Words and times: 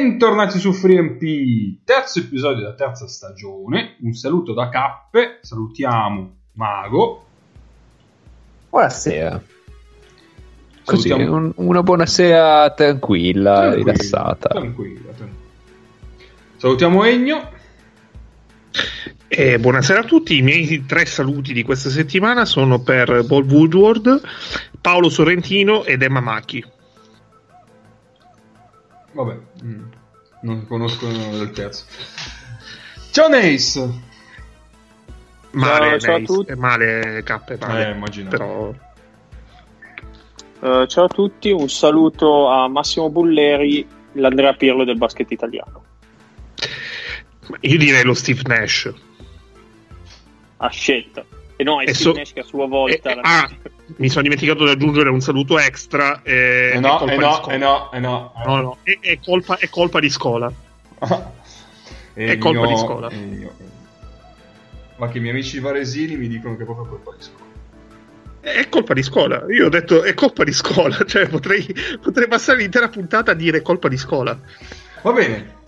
Bentornati 0.00 0.58
su 0.58 0.72
FreeMP, 0.72 1.84
terzo 1.84 2.20
episodio 2.20 2.62
della 2.62 2.74
terza 2.74 3.06
stagione. 3.06 3.96
Un 4.00 4.14
saluto 4.14 4.54
da 4.54 4.70
Cappe, 4.70 5.40
salutiamo 5.42 6.36
Mago. 6.54 7.26
Buonasera. 8.70 9.42
Così, 10.86 11.08
salutiamo... 11.08 11.36
un, 11.36 11.52
una 11.56 11.82
buonasera 11.82 12.70
tranquilla, 12.70 13.52
tranquilla 13.52 13.74
rilassata. 13.74 14.48
Tranquilla, 14.48 15.10
tranquilla. 15.12 15.44
Salutiamo 16.56 17.04
Egno. 17.04 17.50
Eh, 19.28 19.58
buonasera 19.58 20.00
a 20.00 20.04
tutti, 20.04 20.38
i 20.38 20.42
miei 20.42 20.86
tre 20.86 21.04
saluti 21.04 21.52
di 21.52 21.62
questa 21.62 21.90
settimana 21.90 22.46
sono 22.46 22.80
per 22.80 23.26
Paul 23.28 23.44
Woodward, 23.44 24.22
Paolo 24.80 25.10
Sorrentino 25.10 25.84
ed 25.84 26.00
Emma 26.00 26.20
Macchi. 26.20 26.64
Vabbè, 29.12 29.38
mm, 29.64 29.84
non 30.42 30.66
conosco 30.66 31.08
il 31.08 31.18
nome 31.18 31.38
del 31.38 31.50
terzo. 31.50 31.84
Ciao 33.10 33.28
Nace! 33.28 34.08
Male, 35.52 35.98
ciao, 35.98 35.98
ciao 35.98 36.14
a 36.16 36.20
tutti. 36.20 36.54
male 36.54 37.22
K, 37.24 37.56
male, 37.58 37.88
eh, 37.88 37.90
immaginavo. 37.90 38.30
Però... 38.30 38.72
Uh, 40.60 40.86
ciao 40.86 41.04
a 41.04 41.08
tutti, 41.08 41.50
un 41.50 41.68
saluto 41.68 42.48
a 42.48 42.68
Massimo 42.68 43.10
Bulleri, 43.10 43.86
l'Andrea 44.12 44.52
Pirlo 44.52 44.84
del 44.84 44.98
basket 44.98 45.30
italiano. 45.30 45.84
Io 47.60 47.78
direi 47.78 48.04
lo 48.04 48.14
Steve 48.14 48.42
Nash. 48.46 48.92
A 50.58 50.68
scelta. 50.68 51.24
E 51.60 51.62
no, 51.62 51.82
è 51.82 51.92
so- 51.92 52.12
che 52.12 52.40
a 52.40 52.42
sua 52.42 52.66
volta... 52.66 53.10
E, 53.10 53.14
la... 53.16 53.20
ah, 53.20 53.50
mi 53.96 54.08
sono 54.08 54.22
dimenticato 54.22 54.64
di 54.64 54.70
aggiungere 54.70 55.10
un 55.10 55.20
saluto 55.20 55.58
extra. 55.58 56.22
E, 56.22 56.72
eh 56.72 56.80
no, 56.80 57.06
eh 57.06 57.16
no, 57.18 57.50
eh 57.50 57.58
no, 57.58 57.92
eh 57.92 57.98
no, 57.98 58.32
no, 58.46 58.60
no. 58.62 58.78
È, 58.82 58.98
è, 58.98 59.18
colpa, 59.22 59.58
è 59.58 59.68
colpa 59.68 60.00
di 60.00 60.08
scuola. 60.08 60.50
è 62.14 62.38
colpa 62.38 62.66
di 62.66 62.76
scuola. 62.78 63.10
Ma 64.96 65.08
che 65.08 65.18
i 65.18 65.20
miei 65.20 65.34
amici 65.34 65.60
varesini 65.60 66.16
mi 66.16 66.28
dicono 66.28 66.56
che 66.56 66.62
è 66.62 66.64
proprio 66.64 66.86
colpa 66.86 67.14
di 67.14 67.22
scuola. 67.24 67.44
È 68.40 68.68
colpa 68.70 68.94
di 68.94 69.02
scuola. 69.02 69.44
Io 69.50 69.66
ho 69.66 69.68
detto 69.68 70.02
è 70.02 70.14
colpa 70.14 70.44
di 70.44 70.52
scuola. 70.54 70.96
Cioè, 71.04 71.28
potrei, 71.28 71.66
potrei 72.00 72.26
passare 72.26 72.60
l'intera 72.60 72.88
puntata 72.88 73.32
a 73.32 73.34
dire 73.34 73.60
colpa 73.60 73.88
di 73.88 73.98
scuola. 73.98 74.34
Va 75.02 75.12
bene. 75.12 75.58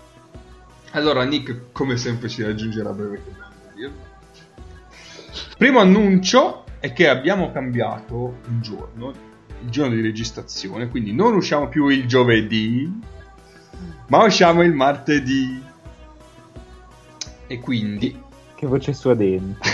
Allora, 0.93 1.23
Nick, 1.25 1.71
come 1.73 1.99
sempre, 1.99 2.31
ci 2.31 2.43
raggiungerà 2.43 2.93
brevemente. 2.93 3.52
Primo 5.63 5.79
annuncio 5.79 6.65
è 6.81 6.93
che 6.93 7.09
abbiamo 7.09 7.53
cambiato 7.53 8.39
il 8.49 8.61
giorno, 8.61 9.13
il 9.63 9.71
giorno 9.71 9.95
di 9.95 10.01
registrazione, 10.01 10.89
quindi 10.89 11.13
non 11.13 11.37
usciamo 11.37 11.69
più 11.69 11.87
il 11.87 12.09
giovedì, 12.09 13.01
ma 14.09 14.25
usciamo 14.25 14.63
il 14.65 14.73
martedì. 14.73 15.63
E 17.47 17.61
quindi... 17.61 18.21
Che 18.57 18.67
voce 18.67 18.93
suadente. 18.93 19.71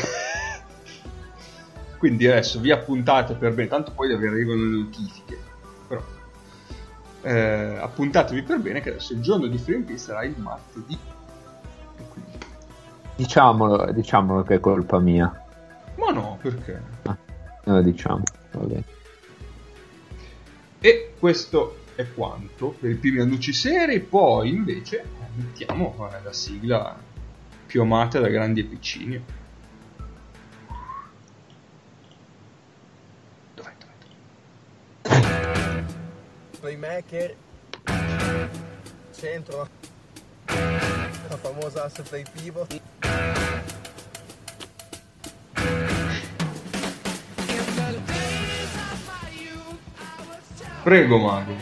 quindi 1.97 2.27
adesso 2.27 2.61
vi 2.61 2.71
appuntate 2.71 3.33
per 3.33 3.55
bene, 3.55 3.69
tanto 3.69 3.93
poi 3.93 4.15
vi 4.15 4.27
arrivano 4.27 4.61
le 4.61 4.79
notifiche, 4.81 5.39
però 5.89 6.03
eh, 7.23 7.79
appuntatevi 7.81 8.43
per 8.43 8.61
bene 8.61 8.83
che 8.83 8.91
adesso 8.91 9.15
il 9.15 9.23
giorno 9.23 9.47
di 9.47 9.57
FreeMP 9.57 9.97
sarà 9.97 10.23
il 10.23 10.35
martedì. 10.37 10.99
Diciamolo, 13.17 13.91
diciamolo 13.91 14.43
che 14.43 14.57
è 14.57 14.61
colpa 14.61 14.99
mia. 14.99 15.47
Ma 15.99 16.13
no, 16.13 16.39
perché? 16.41 16.81
Ah, 17.03 17.19
lo 17.65 17.83
diciamo, 17.83 18.23
vabbè. 18.53 18.83
E 20.79 21.15
questo 21.19 21.81
è 21.97 22.07
quanto 22.15 22.71
per 22.71 22.91
i 22.91 22.95
primi 22.95 23.19
annunci 23.19 23.53
seri, 23.53 23.99
poi 23.99 24.51
invece 24.51 25.05
mettiamo 25.35 26.09
la 26.23 26.33
sigla 26.33 26.97
più 27.67 27.81
amata 27.83 28.21
da 28.21 28.29
grandi 28.29 28.61
e 28.61 28.65
piccini. 28.65 29.25
Dov'è, 33.55 33.73
dov'è? 35.03 35.85
Playmaker, 36.61 37.35
centro, 39.11 39.69
la 40.47 41.37
famosa 41.37 41.85
asse 41.85 42.03
play 42.03 42.23
pivot. 42.33 42.88
Prego, 50.89 51.19
Mago. 51.19 51.53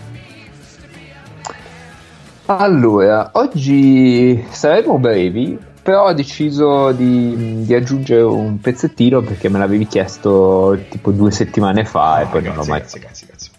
Allora, 2.47 3.31
oggi 3.32 4.47
saremo 4.50 4.98
brevi, 4.98 5.59
però 5.82 6.04
ho 6.04 6.12
deciso 6.12 6.92
di, 6.92 7.64
di, 7.64 7.75
aggiungere 7.75 8.22
un 8.22 8.60
pezzettino 8.60 9.22
perché 9.22 9.48
me 9.48 9.59
l'avevi 9.59 9.88
chiesto 9.88 10.78
tipo 10.88 11.10
due 11.10 11.32
settimane 11.32 11.84
fa 11.84 12.19
oh, 12.19 12.20
e 12.20 12.26
poi 12.26 12.41
grazie, 12.41 12.48
non 12.50 12.54
l'ho 12.54 12.64
mai 12.70 12.78
grazie, 12.78 13.00
grazie, 13.00 13.26
grazie. 13.26 13.50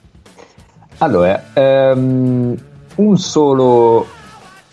Allora, 0.99 1.43
um, 1.55 2.55
un 2.95 3.17
solo... 3.17 4.07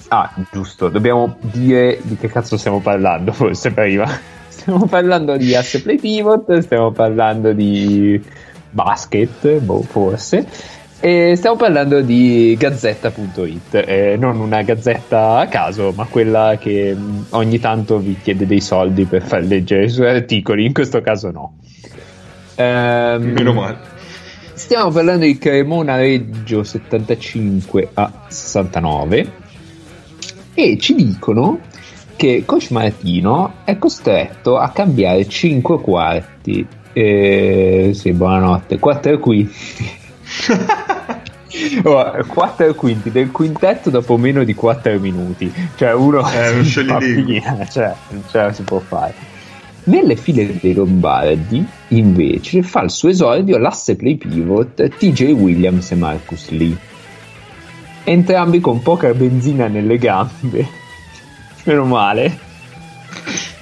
Ah, 0.07 0.33
giusto, 0.53 0.91
dobbiamo 0.91 1.39
dire 1.41 1.99
di 2.03 2.17
che 2.17 2.29
cazzo 2.29 2.57
stiamo 2.57 2.79
parlando 2.79 3.33
forse 3.35 3.73
prima. 3.73 4.07
Stiamo 4.47 4.87
parlando 4.87 5.37
di 5.37 5.57
asse 5.57 5.83
play 5.83 5.99
pivot, 5.99 6.57
stiamo 6.59 6.93
parlando 6.93 7.53
di 7.53 8.23
basket, 8.71 9.59
boh, 9.59 9.83
forse. 9.83 10.47
E 11.07 11.37
stiamo 11.37 11.57
parlando 11.57 12.01
di 12.01 12.57
gazzetta.it, 12.59 13.75
eh, 13.75 14.17
non 14.19 14.41
una 14.41 14.63
gazzetta 14.63 15.37
a 15.37 15.49
caso, 15.49 15.93
ma 15.95 16.07
quella 16.07 16.57
che 16.59 16.95
mm, 16.97 17.25
ogni 17.33 17.59
tanto 17.59 17.99
vi 17.99 18.17
chiede 18.23 18.47
dei 18.47 18.63
soldi 18.63 19.05
per 19.05 19.21
far 19.21 19.43
leggere 19.43 19.85
i 19.85 19.91
suoi 19.91 20.09
articoli, 20.09 20.65
in 20.65 20.73
questo 20.73 21.03
caso 21.03 21.31
no. 21.31 21.59
Ehm, 22.55 23.23
Meno 23.23 23.53
male. 23.53 23.79
Stiamo 24.55 24.91
parlando 24.91 25.27
di 25.27 25.37
Cremona 25.37 25.97
Reggio 25.97 26.63
75 26.63 27.91
a 27.93 28.11
69 28.29 29.33
e 30.55 30.79
ci 30.79 30.95
dicono 30.95 31.61
che 32.17 32.45
Coach 32.47 32.71
Martino 32.71 33.57
è 33.65 33.77
costretto 33.77 34.57
a 34.57 34.71
cambiare 34.71 35.29
5 35.29 35.81
quarti. 35.83 36.67
Eh, 36.95 37.91
sì, 37.93 38.11
buonanotte, 38.13 38.79
4 38.79 39.19
quinti. 39.19 40.03
Oh, 41.85 42.25
4 42.27 42.75
quinti 42.75 43.13
del 43.13 43.31
quintetto 43.31 43.89
dopo 43.89 44.17
meno 44.17 44.43
di 44.43 44.55
4 44.55 44.99
minuti, 44.99 45.53
cioè 45.77 45.95
uno 45.95 46.19
un 46.19 46.65
scioglilingua, 46.65 47.65
cioè, 47.67 47.95
cioè 48.29 48.53
si 48.53 48.63
può 48.63 48.81
fare. 48.81 49.15
Nelle 49.85 50.17
file 50.17 50.59
dei 50.61 50.75
Lombardi, 50.75 51.65
invece, 51.89 52.63
fa 52.63 52.83
il 52.83 52.91
suo 52.91 53.11
esordio 53.11 53.59
l'asse 53.59 53.95
play 53.95 54.17
pivot 54.17 54.97
TJ 54.97 55.31
Williams 55.33 55.93
e 55.93 55.95
Marcus 55.95 56.49
Lee. 56.51 56.77
Entrambi 58.03 58.61
con 58.61 58.83
poca 58.83 59.13
benzina 59.15 59.69
nelle 59.69 59.99
gambe. 59.99 60.67
Meno 61.65 61.85
male. 61.85 62.39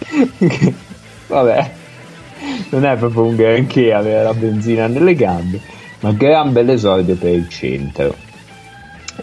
Vabbè, 1.26 1.72
non 2.70 2.86
è 2.86 2.96
proprio 2.96 3.24
un 3.24 3.36
granché 3.36 3.92
avere 3.92 4.22
la 4.22 4.34
benzina 4.34 4.86
nelle 4.86 5.14
gambe 5.14 5.80
ma 6.02 6.12
gran 6.12 6.52
bell'esordio 6.52 7.16
per 7.16 7.32
il 7.32 7.48
centro. 7.48 8.14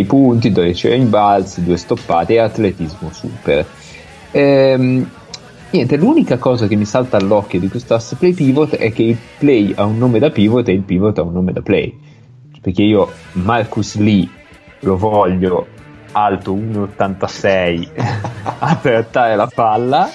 eh, 0.00 0.04
punti, 0.04 0.52
12 0.52 0.88
rimbalzi, 0.88 1.64
2 1.64 1.76
stoppate 1.76 2.34
e 2.34 2.38
atletismo 2.38 3.10
super. 3.12 3.66
Eh, 4.30 5.06
niente, 5.70 5.96
l'unica 5.96 6.38
cosa 6.38 6.66
che 6.66 6.76
mi 6.76 6.84
salta 6.84 7.16
all'occhio 7.16 7.60
di 7.60 7.68
questo 7.68 7.94
asse 7.94 8.16
play 8.16 8.32
pivot 8.32 8.76
è 8.76 8.92
che 8.92 9.02
il 9.02 9.18
play 9.38 9.72
ha 9.76 9.84
un 9.84 9.98
nome 9.98 10.18
da 10.18 10.30
pivot 10.30 10.68
e 10.68 10.72
il 10.72 10.82
pivot 10.82 11.18
ha 11.18 11.22
un 11.22 11.32
nome 11.32 11.52
da 11.52 11.62
play. 11.62 11.98
Perché 12.60 12.82
io 12.82 13.10
Marcus 13.32 13.96
Lee 13.96 14.28
lo 14.80 14.96
voglio 14.96 15.66
alto 16.12 16.54
1,86 16.54 17.88
a 18.58 18.76
trattare 18.76 19.36
la 19.36 19.50
palla 19.52 20.10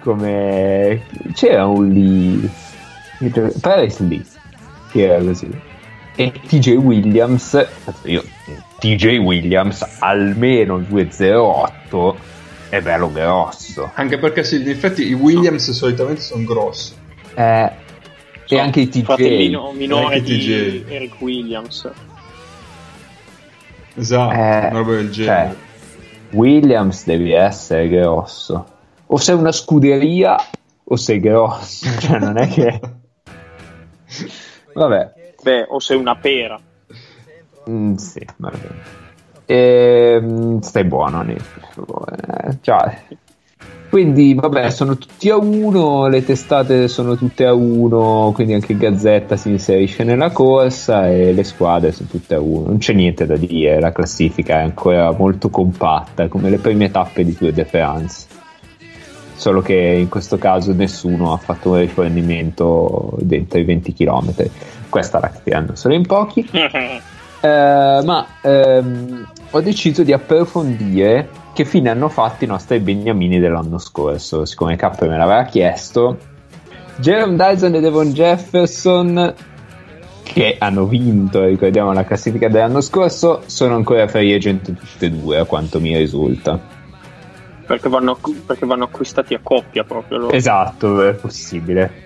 come 0.00 1.02
c'era 1.32 1.66
un 1.66 1.88
Lee 1.88 2.48
Paris 3.60 3.98
Lee 4.00 4.24
che 4.90 5.02
era 5.02 5.22
così. 5.22 5.48
E 6.18 6.32
TJ 6.32 6.76
Williams 6.76 7.66
io, 8.04 8.24
TJ 8.78 9.18
Williams 9.18 9.86
almeno 9.98 10.78
208 10.78 12.16
è 12.70 12.80
bello 12.80 13.12
grosso. 13.12 13.90
Anche 13.94 14.18
perché 14.18 14.42
sì, 14.42 14.60
in 14.60 14.68
effetti 14.68 15.06
i 15.06 15.12
Williams 15.12 15.70
solitamente 15.72 16.22
sono 16.22 16.44
grossi. 16.44 16.94
Eh, 17.34 17.70
so, 18.44 18.54
e 18.54 18.58
anche 18.58 18.80
i 18.80 18.88
TJ 18.88 19.02
fratellino 19.02 19.72
minore 19.72 20.22
di 20.22 20.38
TJ. 20.38 20.90
Eric 20.90 21.20
Williams. 21.20 21.90
Esatto 23.98 24.34
eh, 24.34 24.36
una 24.36 24.68
roba 24.70 24.94
del 24.94 25.10
genere. 25.10 25.48
Cioè, 25.48 25.56
Williams 26.30 27.04
devi 27.04 27.32
essere 27.32 27.88
grosso. 27.88 28.66
O 29.08 29.18
sei 29.18 29.34
una 29.36 29.52
scuderia 29.52 30.36
o 30.88 30.96
sei 30.96 31.20
grosso 31.20 31.86
cioè 31.98 32.18
non 32.18 32.38
è 32.38 32.48
che 32.48 32.80
Vabbè. 34.72 35.12
Beh, 35.42 35.66
o 35.68 35.78
sei 35.78 35.96
una 35.96 36.16
pera. 36.16 36.58
Mm, 37.68 37.94
sì, 37.94 38.24
va 38.36 38.50
bene. 38.50 39.04
Ehm, 39.46 40.60
stai 40.60 40.84
buono. 40.84 41.24
Eh, 41.24 42.58
cioè, 42.60 43.02
quindi, 43.88 44.34
vabbè, 44.34 44.70
sono 44.70 44.98
tutti 44.98 45.30
a 45.30 45.36
uno, 45.36 46.08
le 46.08 46.24
testate 46.24 46.88
sono 46.88 47.16
tutte 47.16 47.46
a 47.46 47.54
uno, 47.54 48.32
quindi 48.34 48.52
anche 48.54 48.76
Gazzetta 48.76 49.36
si 49.36 49.50
inserisce 49.50 50.04
nella 50.04 50.30
corsa 50.30 51.08
e 51.08 51.32
le 51.32 51.44
squadre 51.44 51.92
sono 51.92 52.08
tutte 52.10 52.34
a 52.34 52.40
uno. 52.40 52.66
Non 52.66 52.78
c'è 52.78 52.92
niente 52.92 53.24
da 53.24 53.36
dire, 53.36 53.80
la 53.80 53.92
classifica 53.92 54.58
è 54.58 54.62
ancora 54.62 55.12
molto 55.12 55.48
compatta, 55.48 56.28
come 56.28 56.50
le 56.50 56.58
prime 56.58 56.90
tappe 56.90 57.24
di 57.24 57.34
Tour 57.34 57.52
de 57.52 57.64
France. 57.64 58.26
Solo 59.36 59.60
che 59.60 59.74
in 59.74 60.08
questo 60.08 60.38
caso 60.38 60.72
nessuno 60.72 61.32
ha 61.32 61.36
fatto 61.36 61.70
un 61.70 61.78
rifornimento 61.78 63.16
dentro 63.20 63.58
i 63.58 63.64
20 63.64 63.92
km. 63.92 64.34
Questa 64.88 65.20
la 65.20 65.30
capiranno 65.30 65.74
solo 65.74 65.94
in 65.94 66.06
pochi. 66.06 66.48
Eh, 67.38 68.00
ma 68.02 68.26
ehm, 68.40 69.28
ho 69.50 69.60
deciso 69.60 70.02
di 70.02 70.12
approfondire 70.12 71.28
che 71.52 71.64
fine 71.64 71.90
hanno 71.90 72.08
fatto 72.08 72.44
i 72.44 72.46
nostri 72.46 72.80
beniamini 72.80 73.38
dell'anno 73.38 73.78
scorso. 73.78 74.44
Siccome 74.46 74.74
K 74.76 74.90
me 75.02 75.16
l'aveva 75.16 75.44
chiesto, 75.44 76.16
Jerome 76.96 77.36
Dyson 77.36 77.74
e 77.74 77.80
Devon 77.80 78.12
Jefferson, 78.12 79.34
che 80.22 80.56
hanno 80.58 80.86
vinto, 80.86 81.44
ricordiamo, 81.44 81.92
la 81.92 82.04
classifica 82.04 82.48
dell'anno 82.48 82.80
scorso, 82.80 83.42
sono 83.46 83.74
ancora 83.74 84.08
free 84.08 84.34
agent 84.34 84.72
tutte 84.74 85.06
e 85.06 85.10
due, 85.10 85.38
a 85.38 85.44
quanto 85.44 85.78
mi 85.78 85.96
risulta. 85.96 86.74
Perché 87.66 87.88
vanno, 87.88 88.18
perché 88.46 88.64
vanno 88.64 88.84
acquistati 88.84 89.34
a 89.34 89.40
coppia 89.42 89.84
proprio 89.84 90.18
loro. 90.18 90.32
Esatto, 90.32 91.02
è 91.02 91.14
possibile. 91.14 92.04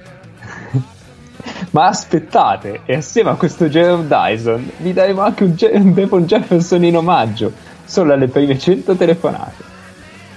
Ma 1.71 1.87
aspettate, 1.87 2.81
e 2.85 2.97
assieme 2.97 3.31
a 3.31 3.35
questo 3.35 3.69
Jerome 3.69 4.07
Dyson 4.07 4.71
vi 4.79 4.93
daremo 4.93 5.21
anche 5.21 5.45
un, 5.45 5.55
Je- 5.55 5.71
un 5.75 5.93
Devon 5.93 6.25
Jefferson 6.25 6.83
in 6.85 6.97
omaggio 6.97 7.53
solo 7.85 8.13
alle 8.13 8.29
prime 8.29 8.59
100 8.59 8.95
telefonate. 8.95 9.65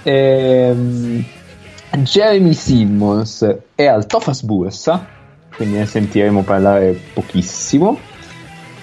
Ehm, 0.02 1.24
Jeremy 1.90 2.52
Simmons 2.52 3.56
è 3.74 3.86
al 3.86 4.06
Tofas 4.06 4.42
Bursa, 4.42 5.06
quindi 5.54 5.76
ne 5.76 5.86
sentiremo 5.86 6.42
parlare 6.42 6.98
pochissimo. 7.12 7.98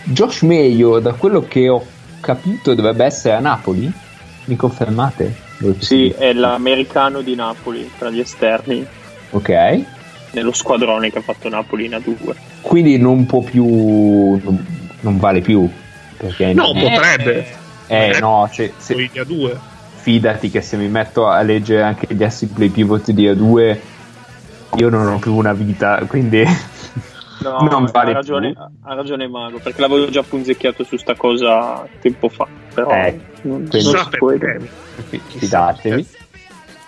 Josh 0.03 0.41
Mayo, 0.41 0.99
da 0.99 1.13
quello 1.13 1.45
che 1.47 1.69
ho 1.69 1.85
capito, 2.19 2.73
dovrebbe 2.73 3.05
essere 3.05 3.35
a 3.35 3.39
Napoli. 3.39 3.91
Mi 4.45 4.55
confermate? 4.55 5.49
Sì, 5.79 6.09
è 6.09 6.33
l'americano 6.33 7.21
di 7.21 7.35
Napoli 7.35 7.89
tra 7.97 8.09
gli 8.09 8.19
esterni. 8.19 8.85
Ok. 9.31 9.83
Nello 10.31 10.53
squadrone 10.53 11.11
che 11.11 11.19
ha 11.19 11.21
fatto 11.21 11.49
Napoli 11.49 11.85
in 11.85 11.91
A2. 11.91 12.35
Quindi 12.61 12.97
non 12.97 13.25
può 13.25 13.41
più. 13.41 13.65
non, 13.65 14.65
non 15.01 15.17
vale 15.17 15.41
più. 15.41 15.69
Perché 16.17 16.53
no, 16.53 16.71
potrebbe. 16.73 17.59
Eh, 17.87 18.17
no, 18.19 18.49
cioè, 18.51 18.71
se, 18.77 18.95
di 18.95 19.09
A2. 19.13 19.57
Fidati 19.95 20.49
che 20.49 20.61
se 20.61 20.77
mi 20.77 20.87
metto 20.87 21.27
a 21.27 21.41
leggere 21.41 21.83
anche 21.83 22.07
gli 22.13 22.23
asset 22.23 22.51
play 22.51 22.69
pivot 22.69 23.11
di 23.11 23.27
A2, 23.27 23.77
io 24.77 24.89
non 24.89 25.07
ho 25.07 25.19
più 25.19 25.35
una 25.35 25.53
vita, 25.53 26.01
quindi 26.07 26.43
no, 27.41 27.59
non 27.59 27.89
vale 27.91 28.11
ha 28.11 28.13
ragione, 28.13 28.53
più. 28.53 28.61
Ha 28.83 28.93
ragione 28.93 29.27
Mago, 29.27 29.59
perché 29.59 29.81
l'avevo 29.81 30.09
già 30.09 30.23
punzecchiato 30.23 30.83
su 30.83 30.97
sta 30.97 31.15
cosa 31.15 31.87
tempo 31.99 32.29
fa, 32.29 32.47
però 32.73 32.91
eh, 32.91 33.19
non, 33.43 33.67
quindi, 33.69 33.91
non 33.91 34.09
può 34.09 34.33
Fidatevi. 35.27 36.07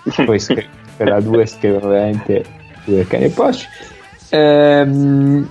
Poi 0.26 0.40
scri- 0.40 0.68
per 0.98 1.08
la 1.08 1.20
2 1.20 1.46
scrivo 1.46 1.88
veramente 1.88 2.44
due 2.86 3.08
cani 3.08 3.26
e 3.26 3.30
Porsche. 3.30 3.68
Ehm, 4.30 5.50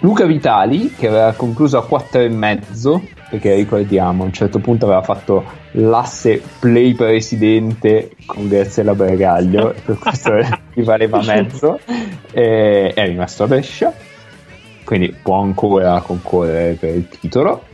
Luca 0.00 0.24
Vitali, 0.24 0.94
che 0.94 1.08
aveva 1.08 1.32
concluso 1.32 1.78
a 1.78 1.86
4,5 1.88 3.14
perché 3.28 3.54
ricordiamo 3.54 4.22
a 4.22 4.26
un 4.26 4.32
certo 4.32 4.60
punto 4.60 4.86
aveva 4.86 5.02
fatto 5.02 5.44
l'asse 5.76 6.40
play 6.58 6.94
presidente 6.94 8.10
con 8.24 8.48
Graziella 8.48 8.94
Bergaglio 8.94 9.74
per 9.84 9.98
questo 9.98 10.32
gli 10.72 10.82
valeva 10.82 11.22
mezzo 11.22 11.78
e 12.32 12.92
è 12.94 13.06
rimasto 13.06 13.44
a 13.44 13.46
Brescia 13.46 13.92
quindi 14.84 15.14
può 15.20 15.40
ancora 15.40 16.00
concorrere 16.00 16.74
per 16.74 16.94
il 16.94 17.08
titolo 17.08 17.64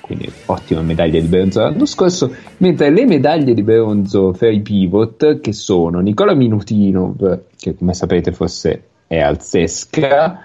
quindi 0.00 0.30
ottima 0.46 0.80
medaglia 0.80 1.20
di 1.20 1.26
bronzo 1.26 1.60
l'anno 1.60 1.86
scorso 1.86 2.34
mentre 2.58 2.90
le 2.90 3.04
medaglie 3.04 3.54
di 3.54 3.62
bronzo 3.62 4.34
per 4.36 4.52
i 4.52 4.60
pivot 4.60 5.40
che 5.40 5.52
sono 5.52 6.00
Nicola 6.00 6.34
Minutinov 6.34 7.42
che 7.56 7.76
come 7.76 7.92
sapete 7.92 8.32
forse 8.32 8.84
è 9.06 9.18
al 9.20 9.42
Sesca 9.42 10.40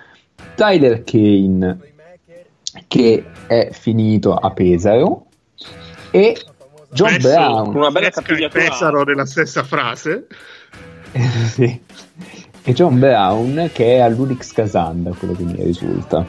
Tyler 0.56 1.04
Kane 1.04 1.80
che 2.88 3.24
è 3.48 3.70
finito 3.72 4.36
a 4.36 4.52
Pesaro 4.52 5.26
e 6.12 6.36
John 6.98 7.14
Messo 7.14 7.30
Brown 7.30 7.76
una 7.76 7.92
bella 7.92 8.10
Pesaro 8.52 9.04
nella 9.04 9.26
stessa 9.26 9.64
frase 9.64 10.26
sì. 11.54 11.80
e 12.64 12.74
John 12.74 12.98
Brown 12.98 13.70
che 13.72 13.98
è 13.98 14.00
all'Unix 14.00 14.52
Casanda 14.52 15.12
quello 15.12 15.34
che 15.34 15.44
mi 15.44 15.64
risulta 15.64 16.26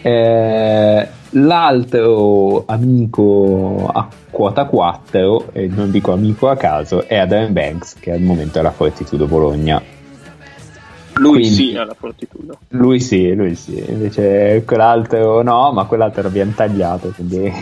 eh, 0.00 1.08
l'altro 1.30 2.64
amico 2.66 3.90
a 3.92 4.08
quota 4.30 4.66
4 4.66 5.48
e 5.52 5.66
non 5.66 5.90
dico 5.90 6.12
amico 6.12 6.48
a 6.48 6.56
caso 6.56 7.04
è 7.06 7.16
Adam 7.16 7.52
Banks 7.52 7.94
che 7.98 8.12
al 8.12 8.20
momento 8.20 8.58
è 8.58 8.60
alla 8.60 8.70
Fortitudo 8.70 9.26
Bologna 9.26 9.96
lui 11.14 11.40
Quindi, 11.40 11.54
sì 11.54 11.76
alla 11.76 11.94
Fortitudo. 11.94 12.58
Lui 12.68 13.00
sì, 13.00 13.34
lui 13.34 13.56
sì. 13.56 13.82
Invece 13.88 14.62
quell'altro 14.64 15.42
no, 15.42 15.72
ma 15.72 15.84
quell'altro 15.84 16.22
l'abbiamo 16.22 16.52
tagliato, 16.52 17.08
quindi 17.08 17.52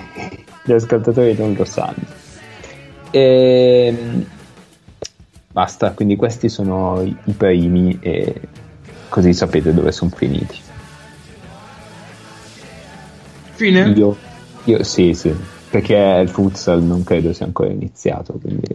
gli 0.66 0.72
ascoltatori 0.72 1.34
non 1.34 1.54
lo 1.54 1.64
sanno. 1.64 2.04
E... 3.10 3.86
Ehm, 3.86 4.26
basta, 5.50 5.92
quindi 5.92 6.16
questi 6.16 6.48
sono 6.48 7.00
i, 7.00 7.16
i 7.24 7.32
primi 7.32 7.96
e 8.00 8.40
così 9.08 9.32
sapete 9.32 9.72
dove 9.72 9.92
sono 9.92 10.10
finiti. 10.10 10.60
Fine? 13.52 13.88
Io, 13.96 14.16
io 14.64 14.82
sì, 14.82 15.14
sì, 15.14 15.34
perché 15.70 15.94
il 15.94 16.28
futsal 16.28 16.82
non 16.82 17.04
credo 17.04 17.32
sia 17.32 17.46
ancora 17.46 17.70
iniziato, 17.70 18.34
quindi... 18.34 18.74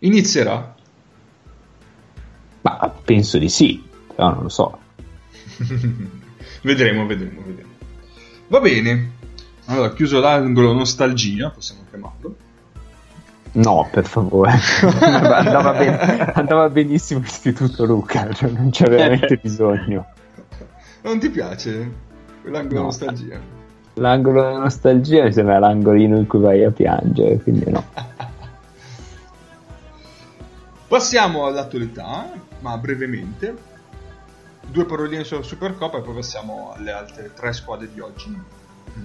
Inizierà? 0.00 0.74
Ma 2.62 2.94
penso 3.04 3.38
di 3.38 3.48
sì, 3.48 3.80
però 4.14 4.32
non 4.32 4.42
lo 4.44 4.48
so. 4.48 4.78
vedremo, 6.62 7.06
vedremo, 7.06 7.42
vedremo. 7.46 7.70
Va 8.48 8.60
bene. 8.60 9.15
Allora, 9.66 9.92
chiuso 9.92 10.20
l'angolo 10.20 10.72
nostalgia, 10.72 11.50
possiamo 11.50 11.82
chiamarlo. 11.90 12.36
No, 13.52 13.88
per 13.90 14.04
favore. 14.06 14.52
andava, 15.00 15.72
ben, 15.72 16.32
andava, 16.34 16.68
benissimo 16.68 17.20
l'Istituto 17.20 17.84
Luca, 17.84 18.32
cioè 18.32 18.50
non 18.50 18.70
c'è 18.70 18.86
veramente 18.88 19.38
bisogno. 19.42 20.06
Non 21.02 21.18
ti 21.18 21.30
piace 21.30 21.92
l'angolo 22.42 22.80
no. 22.80 22.86
nostalgia? 22.86 23.40
L'angolo 23.94 24.58
nostalgia 24.58 25.24
mi 25.24 25.32
sembra 25.32 25.58
l'angolino 25.58 26.16
in 26.18 26.26
cui 26.26 26.38
vai 26.38 26.62
a 26.62 26.70
piangere, 26.70 27.38
quindi 27.38 27.70
no. 27.70 27.82
Passiamo 30.86 31.46
all'attualità, 31.46 32.30
ma 32.60 32.76
brevemente. 32.76 33.74
Due 34.68 34.84
paroline 34.84 35.24
sulla 35.24 35.42
Supercoppa 35.42 35.98
e 35.98 36.02
poi 36.02 36.14
passiamo 36.14 36.72
alle 36.76 36.92
altre 36.92 37.32
tre 37.34 37.52
squadre 37.52 37.88
di 37.92 38.00
oggi 38.00 38.36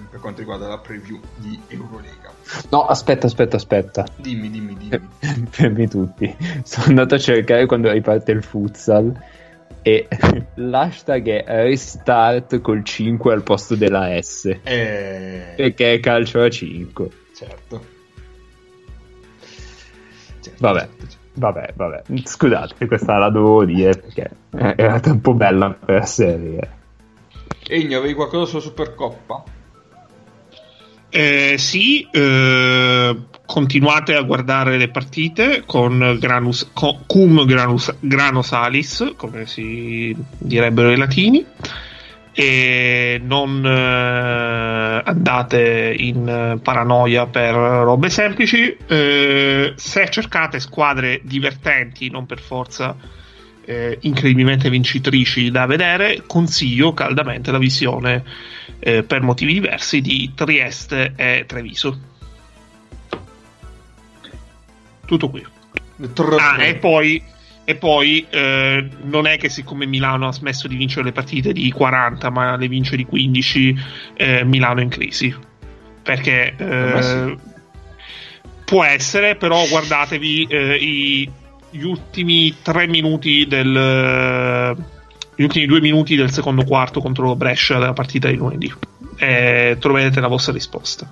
per 0.09 0.19
quanto 0.19 0.39
riguarda 0.39 0.67
la 0.67 0.77
preview 0.77 1.19
di 1.35 1.59
Eurolega. 1.67 2.31
No, 2.69 2.85
aspetta, 2.85 3.27
aspetta, 3.27 3.55
aspetta. 3.55 4.05
Dimmi, 4.15 4.49
dimmi, 4.49 4.75
dimmi. 4.75 5.09
Fermi 5.49 5.87
tutti. 5.87 6.35
Sono 6.63 6.87
andato 6.87 7.15
a 7.15 7.19
cercare 7.19 7.65
quando 7.65 7.89
riparte 7.91 8.31
il 8.31 8.43
futsal 8.43 9.13
e 9.81 10.07
l'hashtag 10.55 11.27
è 11.43 11.63
restart 11.63 12.61
col 12.61 12.83
5 12.83 13.33
al 13.33 13.43
posto 13.43 13.75
della 13.75 14.21
S. 14.21 14.45
Eh... 14.63 15.53
Perché 15.55 15.93
è 15.93 15.99
calcio 15.99 16.41
a 16.41 16.49
5. 16.49 17.09
Certo. 17.33 17.85
certo 20.41 20.57
vabbè. 20.59 20.79
Certo, 20.79 20.97
certo. 20.99 21.19
Vabbè, 21.33 21.71
vabbè, 21.75 22.03
scusate, 22.25 22.85
questa 22.87 23.17
la 23.17 23.29
dovevo 23.29 23.63
dire 23.63 23.95
perché 23.95 24.31
era 24.75 24.99
troppo 24.99 25.33
bella 25.33 25.69
per 25.71 26.05
serie. 26.05 26.79
Egno, 27.65 27.99
avevi 27.99 28.13
qualcosa 28.13 28.45
sulla 28.45 28.61
Supercoppa? 28.61 29.43
Eh, 31.13 31.55
sì, 31.57 32.07
eh, 32.09 33.15
continuate 33.45 34.15
a 34.15 34.21
guardare 34.21 34.77
le 34.77 34.87
partite 34.87 35.63
con, 35.65 36.17
granus, 36.17 36.71
cum 36.73 37.45
granus, 37.45 37.93
grano 37.99 38.41
salis, 38.41 39.13
come 39.17 39.45
si 39.45 40.15
direbbero 40.37 40.89
i 40.89 40.95
latini 40.95 41.45
e 42.33 43.19
non 43.21 43.65
eh, 43.65 45.01
andate 45.03 45.93
in 45.97 46.59
paranoia 46.63 47.27
per 47.27 47.53
robe 47.55 48.09
semplici. 48.09 48.73
Eh, 48.87 49.73
se 49.75 50.09
cercate 50.09 50.61
squadre 50.61 51.19
divertenti, 51.23 52.09
non 52.09 52.25
per 52.25 52.39
forza 52.39 52.95
eh, 53.71 53.97
incredibilmente 54.01 54.69
vincitrici 54.69 55.49
da 55.49 55.65
vedere, 55.65 56.23
consiglio 56.27 56.93
caldamente 56.93 57.51
la 57.51 57.57
visione 57.57 58.23
eh, 58.79 59.03
per 59.03 59.21
motivi 59.21 59.53
diversi 59.53 60.01
di 60.01 60.31
Trieste 60.35 61.13
e 61.15 61.45
Treviso. 61.47 62.09
Tutto 65.05 65.29
qui. 65.29 65.45
Ah, 66.37 66.63
e 66.63 66.75
poi, 66.75 67.21
e 67.63 67.75
poi 67.75 68.25
eh, 68.29 68.89
non 69.03 69.27
è 69.27 69.37
che 69.37 69.49
siccome 69.49 69.85
Milano 69.85 70.27
ha 70.27 70.33
smesso 70.33 70.67
di 70.67 70.75
vincere 70.75 71.05
le 71.05 71.11
partite 71.11 71.53
di 71.53 71.71
40 71.71 72.29
ma 72.29 72.55
le 72.57 72.67
vince 72.67 72.95
di 72.97 73.05
15, 73.05 73.75
eh, 74.15 74.43
Milano 74.43 74.81
è 74.81 74.83
in 74.83 74.89
crisi. 74.89 75.33
Perché 76.03 76.55
eh, 76.57 77.01
sì. 77.01 77.37
può 78.65 78.83
essere, 78.83 79.35
però 79.35 79.65
guardatevi 79.67 80.47
eh, 80.49 80.75
i, 80.75 81.31
gli 81.71 81.83
ultimi 81.83 82.55
3 82.61 82.87
minuti 82.87 83.47
del 83.47 84.75
gli 85.33 85.43
ultimi 85.43 85.65
due 85.65 85.81
minuti 85.81 86.15
del 86.15 86.29
secondo 86.29 86.63
quarto 86.63 86.99
contro 86.99 87.35
Brescia 87.35 87.79
della 87.79 87.93
partita 87.93 88.27
di 88.27 88.35
lunedì 88.35 88.71
e 89.17 89.77
troverete 89.79 90.19
la 90.19 90.27
vostra 90.27 90.53
risposta. 90.53 91.11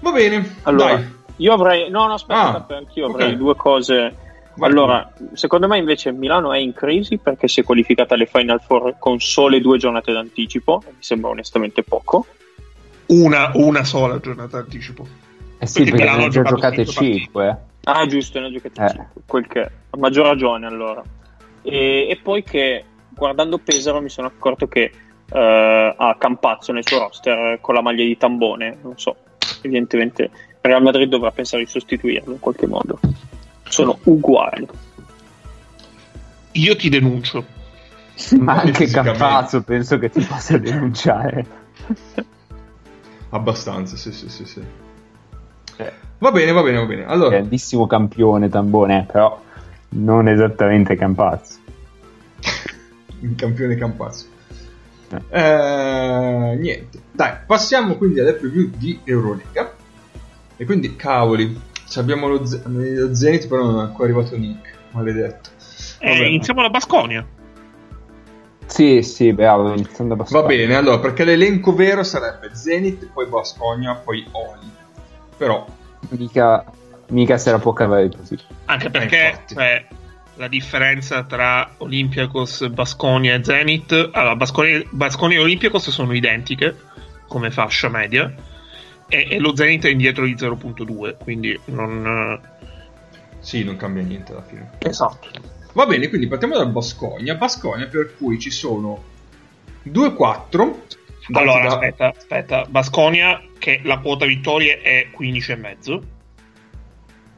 Va 0.00 0.10
bene, 0.10 0.56
allora, 0.62 0.94
dai. 0.94 1.14
io 1.36 1.52
avrei 1.52 1.90
no, 1.90 2.06
no, 2.06 2.14
aspetta, 2.14 2.66
ah, 2.68 2.76
anch'io 2.76 3.06
avrei 3.06 3.28
okay. 3.28 3.38
due 3.38 3.56
cose. 3.56 4.16
Allora, 4.58 5.10
secondo 5.32 5.66
me 5.66 5.78
invece 5.78 6.12
Milano 6.12 6.52
è 6.52 6.58
in 6.58 6.72
crisi 6.74 7.18
perché 7.18 7.48
si 7.48 7.60
è 7.60 7.64
qualificata 7.64 8.14
alle 8.14 8.26
Final 8.26 8.60
Four 8.60 8.96
con 8.98 9.18
sole 9.18 9.60
due 9.60 9.78
giornate 9.78 10.12
d'anticipo, 10.12 10.82
mi 10.86 10.96
sembra 10.98 11.30
onestamente 11.30 11.82
poco. 11.82 12.26
Una, 13.06 13.50
una 13.54 13.84
sola 13.84 14.18
giornata 14.20 14.58
d'anticipo. 14.58 15.06
Eh 15.58 15.66
sì, 15.66 15.84
perché, 15.84 16.04
perché 16.04 16.16
ne 16.16 16.24
ha 16.24 16.28
già 16.28 16.42
giocate 16.42 16.84
5. 16.84 17.58
Ah, 17.84 18.06
giusto, 18.06 18.38
ne 18.38 18.46
ha 18.46 18.50
giocate 18.50 18.74
5. 18.74 19.04
Eh. 19.16 19.22
Quel 19.26 19.46
che 19.46 19.60
a 19.60 19.96
maggior 19.96 20.26
ragione 20.26 20.66
allora. 20.66 21.02
E, 21.62 22.08
e, 22.08 22.18
poi 22.22 22.42
che 22.42 22.84
guardando 23.08 23.58
Pesaro 23.58 24.00
mi 24.00 24.08
sono 24.08 24.28
accorto 24.28 24.66
che 24.68 24.90
uh, 25.28 25.36
ha 25.36 26.16
Campazzo 26.18 26.72
nel 26.72 26.86
suo 26.86 26.98
roster 26.98 27.60
con 27.60 27.74
la 27.74 27.82
maglia 27.82 28.04
di 28.04 28.16
Tambone, 28.16 28.78
non 28.82 28.98
so, 28.98 29.16
evidentemente 29.62 30.30
Real 30.60 30.82
Madrid 30.82 31.08
dovrà 31.08 31.30
pensare 31.30 31.64
di 31.64 31.68
sostituirlo 31.68 32.32
in 32.32 32.38
qualche 32.38 32.66
modo. 32.66 32.98
Sono 33.68 33.98
uguali. 34.04 34.68
Io 36.52 36.76
ti 36.76 36.88
denuncio. 36.88 37.44
Ma 38.38 38.60
anche 38.62 38.86
Campazzo 38.86 39.62
penso 39.62 39.98
che 39.98 40.10
ti 40.10 40.20
possa 40.20 40.58
denunciare. 40.58 41.46
Abbastanza, 43.30 43.96
sì, 43.96 44.12
sì, 44.12 44.28
sì, 44.28 44.44
sì. 44.44 44.62
Va 46.18 46.30
bene, 46.30 46.52
va 46.52 46.62
bene, 46.62 46.78
va 46.78 46.84
bene. 46.84 47.04
Allora... 47.06 47.30
Grandissimo 47.30 47.86
campione 47.86 48.48
Tambone, 48.48 49.06
però 49.10 49.40
non 49.90 50.28
esattamente 50.28 50.94
Campazzo. 50.96 51.58
Un 53.20 53.34
campione 53.34 53.74
Campazzo. 53.74 54.26
Eh. 55.10 55.38
Eh, 55.40 56.56
niente, 56.56 57.00
dai, 57.12 57.34
passiamo 57.46 57.96
quindi 57.96 58.20
alle 58.20 58.34
preview 58.34 58.70
di 58.76 59.00
Eurolega. 59.04 59.74
E 60.56 60.64
quindi, 60.64 60.96
cavoli, 60.96 61.60
abbiamo 61.96 62.28
lo, 62.28 62.46
Z- 62.46 62.66
lo 62.66 63.14
Zenith, 63.14 63.48
però 63.48 63.64
non 63.64 63.80
è 63.80 63.82
ancora 63.82 64.04
arrivato 64.04 64.36
Nick, 64.36 64.74
maledetto. 64.92 65.50
Eh, 65.98 66.26
iniziamo 66.28 66.62
la 66.62 66.70
Basconia. 66.70 67.26
Sì, 68.66 69.02
sì, 69.02 69.32
bravo, 69.32 69.72
iniziando 69.72 70.14
da 70.14 70.22
Basconia. 70.22 70.46
Va 70.46 70.54
bene, 70.54 70.74
allora, 70.76 70.98
perché 70.98 71.24
l'elenco 71.24 71.74
vero 71.74 72.02
sarebbe 72.02 72.54
Zenith, 72.54 73.08
poi 73.12 73.26
Basconia, 73.26 73.94
poi 73.94 74.24
Oli. 74.30 74.70
Però... 75.42 75.66
Mica 76.10 76.64
mica 77.12 77.38
se 77.38 77.50
la 77.50 77.58
può 77.58 77.72
cavare 77.72 78.10
così. 78.10 78.38
Anche 78.66 78.90
perché 78.90 79.40
cioè, 79.46 79.84
la 80.36 80.48
differenza 80.48 81.22
tra 81.24 81.74
Olympiacos, 81.78 82.68
Basconia 82.68 83.34
e 83.34 83.44
Zenith, 83.44 84.10
allora 84.12 84.36
Basconia, 84.36 84.82
Basconia 84.90 85.38
e 85.38 85.42
Olympiacos 85.42 85.90
sono 85.90 86.12
identiche 86.12 86.76
come 87.28 87.50
fascia 87.50 87.88
media 87.88 88.32
e, 89.08 89.26
e, 89.30 89.38
lo 89.38 89.54
Zenith 89.54 89.84
è 89.86 89.90
indietro 89.90 90.24
di 90.24 90.34
0.2, 90.34 91.16
quindi 91.22 91.58
non... 91.66 92.40
Sì, 93.40 93.64
non 93.64 93.76
cambia 93.76 94.02
niente 94.02 94.32
alla 94.32 94.42
fine. 94.42 94.70
Esatto. 94.78 95.28
Va 95.72 95.86
bene, 95.86 96.08
quindi 96.08 96.28
partiamo 96.28 96.56
dal 96.56 96.70
Basconia. 96.70 97.34
Basconia 97.34 97.86
per 97.86 98.14
cui 98.16 98.38
ci 98.38 98.50
sono 98.50 99.02
2-4. 99.86 100.74
Allora, 101.30 101.62
da... 101.62 101.68
aspetta, 101.68 102.08
aspetta. 102.16 102.64
Basconia 102.68 103.40
che 103.58 103.80
la 103.84 103.98
quota 103.98 104.26
vittorie 104.26 104.80
è 104.80 105.08
15,5 105.16 106.02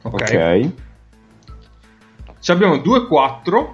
Ok. 0.05 0.13
okay. 0.13 0.75
Ci 2.39 2.51
abbiamo 2.51 2.75
2-4 2.75 3.73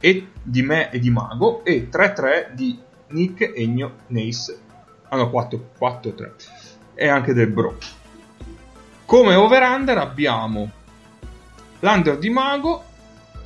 e 0.00 0.26
di 0.42 0.62
me 0.62 0.90
e 0.90 0.98
di 0.98 1.08
Mago 1.08 1.64
e 1.64 1.88
3-3 1.90 2.52
di 2.52 2.78
Nick, 3.08 3.52
Egno, 3.56 4.00
Nace. 4.08 4.58
Ah 5.08 5.16
no, 5.16 5.30
4-3. 5.30 6.32
E 6.94 7.08
anche 7.08 7.32
del 7.32 7.48
Bro. 7.48 7.78
Come 9.06 9.34
over-under 9.34 9.96
abbiamo 9.96 10.70
l'under 11.80 12.18
di 12.18 12.28
Mago, 12.28 12.84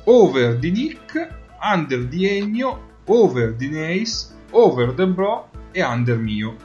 over 0.03 0.57
di 0.57 0.71
Nick, 0.71 1.29
under 1.61 2.05
di 2.05 2.27
Egno, 2.27 2.97
over 3.05 3.53
di 3.53 3.69
Nace, 3.69 4.34
over 4.51 4.93
del 4.93 5.07
Bro 5.07 5.49
e 5.71 5.83
under 5.83 6.17
mio. 6.17 6.55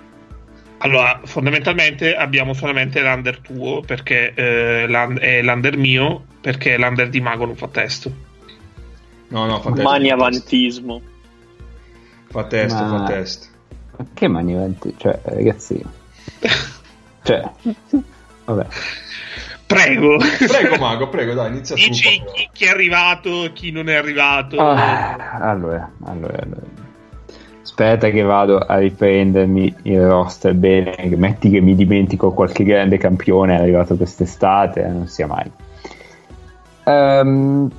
Allora, 0.78 1.20
fondamentalmente 1.24 2.16
abbiamo 2.16 2.54
solamente 2.54 3.02
l'under 3.02 3.38
tuo 3.40 3.82
perché 3.82 4.32
eh, 4.34 4.86
è 4.86 5.42
l'under 5.42 5.76
mio 5.76 6.24
perché 6.40 6.78
l'under 6.78 7.10
di 7.10 7.20
Mago 7.20 7.44
non 7.44 7.56
fa 7.56 7.68
testo. 7.68 8.10
No, 9.28 9.46
no, 9.46 9.60
fa 9.60 9.70
testo. 9.70 9.88
Mani 9.88 10.10
avantismo. 10.10 11.00
Fa 12.30 12.44
testo, 12.44 12.82
Ma... 12.82 12.98
fa 12.98 13.04
testo. 13.04 13.46
Ma 13.96 14.06
che 14.14 14.28
mani 14.28 14.54
avanti? 14.54 14.94
Cioè, 14.96 15.20
ragazzi... 15.24 15.84
cioè... 17.22 17.50
Vabbè. 18.44 18.66
Prego. 19.66 20.16
Prego, 20.18 20.76
Mago, 20.78 21.08
prego, 21.08 21.34
dai, 21.34 21.48
inizia 21.50 21.76
Dici 21.76 21.88
tu. 21.88 21.94
Dici 21.94 22.22
chi, 22.34 22.48
chi, 22.52 22.64
è 22.64 22.70
arrivato, 22.70 23.50
chi 23.52 23.70
non 23.70 23.88
è 23.88 23.94
arrivato. 23.94 24.58
Ah, 24.58 25.12
allora, 25.38 25.92
allora, 26.04 26.38
allora. 26.42 26.79
Aspetta 27.62 28.08
che 28.08 28.22
vado 28.22 28.58
a 28.58 28.78
riprendermi 28.78 29.74
il 29.82 30.06
roster 30.06 30.54
bene, 30.54 30.96
metti 31.16 31.50
che 31.50 31.60
mi 31.60 31.74
dimentico 31.74 32.32
qualche 32.32 32.64
grande 32.64 32.96
campione 32.96 33.56
è 33.56 33.60
arrivato 33.60 33.96
quest'estate, 33.96 34.86
non 34.88 35.06
sia 35.06 35.26
mai. 35.26 35.50
Um, 36.84 37.70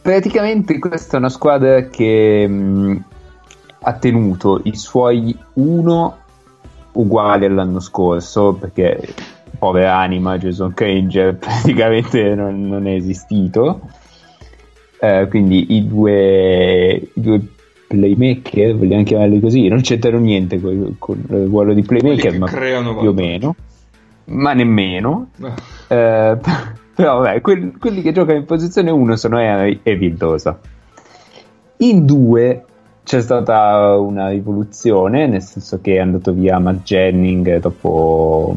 praticamente 0.00 0.78
questa 0.78 1.16
è 1.16 1.18
una 1.18 1.28
squadra 1.28 1.88
che 1.88 2.46
mh, 2.46 3.04
ha 3.80 3.92
tenuto 3.94 4.60
i 4.62 4.76
suoi 4.76 5.36
uno 5.54 6.16
uguali 6.92 7.44
all'anno 7.44 7.80
scorso, 7.80 8.54
perché 8.54 9.14
povera 9.58 9.96
anima 9.96 10.38
Jason 10.38 10.72
Cranger 10.72 11.34
praticamente 11.38 12.34
non, 12.34 12.68
non 12.68 12.86
è 12.86 12.92
esistito. 12.92 13.80
Uh, 14.98 15.28
quindi 15.28 15.74
i 15.74 15.86
due, 15.86 16.92
i 16.92 17.10
due 17.20 17.40
playmaker, 17.86 18.76
vogliamo 18.76 19.02
chiamarli 19.02 19.40
così, 19.40 19.68
non 19.68 19.80
c'entrano 19.80 20.18
niente 20.18 20.60
con, 20.60 20.96
con 20.98 21.24
il 21.28 21.46
ruolo 21.46 21.72
di 21.72 21.82
playmaker, 21.82 22.38
ma 22.38 22.46
più 22.46 23.08
o 23.08 23.12
meno, 23.12 23.54
ma 24.26 24.52
nemmeno. 24.52 25.28
Eh, 25.88 26.38
però 26.94 27.18
vabbè, 27.20 27.40
quelli, 27.40 27.72
quelli, 27.78 28.02
che 28.02 28.12
giocano 28.12 28.38
in 28.38 28.44
posizione 28.44 28.90
1 28.90 29.16
sono 29.16 29.38
Henry 29.40 29.80
e 29.82 29.96
Vildosa. 29.96 30.58
In 31.78 32.06
2 32.06 32.64
c'è 33.04 33.20
stata 33.20 33.96
una 33.98 34.30
rivoluzione, 34.30 35.26
nel 35.26 35.42
senso 35.42 35.80
che 35.80 35.94
è 35.94 35.98
andato 35.98 36.32
via 36.32 36.58
Matt 36.58 36.82
Jennings 36.82 37.60
dopo, 37.60 38.56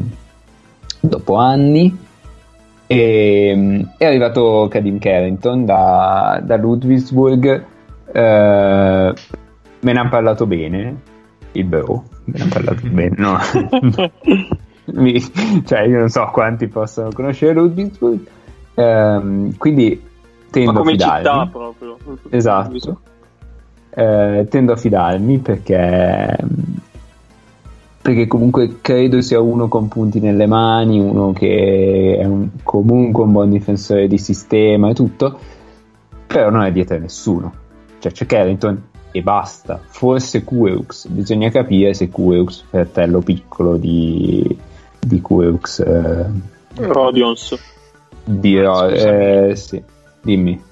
dopo 1.00 1.34
anni 1.36 2.08
e 2.92 3.86
è 3.96 4.04
arrivato 4.04 4.66
Kadim 4.68 4.98
Carrington 4.98 5.64
da, 5.64 6.40
da 6.42 6.56
Ludwigsburg 6.56 7.64
eh, 8.12 9.14
me 9.80 9.92
ne 9.92 9.98
hanno 9.98 10.08
parlato 10.08 10.46
bene. 10.46 11.08
Il 11.52 11.64
bro, 11.64 12.04
me 12.24 12.34
ne 12.36 12.42
hanno 12.42 12.52
parlato 12.52 12.82
bene, 12.88 13.14
no? 13.16 13.38
Mi, 14.92 15.20
cioè, 15.64 15.80
io 15.82 15.98
non 15.98 16.08
so 16.08 16.28
quanti 16.32 16.66
possono 16.68 17.10
conoscere 17.12 17.54
Ludwigsburg. 17.54 18.20
Eh, 18.74 19.50
quindi 19.56 20.02
tendo 20.50 20.72
Ma 20.72 20.78
come 20.78 20.90
a 20.90 20.94
fidarmi. 20.94 21.18
città 21.18 21.46
proprio. 21.46 21.96
Esatto. 22.30 23.00
Eh, 23.90 24.46
tendo 24.48 24.72
a 24.72 24.76
fidarmi 24.76 25.38
perché 25.38 26.36
perché 28.02 28.26
comunque 28.28 28.78
credo 28.80 29.20
sia 29.20 29.40
uno 29.40 29.68
con 29.68 29.88
punti 29.88 30.20
nelle 30.20 30.46
mani, 30.46 30.98
uno 30.98 31.32
che 31.32 32.16
è 32.18 32.24
un, 32.24 32.48
comunque 32.62 33.24
un 33.24 33.32
buon 33.32 33.50
difensore 33.50 34.06
di 34.06 34.16
sistema 34.16 34.88
e 34.88 34.94
tutto, 34.94 35.38
però 36.26 36.50
non 36.50 36.62
è 36.62 36.72
dietro 36.72 36.96
a 36.96 37.00
nessuno 37.00 37.52
cioè 38.00 38.12
c'è 38.12 38.26
Carrington 38.26 38.82
e 39.12 39.22
basta. 39.22 39.80
Forse 39.84 40.44
Queux, 40.44 41.06
bisogna 41.08 41.50
capire 41.50 41.94
se 41.94 42.08
Queux, 42.08 42.64
fratello 42.68 43.20
piccolo 43.20 43.76
di, 43.76 44.56
di 44.98 45.20
Queux, 45.20 45.78
eh, 45.80 46.26
Rodions. 46.76 47.58
Di 48.24 48.56
eh, 48.56 49.52
sì. 49.56 49.82
Dimmi. 50.22 50.62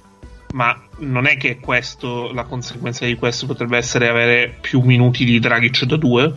ma 0.54 0.76
non 0.98 1.26
è 1.26 1.36
che 1.36 1.58
questo, 1.58 2.32
la 2.32 2.44
conseguenza 2.44 3.04
di 3.04 3.16
questo 3.16 3.46
potrebbe 3.46 3.76
essere 3.76 4.08
avere 4.08 4.54
più 4.60 4.80
minuti 4.80 5.24
di 5.24 5.38
Dragic 5.38 5.84
da 5.84 5.96
2? 5.96 6.34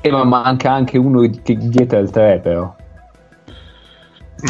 E 0.00 0.10
ma 0.10 0.24
manca 0.24 0.72
anche 0.72 0.98
uno 0.98 1.28
che 1.42 1.56
dietro 1.56 1.98
al 1.98 2.10
3 2.10 2.40
però. 2.40 2.74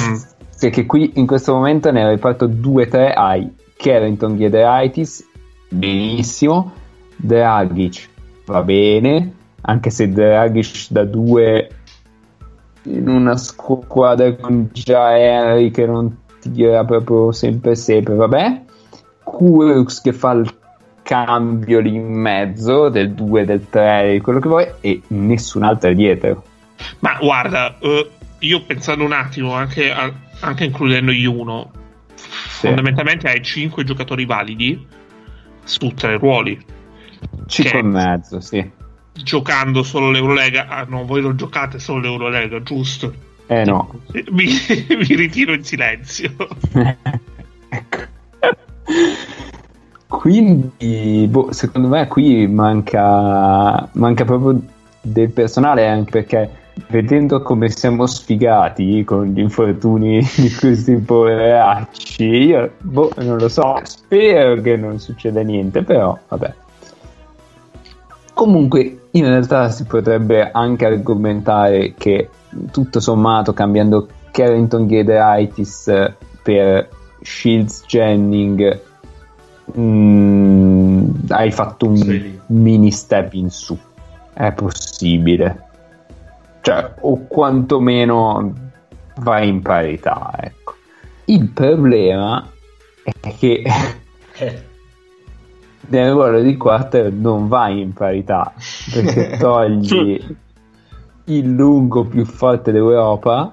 Mm. 0.01 0.15
Perché 0.59 0.87
qui 0.87 1.13
in 1.17 1.27
questo 1.27 1.55
momento 1.55 1.91
nel 1.91 2.09
reparto 2.09 2.49
2-3 2.49 3.13
hai 3.15 3.51
Carrington 3.77 4.37
Giedraitis, 4.37 5.25
benissimo, 5.69 6.73
Dragic 7.17 8.09
va 8.47 8.63
bene, 8.63 9.33
anche 9.63 9.91
se 9.91 10.09
Dragic 10.09 10.87
da 10.91 11.05
2 11.05 11.71
in 12.85 13.09
una 13.09 13.37
squadra 13.37 14.35
con 14.37 14.69
già 14.73 15.19
Henry 15.19 15.71
che 15.71 15.87
non 15.87 16.17
tira 16.41 16.85
proprio 16.85 17.33
sempre 17.33 17.75
sempre, 17.75 18.15
vabbè. 18.15 18.63
Kurux 19.25 20.01
che 20.01 20.13
fa 20.13 20.33
il 20.33 20.55
cambio 21.03 21.81
lì 21.81 21.95
in 21.95 22.13
mezzo 22.13 22.89
del 22.89 23.13
2, 23.13 23.45
del 23.45 23.69
3, 23.69 24.21
quello 24.23 24.41
che 24.41 24.49
vuoi, 24.49 24.67
e 24.81 25.03
nessun 25.09 25.63
altro 25.63 25.93
dietro. 25.93 26.45
Ma 27.01 27.17
guarda, 27.21 27.77
eh, 27.79 28.11
io 28.41 28.63
pensando 28.63 29.05
un 29.05 29.13
attimo, 29.13 29.53
anche, 29.53 29.91
a- 29.91 30.13
anche 30.41 30.65
includendo 30.65 31.13
gli 31.13 31.27
uno, 32.61 32.75
fondamentalmente 32.75 33.29
hai 33.29 33.43
5 33.43 33.85
giocatori 33.85 34.25
validi 34.25 34.87
su 35.65 35.93
tre 35.95 36.17
ruoli. 36.17 36.59
5 37.47 37.73
che- 37.73 37.79
e 37.79 37.83
mezzo, 37.83 38.41
sì. 38.41 38.71
Giocando 39.13 39.83
solo 39.83 40.11
l'Eurolega, 40.11 40.69
ah 40.69 40.85
no, 40.89 41.05
voi 41.05 41.23
non 41.23 41.37
giocate 41.37 41.79
solo 41.79 42.01
l'Eurolega, 42.01 42.63
giusto? 42.63 43.15
Eh 43.47 43.65
no. 43.65 44.01
Mi, 44.31 44.47
mi 44.89 45.15
ritiro 45.17 45.55
in 45.55 45.65
silenzio. 45.65 46.35
ecco. 47.69 47.99
Quindi, 50.09 51.27
boh, 51.29 51.53
secondo 51.53 51.89
me 51.89 52.07
qui 52.09 52.47
manca, 52.47 53.89
manca 53.93 54.25
proprio 54.25 54.61
del 55.01 55.31
personale 55.31 55.87
anche 55.87 56.11
perché 56.11 56.51
vedendo 56.89 57.43
come 57.43 57.69
siamo 57.71 58.07
sfigati 58.07 59.03
con 59.05 59.27
gli 59.27 59.41
infortuni 59.41 60.21
di 60.37 60.53
questi 60.53 60.97
poveracci, 60.97 62.25
io 62.25 62.73
boh, 62.81 63.11
non 63.19 63.39
lo 63.39 63.49
so, 63.49 63.79
spero 63.83 64.61
che 64.61 64.77
non 64.77 64.99
succeda 64.99 65.41
niente, 65.43 65.83
però 65.83 66.19
vabbè. 66.29 66.55
Comunque, 68.35 69.07
in 69.13 69.25
realtà 69.25 69.71
si 69.71 69.85
potrebbe 69.85 70.51
anche 70.51 70.85
argomentare 70.85 71.95
che 71.97 72.29
tutto 72.71 73.01
sommato, 73.01 73.55
cambiando 73.55 74.09
Carrington 74.31 74.87
Giedraitis 74.87 76.13
per 76.43 76.89
Shields 77.23 77.85
Jennings, 77.87 78.79
mm, 79.79 81.09
hai 81.29 81.51
fatto 81.51 81.87
un 81.87 82.39
mini 82.49 82.91
step 82.91 83.33
in 83.33 83.49
su. 83.49 83.77
È 84.35 84.53
possibile. 84.53 85.66
Cioè, 86.67 86.95
o 87.03 87.29
quantomeno 87.29 88.53
vai 89.19 89.47
in 89.47 89.63
parità, 89.63 90.33
ecco. 90.37 90.75
Il 91.27 91.47
problema 91.51 92.45
è 93.05 93.37
che 93.39 93.63
nel 95.87 96.11
ruolo 96.11 96.43
di 96.43 96.57
quarter 96.57 97.13
non 97.13 97.47
vai 97.47 97.81
in 97.81 97.93
parità 97.93 98.53
perché 98.93 99.37
togli 99.39 100.21
il 101.27 101.55
lungo 101.55 102.03
più 102.03 102.25
forte 102.25 102.73
d'Europa 102.73 103.53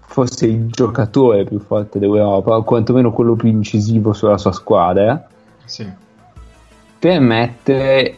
forse 0.00 0.44
il 0.44 0.66
giocatore 0.68 1.44
più 1.44 1.58
forte 1.58 1.98
d'Europa 1.98 2.54
o 2.54 2.64
quantomeno 2.64 3.12
quello 3.12 3.34
più 3.34 3.48
incisivo 3.48 4.12
sulla 4.12 4.36
sua 4.36 4.52
squadra 4.52 5.26
sì. 5.64 5.90
per 6.98 7.20
mettere 7.20 8.12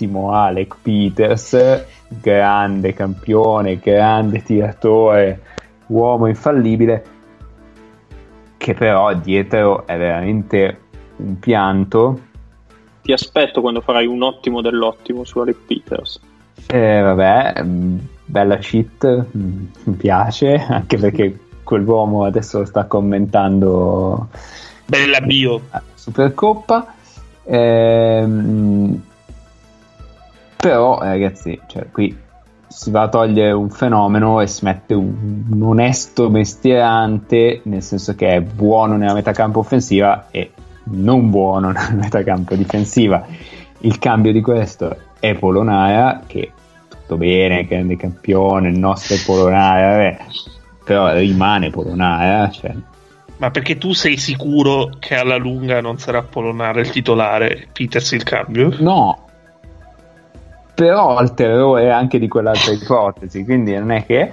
l'ottimo 0.00 0.32
Alec 0.32 0.76
Peters 0.80 1.84
grande 2.08 2.92
campione 2.94 3.78
grande 3.78 4.42
tiratore 4.42 5.42
uomo 5.88 6.26
infallibile 6.26 7.04
che 8.56 8.74
però 8.74 9.12
dietro 9.14 9.86
è 9.86 9.96
veramente 9.96 10.80
un 11.16 11.38
pianto 11.38 12.20
Ti 13.02 13.12
aspetto 13.12 13.60
quando 13.60 13.80
farai 13.80 14.06
un 14.06 14.22
ottimo 14.22 14.60
dell'ottimo 14.60 15.24
su 15.24 15.38
Alec 15.38 15.56
Peters. 15.66 16.20
Eh, 16.66 17.00
vabbè, 17.00 17.62
mm, 17.62 17.98
bella 18.26 18.56
cheat, 18.58 19.26
mm, 19.34 19.64
mi 19.84 19.94
piace, 19.94 20.54
anche 20.68 20.98
perché 20.98 21.38
quell'uomo 21.64 22.24
adesso 22.24 22.66
sta 22.66 22.84
commentando 22.84 24.28
Bella 24.84 25.20
bio. 25.20 25.62
la 25.70 25.82
Supercoppa. 25.94 26.94
Ehm, 27.44 29.02
però, 30.60 30.98
ragazzi, 30.98 31.58
cioè, 31.66 31.86
qui 31.90 32.14
si 32.68 32.90
va 32.90 33.02
a 33.02 33.08
togliere 33.08 33.50
un 33.50 33.70
fenomeno 33.70 34.40
e 34.40 34.46
si 34.46 34.64
mette 34.64 34.94
un, 34.94 35.44
un 35.50 35.62
onesto 35.62 36.28
mestierante, 36.30 37.62
nel 37.64 37.82
senso 37.82 38.14
che 38.14 38.34
è 38.34 38.40
buono 38.40 38.96
nella 38.96 39.14
metacampo 39.14 39.58
offensiva 39.58 40.26
e 40.30 40.52
non 40.84 41.30
buono 41.30 41.70
nella 41.72 41.94
metacampo 41.94 42.54
difensiva. 42.54 43.26
Il 43.78 43.98
cambio 43.98 44.32
di 44.32 44.42
questo 44.42 44.96
è 45.18 45.34
Polonara, 45.34 46.22
che 46.26 46.52
tutto 46.88 47.16
bene, 47.16 47.64
grande 47.64 47.96
campione, 47.96 48.68
il 48.68 48.78
nostro 48.78 49.16
è 49.16 49.18
Polonara, 49.24 49.88
vabbè, 49.88 50.18
però 50.84 51.12
rimane 51.14 51.70
Polonara, 51.70 52.50
cioè, 52.50 52.74
Ma 53.38 53.50
perché 53.50 53.78
tu 53.78 53.94
sei 53.94 54.18
sicuro 54.18 54.90
che 54.98 55.14
alla 55.16 55.38
lunga 55.38 55.80
non 55.80 55.98
sarà 55.98 56.22
Polonare 56.22 56.82
il 56.82 56.90
titolare, 56.90 57.68
Peters 57.72 58.12
il 58.12 58.22
cambio? 58.22 58.76
No, 58.78 59.29
però 60.74 61.16
ho 61.16 61.22
il 61.22 61.34
terrore 61.34 61.90
anche 61.90 62.18
di 62.18 62.28
quell'altra 62.28 62.72
ipotesi, 62.72 63.44
quindi 63.44 63.74
non 63.74 63.90
è 63.90 64.04
che... 64.04 64.32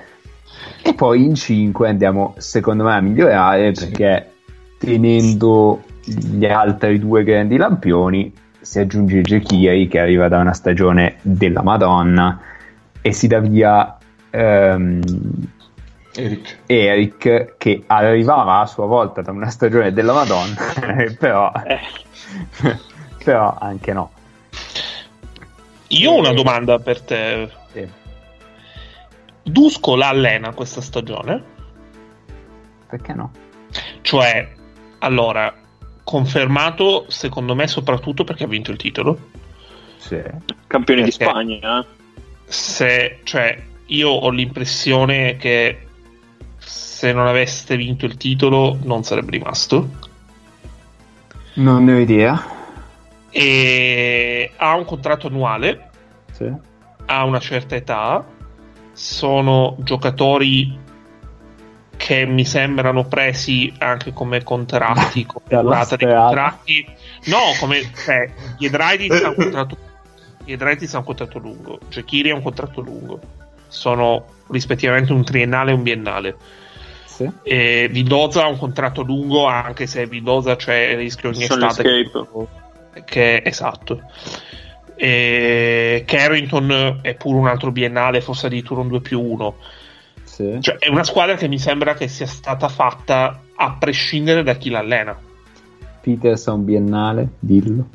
E 0.81 0.93
poi 0.93 1.25
in 1.25 1.35
5 1.35 1.89
andiamo, 1.89 2.33
secondo 2.37 2.83
me, 2.83 2.95
a 2.95 3.01
migliorare 3.01 3.71
perché 3.71 4.31
tenendo 4.77 5.83
gli 6.03 6.45
altri 6.45 6.99
due 6.99 7.23
grandi 7.23 7.57
lampioni 7.57 8.33
si 8.61 8.79
aggiunge 8.79 9.21
Jekiri 9.21 9.87
che 9.87 9.99
arriva 9.99 10.27
da 10.27 10.39
una 10.39 10.53
stagione 10.53 11.17
della 11.21 11.61
Madonna 11.61 12.39
e 13.01 13.13
si 13.13 13.27
dà 13.27 13.39
via 13.39 13.97
ehm, 14.29 15.01
Eric. 16.15 16.57
Eric 16.65 17.55
che 17.57 17.83
arrivava 17.87 18.59
a 18.59 18.65
sua 18.65 18.85
volta 18.85 19.21
da 19.21 19.31
una 19.31 19.49
stagione 19.49 19.93
della 19.93 20.13
Madonna, 20.13 20.55
però, 21.17 21.51
Eh, 21.65 21.79
però 23.23 23.55
anche 23.59 23.93
no. 23.93 24.11
Io 25.89 26.11
ho 26.11 26.17
una 26.17 26.33
domanda 26.33 26.79
per 26.79 27.01
te. 27.01 27.49
Sì. 27.71 27.87
Dusko 29.43 29.95
la 29.95 30.09
allena 30.09 30.53
questa 30.53 30.81
stagione? 30.81 31.43
Perché 32.89 33.13
no? 33.13 33.31
Cioè, 34.01 34.53
allora, 34.99 35.53
confermato 36.03 37.05
secondo 37.09 37.55
me 37.55 37.67
soprattutto 37.67 38.23
perché 38.23 38.43
ha 38.43 38.47
vinto 38.47 38.71
il 38.71 38.77
titolo. 38.77 39.29
Sì. 39.97 40.21
campione 40.67 41.03
di 41.03 41.11
Perché? 41.11 41.25
Spagna, 41.25 41.79
eh. 41.79 41.85
Se, 42.45 43.19
cioè, 43.23 43.61
io 43.87 44.09
ho 44.09 44.29
l'impressione 44.29 45.37
che 45.37 45.87
se 46.57 47.11
non 47.13 47.27
aveste 47.27 47.77
vinto 47.77 48.05
il 48.05 48.17
titolo 48.17 48.77
non 48.83 49.03
sarebbe 49.03 49.31
rimasto. 49.31 49.89
Non 51.53 51.83
ne 51.83 51.93
ho 51.93 51.97
idea. 51.97 52.56
E 53.29 54.51
ha 54.57 54.75
un 54.75 54.85
contratto 54.85 55.27
annuale, 55.27 55.89
Sì. 56.31 56.51
ha 57.05 57.23
una 57.23 57.39
certa 57.39 57.75
età, 57.75 58.25
sono 58.93 59.75
giocatori 59.79 60.85
che 61.97 62.25
mi 62.25 62.45
sembrano 62.45 63.05
presi 63.05 63.73
anche 63.79 64.13
come 64.13 64.43
contratti, 64.43 65.25
come 65.27 65.45
durata 65.61 65.95
dei 65.95 66.07
contratti. 66.07 66.85
No, 67.25 67.39
come 67.59 67.91
cioè, 67.95 68.29
Giedraitis 68.57 69.23
ha 69.23 69.29
un 69.29 69.35
contratto 69.35 69.77
Giedraitis 70.45 70.93
ha 70.93 70.99
un 70.99 71.03
contratto 71.03 71.39
lungo, 71.39 71.79
Jekiri 71.89 72.29
ha 72.29 72.35
un 72.35 72.41
contratto 72.41 72.79
lungo. 72.81 73.19
Sono 73.67 74.25
rispettivamente 74.49 75.11
un 75.11 75.25
triennale 75.25 75.71
e 75.71 75.73
un 75.73 75.83
biennale. 75.83 76.35
Sì. 77.03 77.29
E 77.43 77.89
Vidoza 77.91 78.43
ha 78.43 78.47
un 78.47 78.57
contratto 78.57 79.01
lungo, 79.01 79.45
anche 79.47 79.87
se 79.87 80.05
Vidoza 80.07 80.55
c'è 80.55 80.91
il 80.91 80.97
rischio 80.97 81.29
ogni 81.29 81.43
Sono 81.43 81.67
estate 81.67 81.99
escape. 81.99 82.27
che 82.31 82.47
esatto. 83.05 84.01
E 84.95 86.03
Carrington 86.07 86.99
è 87.01 87.13
pure 87.15 87.37
un 87.37 87.47
altro 87.47 87.71
biennale, 87.71 88.21
forse 88.21 88.47
addirittura 88.47 88.81
un 88.81 88.87
2 88.87 89.01
più 89.01 89.21
1. 89.21 89.55
Sì. 90.23 90.57
Cioè, 90.59 90.77
è 90.77 90.89
una 90.89 91.03
squadra 91.03 91.35
che 91.35 91.47
mi 91.47 91.59
sembra 91.59 91.93
che 91.93 92.07
sia 92.07 92.25
stata 92.25 92.67
fatta 92.67 93.39
a 93.55 93.75
prescindere 93.79 94.43
da 94.43 94.55
chi 94.55 94.69
l'allena. 94.69 95.15
Peters 96.01 96.47
è 96.47 96.51
un 96.51 96.63
biennale, 96.65 97.27
dillo. 97.39 97.87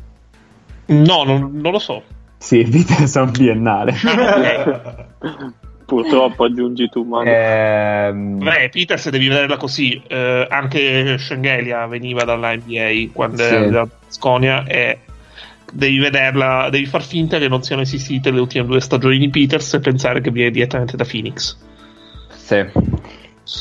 No, 0.86 1.24
non, 1.24 1.50
non 1.54 1.72
lo 1.72 1.78
so. 1.78 2.02
Sì, 2.38 2.62
Peters 2.64 3.16
è 3.16 3.20
un 3.20 3.30
biennale. 3.30 3.94
Ah. 4.04 5.06
Purtroppo 5.84 6.44
aggiungi 6.44 6.88
tu, 6.88 7.02
ma 7.04 7.22
Ehm, 7.24 8.38
Beh, 8.38 8.70
Peters 8.70 9.10
devi 9.10 9.28
vederla 9.28 9.56
così. 9.56 10.00
eh, 10.08 10.46
anche 10.48 11.18
Schengelia 11.18 11.86
veniva 11.86 12.24
dalla 12.24 12.54
NBA 12.54 13.10
quando 13.12 13.42
Sì. 13.42 13.54
era 13.54 13.86
Sconia 14.12 14.64
e 14.66 14.98
devi 15.72 15.98
vederla, 15.98 16.68
devi 16.70 16.84
far 16.84 17.02
finta 17.02 17.38
che 17.38 17.48
non 17.48 17.62
siano 17.62 17.82
esistite 17.82 18.30
le 18.30 18.40
ultime 18.40 18.66
due 18.66 18.80
stagioni 18.80 19.18
di 19.18 19.30
Peters 19.30 19.74
e 19.74 19.80
pensare 19.80 20.20
che 20.20 20.30
viene 20.30 20.50
direttamente 20.50 20.96
da 20.96 21.04
Phoenix. 21.04 21.56
Sì. 22.34 22.64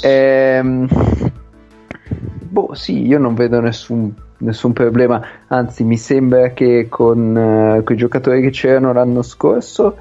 Ehm, 0.03 0.87
boh, 2.49 2.73
sì, 2.73 3.05
io 3.05 3.17
non 3.17 3.33
vedo 3.33 3.61
nessun, 3.61 4.13
nessun 4.39 4.73
problema. 4.73 5.25
Anzi, 5.47 5.85
mi 5.85 5.97
sembra 5.97 6.51
che 6.51 6.87
con 6.89 7.83
i 7.87 7.95
giocatori 7.95 8.41
che 8.41 8.49
c'erano 8.49 8.91
l'anno 8.91 9.21
scorso 9.21 9.97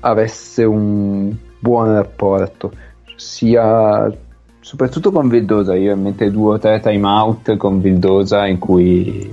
avesse 0.00 0.64
un 0.64 1.34
buon 1.58 1.92
rapporto, 1.94 2.72
sia 3.16 4.12
soprattutto 4.60 5.10
con 5.10 5.28
Vildosa. 5.28 5.74
Io 5.74 5.94
in 5.94 6.02
mente 6.02 6.30
due 6.30 6.54
o 6.54 6.58
tre 6.58 6.80
time 6.80 7.06
out 7.06 7.56
con 7.56 7.80
Vildosa 7.80 8.46
in 8.46 8.58
cui, 8.58 9.28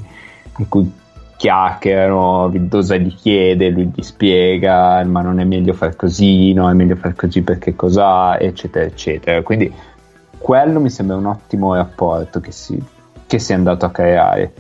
in 0.58 0.70
cui 0.70 0.92
chiacchierano, 1.38 2.50
Vildosa 2.50 2.96
gli 2.96 3.14
chiede, 3.14 3.70
lui 3.70 3.92
gli 3.94 4.02
spiega, 4.02 5.04
ma 5.04 5.22
non 5.22 5.40
è 5.40 5.44
meglio 5.44 5.74
far 5.74 5.96
così, 5.96 6.54
no, 6.54 6.70
è 6.70 6.74
meglio 6.74 6.96
far 6.96 7.16
così 7.16 7.42
perché 7.42 7.76
cos'ha, 7.76 8.40
eccetera, 8.40 8.86
eccetera. 8.86 9.42
Quindi 9.42 9.74
quello 10.38 10.80
mi 10.80 10.90
sembra 10.90 11.18
un 11.18 11.26
ottimo 11.26 11.76
rapporto 11.76 12.40
che 12.40 12.52
si, 12.52 12.82
che 13.26 13.40
si 13.40 13.52
è 13.52 13.56
andato 13.56 13.86
a 13.86 13.92
creare. 13.92 14.54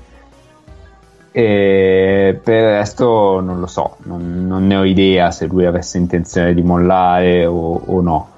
E 1.31 2.39
per 2.41 2.55
il 2.55 2.69
resto 2.77 3.41
non 3.41 3.59
lo 3.59 3.67
so, 3.67 3.97
non, 4.03 4.47
non 4.47 4.67
ne 4.67 4.77
ho 4.77 4.83
idea 4.85 5.31
se 5.31 5.47
lui 5.47 5.65
avesse 5.65 5.97
intenzione 5.97 6.53
di 6.53 6.61
mollare 6.61 7.45
o, 7.45 7.81
o 7.85 8.01
no. 8.01 8.29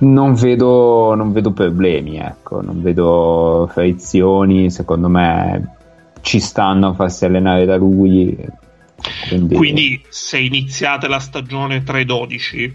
Non 0.00 0.34
vedo, 0.34 1.14
non 1.14 1.32
vedo 1.32 1.52
problemi, 1.52 2.16
ecco, 2.18 2.62
non 2.62 2.80
vedo 2.80 3.68
frizioni, 3.70 4.70
secondo 4.70 5.08
me 5.08 5.76
ci 6.22 6.40
stanno 6.40 6.88
a 6.88 6.94
farsi 6.94 7.26
allenare 7.26 7.66
da 7.66 7.76
lui. 7.76 8.34
Quindi, 9.28 9.54
Quindi, 9.54 10.02
se 10.08 10.38
iniziate 10.38 11.06
la 11.06 11.18
stagione 11.18 11.82
3-12, 11.82 12.72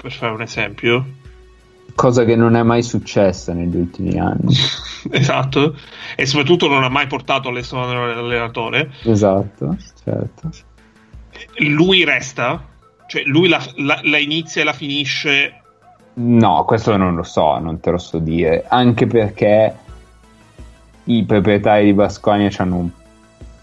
per 0.00 0.12
fare 0.12 0.32
un 0.32 0.42
esempio, 0.42 1.04
cosa 1.94 2.24
che 2.24 2.36
non 2.36 2.54
è 2.54 2.62
mai 2.62 2.82
successa 2.82 3.52
negli 3.52 3.76
ultimi 3.76 4.18
anni. 4.18 4.54
esatto, 5.10 5.76
e 6.16 6.26
soprattutto 6.26 6.68
non 6.68 6.84
ha 6.84 6.88
mai 6.88 7.08
portato 7.08 7.50
l'esonero 7.50 8.06
dell'allenatore, 8.06 8.92
esatto, 9.02 9.76
certo. 10.04 10.50
lui 11.58 12.04
resta? 12.04 12.68
Cioè, 13.06 13.22
lui 13.24 13.48
la, 13.48 13.60
la- 13.76 14.00
la 14.04 14.18
inizia 14.18 14.62
e 14.62 14.64
la 14.64 14.72
finisce 14.72 15.61
No, 16.14 16.64
questo 16.64 16.96
non 16.96 17.14
lo 17.14 17.22
so, 17.22 17.58
non 17.58 17.80
te 17.80 17.90
lo 17.90 17.98
so 17.98 18.18
dire. 18.18 18.64
Anche 18.68 19.06
perché 19.06 19.74
i 21.04 21.24
proprietari 21.24 21.86
di 21.86 21.94
Basconia 21.94 22.50
hanno 22.58 22.76
un 22.76 22.90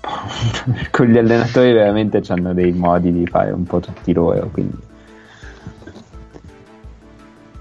con 0.92 1.08
gli 1.08 1.18
allenatori 1.18 1.74
veramente 1.74 2.22
hanno 2.30 2.54
dei 2.54 2.72
modi 2.72 3.12
di 3.12 3.26
fare 3.28 3.52
un 3.52 3.64
po' 3.64 3.80
tutti 3.80 4.14
loro. 4.14 4.50
Quindi 4.52 4.88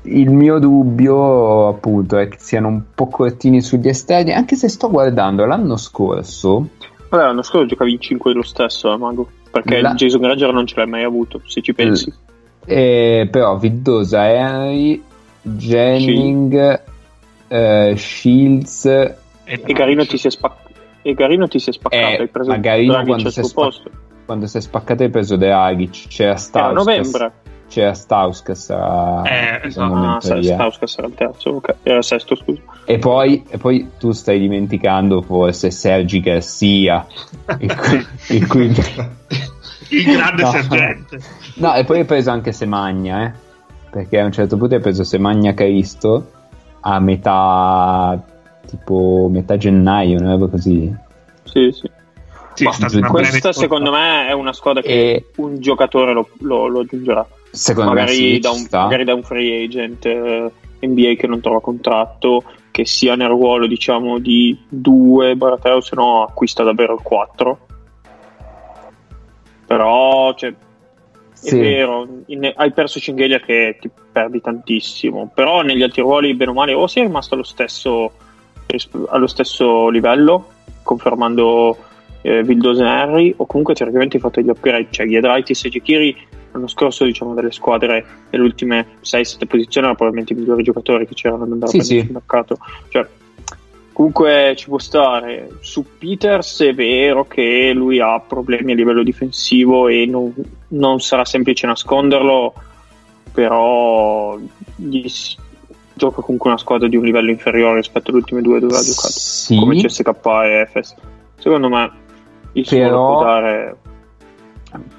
il 0.03 0.31
mio 0.31 0.59
dubbio, 0.59 1.69
appunto, 1.69 2.17
è 2.17 2.29
che 2.29 2.39
siano 2.39 2.69
un 2.69 2.83
po' 2.95 3.09
cortini 3.09 3.61
sugli 3.61 3.89
esterni. 3.89 4.33
Anche 4.33 4.57
se 4.57 4.69
sto 4.69 4.89
guardando 4.91 5.45
l'anno 5.45 5.77
scorso, 5.77 6.69
Vabbè, 7.11 7.25
l'anno 7.25 7.43
scorso 7.43 7.67
giocavi 7.67 7.93
in 7.93 8.01
5 8.01 8.33
lo 8.33 8.43
stesso, 8.43 8.93
eh, 8.93 8.97
Mago. 8.97 9.29
Perché 9.51 9.81
La- 9.81 9.95
Jason 9.95 10.21
Granger 10.21 10.53
non 10.53 10.67
ce 10.67 10.77
l'hai 10.77 10.87
mai 10.87 11.05
avuto, 11.05 11.41
se 11.47 11.61
ci 11.63 11.75
pensi. 11.75 12.13
Eh, 12.69 13.29
però 13.31 13.57
Viddosa, 13.57 14.29
Henry, 14.29 15.03
Jennings, 15.43 16.81
eh, 17.49 17.95
Shields. 17.97 18.85
e, 19.45 19.61
Garino 19.73 20.05
ti 20.07 20.19
si 20.19 20.27
è 20.27 20.31
spaccato. 20.31 20.67
E 21.03 21.15
Garino 21.15 21.49
ti 21.49 21.59
si 21.59 21.71
è 21.71 21.73
spaccato. 21.73 22.03
Eh, 22.03 22.17
hai 22.21 22.29
preso 22.29 22.59
Garino 22.61 22.93
Dragic 22.93 23.07
quando 23.09 23.27
al 23.27 23.33
si 23.33 23.39
è 23.41 23.43
suo 23.43 23.51
spa- 23.51 23.63
posto. 23.63 23.91
quando 24.27 24.47
si 24.47 24.57
è 24.57 24.61
spaccato 24.61 25.03
hai 25.03 25.11
preso 25.11 25.37
Dragic 25.37 26.09
c'era 26.09 26.31
Era 26.31 26.39
Stauskas 26.39 26.75
novembre. 26.85 27.33
c'era 27.69 27.95
Stauskas 27.95 28.71
a- 28.71 29.23
Eh, 29.25 29.67
esatto. 29.69 29.95
Ah. 29.95 30.19
Stauskas 30.21 30.99
era 30.99 31.07
il 31.07 31.15
terzo, 31.15 31.51
ok. 31.51 31.75
Era 31.83 31.97
il 31.99 32.05
sesto, 32.05 32.35
scusa. 32.35 32.61
e, 32.85 32.99
poi, 32.99 33.45
e 33.49 33.57
poi 33.59 33.91
tu 33.99 34.11
stai 34.13 34.39
dimenticando 34.39 35.23
forse 35.23 35.71
Sergi 35.71 36.21
Garcia 36.21 37.07
il 37.61 37.75
cui, 37.77 38.07
il 38.37 38.47
cui- 38.47 38.73
il 39.91 40.05
grande 40.05 40.43
No. 40.43 40.51
sergente. 40.51 41.19
no 41.57 41.75
e 41.75 41.85
poi 41.85 41.99
hai 42.01 42.05
preso 42.05 42.31
anche 42.31 42.53
Semagna 42.53 43.25
eh? 43.27 43.33
perché 43.91 44.21
a 44.21 44.25
un 44.25 44.33
certo 44.33 44.57
punto 44.57 44.75
hai 44.75 44.81
preso 44.81 45.05
Semagna 45.05 45.55
Cristo 45.55 46.31
a 46.81 46.99
metà 47.01 48.23
tipo 48.67 49.29
metà 49.31 49.57
gennaio 49.57 50.19
una 50.19 50.31
roba 50.33 50.49
così 50.49 50.95
Sì, 51.45 51.71
sì. 51.73 51.91
Sì, 52.55 52.65
una 52.97 53.09
Questa 53.09 53.53
secondo 53.53 53.93
me 53.93 54.27
è 54.27 54.33
una 54.33 54.53
squadra 54.53 54.83
che 54.83 54.89
e 55.15 55.25
un 55.37 55.61
giocatore 55.61 56.13
lo, 56.13 56.29
lo- 56.41 56.67
lo 56.67 56.81
aggiungerà. 56.81 57.25
secondo 57.53 57.93
me 57.93 58.01
Magari, 58.01 58.17
sì, 58.17 58.39
da 58.41 58.51
un, 58.51 58.57
sta. 58.59 58.83
magari 58.83 59.05
da 59.05 59.15
un 59.15 59.23
free 59.23 59.65
agent 59.65 60.05
eh, 60.07 60.51
NBA 60.81 61.15
che 61.17 61.27
non 61.29 61.41
trova 61.41 61.61
contratto, 61.61 62.43
che 62.73 62.85
sia 62.85 63.15
nel 63.15 63.29
ruolo 63.29 63.69
diciamo 63.69 64.19
di 64.19 64.59
2 64.69 65.37
3 65.61 65.71
o 65.71 65.81
se 65.81 65.95
no 65.95 66.25
acquista 66.25 66.65
davvero 66.65 66.95
il 66.95 67.01
4. 67.03 67.59
Però 69.69 70.33
cioè, 70.35 70.49
è 70.51 70.55
Sì. 71.35 71.59
vero, 71.59 72.09
in- 72.27 72.51
hai 72.57 72.73
perso 72.73 72.99
Cinghelia 72.99 73.39
che 73.39 73.77
ti 73.79 73.91
perdi 74.11 74.41
tantissimo, 74.41 75.31
però 75.33 75.61
negli 75.61 75.83
altri 75.83 76.01
ruoli 76.01 76.35
bene 76.35 76.51
o 76.51 76.55
male 76.55 76.73
o 76.73 76.87
sei 76.87 77.03
rimasto 77.05 77.35
allo 77.35 77.45
stesso, 77.45 78.11
allo 79.09 79.27
stesso 79.27 79.91
livello, 79.91 80.49
confermando 80.83 81.77
eh, 82.23 82.43
e 82.45 82.83
Henry, 82.83 83.35
o 83.37 83.47
comunque 83.47 83.75
teoricamente 83.75 84.17
hai 84.17 84.23
fatto 84.23 84.41
gli 84.41 84.49
upgrade, 84.49 84.89
cioè 84.91 85.07
Giedraitis 85.07 85.65
e 85.67 85.69
Gechiri 85.69 86.17
l'anno 86.53 86.67
scorso 86.67 87.05
diciamo 87.05 87.35
delle 87.35 87.53
squadre 87.53 88.05
delle 88.31 88.43
ultime 88.43 88.87
6-7 89.05 89.47
posizioni 89.47 89.87
erano 89.87 89.95
probabilmente 89.95 90.33
i 90.33 90.37
migliori 90.37 90.63
giocatori 90.63 91.07
che 91.07 91.13
c'erano 91.15 91.45
ad 91.45 91.53
andare 91.53 91.71
Sì, 91.73 91.79
a 91.79 91.83
sì. 91.83 92.09
mercato. 92.11 92.57
Cioè, 92.89 93.07
comunque 93.99 94.55
ci 94.57 94.69
può 94.69 94.79
stare. 94.79 95.49
Su 95.59 95.85
Peters 95.99 96.61
è 96.63 96.73
vero 96.73 97.27
che 97.27 97.73
lui 97.75 97.99
ha 97.99 98.21
problemi 98.21 98.71
a 98.71 98.75
livello 98.77 99.03
difensivo 99.03 99.89
e 99.89 100.07
non, 100.07 100.33
non 100.69 101.01
sarà 101.01 101.25
semplice 101.25 101.67
nasconderlo, 101.67 102.55
però 103.33 104.39
gli 104.77 105.09
s- 105.09 105.37
gioca 105.95 106.21
comunque 106.21 106.51
una 106.51 106.61
squadra 106.61 106.87
di 106.87 106.95
un 106.95 107.03
livello 107.05 107.31
inferiore 107.33 107.79
rispetto 107.79 108.11
alle 108.11 108.21
ultime 108.21 108.41
due 108.41 108.61
dove 108.61 108.77
ha 108.77 108.83
giocato, 108.83 109.09
sì, 109.09 109.57
come 109.59 109.83
CSK 109.83 110.07
e 110.45 110.61
Efes. 110.61 110.95
Secondo 111.41 111.69
me 111.69 111.91
il 112.53 112.67
Però- 112.69 113.15
può 113.15 113.25
dare 113.25 113.77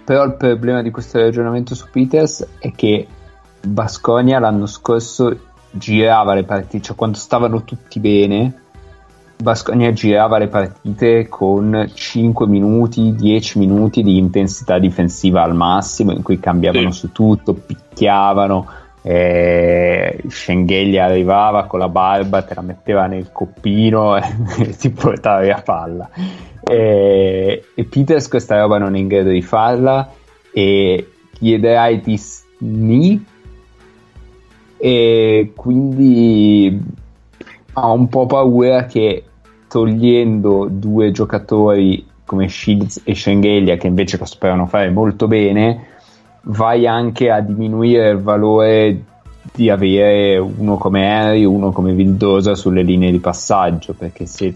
Però 0.03 0.23
il 0.25 0.35
problema 0.35 0.81
di 0.81 0.91
questo 0.91 1.19
ragionamento 1.19 1.73
su 1.73 1.85
Peters 1.89 2.45
è 2.59 2.73
che 2.73 3.07
Basconia 3.61 4.39
l'anno 4.39 4.65
scorso 4.65 5.37
girava 5.71 6.33
le 6.33 6.43
partite, 6.43 6.83
cioè 6.83 6.95
quando 6.97 7.17
stavano 7.17 7.63
tutti 7.63 8.01
bene, 8.01 8.63
Basconia 9.41 9.93
girava 9.93 10.37
le 10.37 10.49
partite 10.49 11.29
con 11.29 11.89
5 11.93 12.45
minuti, 12.45 13.15
10 13.15 13.59
minuti 13.59 14.03
di 14.03 14.17
intensità 14.17 14.77
difensiva 14.79 15.43
al 15.43 15.55
massimo, 15.55 16.11
in 16.11 16.21
cui 16.23 16.39
cambiavano 16.41 16.91
Sì. 16.91 16.99
su 16.99 17.11
tutto, 17.13 17.53
picchiavano. 17.53 18.67
Eh, 19.01 20.21
Schengelia 20.27 21.05
arrivava 21.05 21.67
con 21.67 21.79
la 21.79 21.87
barba, 21.87 22.41
te 22.41 22.53
la 22.53 22.61
metteva 22.61 23.07
nel 23.07 23.31
coppino 23.31 24.17
e 24.19 24.75
ti 24.77 24.89
portava 24.89 25.39
via 25.39 25.61
palla. 25.63 26.09
E, 26.61 27.63
e 27.73 27.83
Peters 27.85 28.27
questa 28.27 28.59
roba 28.59 28.77
non 28.77 28.93
è 28.95 28.99
in 28.99 29.07
grado 29.07 29.29
di 29.29 29.41
farla 29.41 30.11
e 30.51 31.11
Giedraitis 31.39 32.45
ni 32.57 33.23
e 34.77 35.53
quindi 35.55 36.77
ho 37.73 37.93
un 37.93 38.09
po' 38.09 38.25
paura 38.25 38.85
che 38.85 39.23
togliendo 39.69 40.67
due 40.69 41.11
giocatori 41.11 42.05
come 42.25 42.49
Shields 42.49 43.01
e 43.05 43.15
Schengelia 43.15 43.77
che 43.77 43.87
invece 43.87 44.17
lo 44.17 44.25
sperano 44.25 44.65
fare 44.65 44.89
molto 44.89 45.27
bene 45.27 45.85
vai 46.41 46.87
anche 46.87 47.29
a 47.29 47.39
diminuire 47.39 48.09
il 48.09 48.17
valore 48.17 49.03
di 49.53 49.69
avere 49.69 50.37
uno 50.37 50.77
come 50.77 51.03
Henry 51.03 51.43
uno 51.45 51.71
come 51.71 51.93
Vildosa 51.93 52.55
sulle 52.55 52.81
linee 52.81 53.11
di 53.11 53.19
passaggio 53.19 53.93
perché 53.93 54.25
se, 54.25 54.53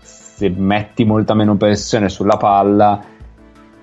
se 0.00 0.48
metti 0.48 1.04
molta 1.04 1.34
meno 1.34 1.56
pressione 1.56 2.08
sulla 2.08 2.36
palla 2.36 3.14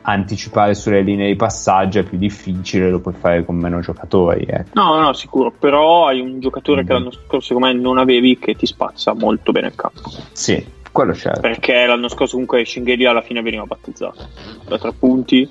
anticipare 0.05 0.73
sulle 0.73 1.01
linee 1.01 1.27
di 1.27 1.35
passaggio 1.35 1.99
è 1.99 2.03
più 2.03 2.17
difficile 2.17 2.89
lo 2.89 2.99
puoi 2.99 3.13
fare 3.13 3.43
con 3.45 3.55
meno 3.55 3.79
giocatori 3.79 4.45
ecco. 4.47 4.69
No, 4.73 4.99
no, 4.99 5.13
sicuro, 5.13 5.51
però 5.57 6.07
hai 6.07 6.19
un 6.19 6.39
giocatore 6.39 6.83
che 6.83 6.91
Mhm. 6.93 6.99
l'anno 6.99 7.11
scorso 7.11 7.47
secondo 7.47 7.67
me 7.67 7.73
non 7.73 7.97
avevi 7.97 8.37
che 8.37 8.55
ti 8.55 8.65
spazza 8.65 9.13
molto 9.13 9.51
bene 9.51 9.67
il 9.67 9.75
campo. 9.75 10.09
sì 10.33 10.81
quello 10.91 11.13
certo 11.15 11.39
Perché 11.41 11.85
l'anno 11.87 12.07
scorso 12.07 12.33
comunque 12.33 12.63
Shingeli 12.65 13.05
alla 13.05 13.21
fine 13.21 13.41
veniva 13.41 13.65
battezzato 13.65 14.27
da 14.67 14.77
tre 14.77 14.91
punti 14.93 15.49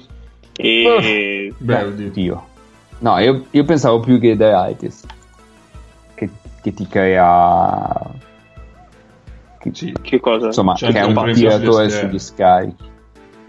e 0.55 1.53
Beh, 1.57 1.83
oddio. 1.85 2.47
No, 2.99 3.19
io, 3.19 3.47
io 3.51 3.65
pensavo 3.65 3.99
più 4.01 4.21
che 4.21 4.37
Deritis. 4.37 5.03
Che, 6.15 6.29
che 6.63 6.75
ti 6.75 6.87
crea... 6.87 7.91
Che, 9.59 9.71
Sì. 9.73 9.93
Che 10.01 10.21
cosa? 10.21 10.47
insomma, 10.47 10.75
Cioè, 10.75 10.93
che 10.93 11.01
è 11.01 11.05
un 11.05 11.33
tiratore 11.33 11.89
sugli 11.91 12.19
scarichi. 12.19 12.91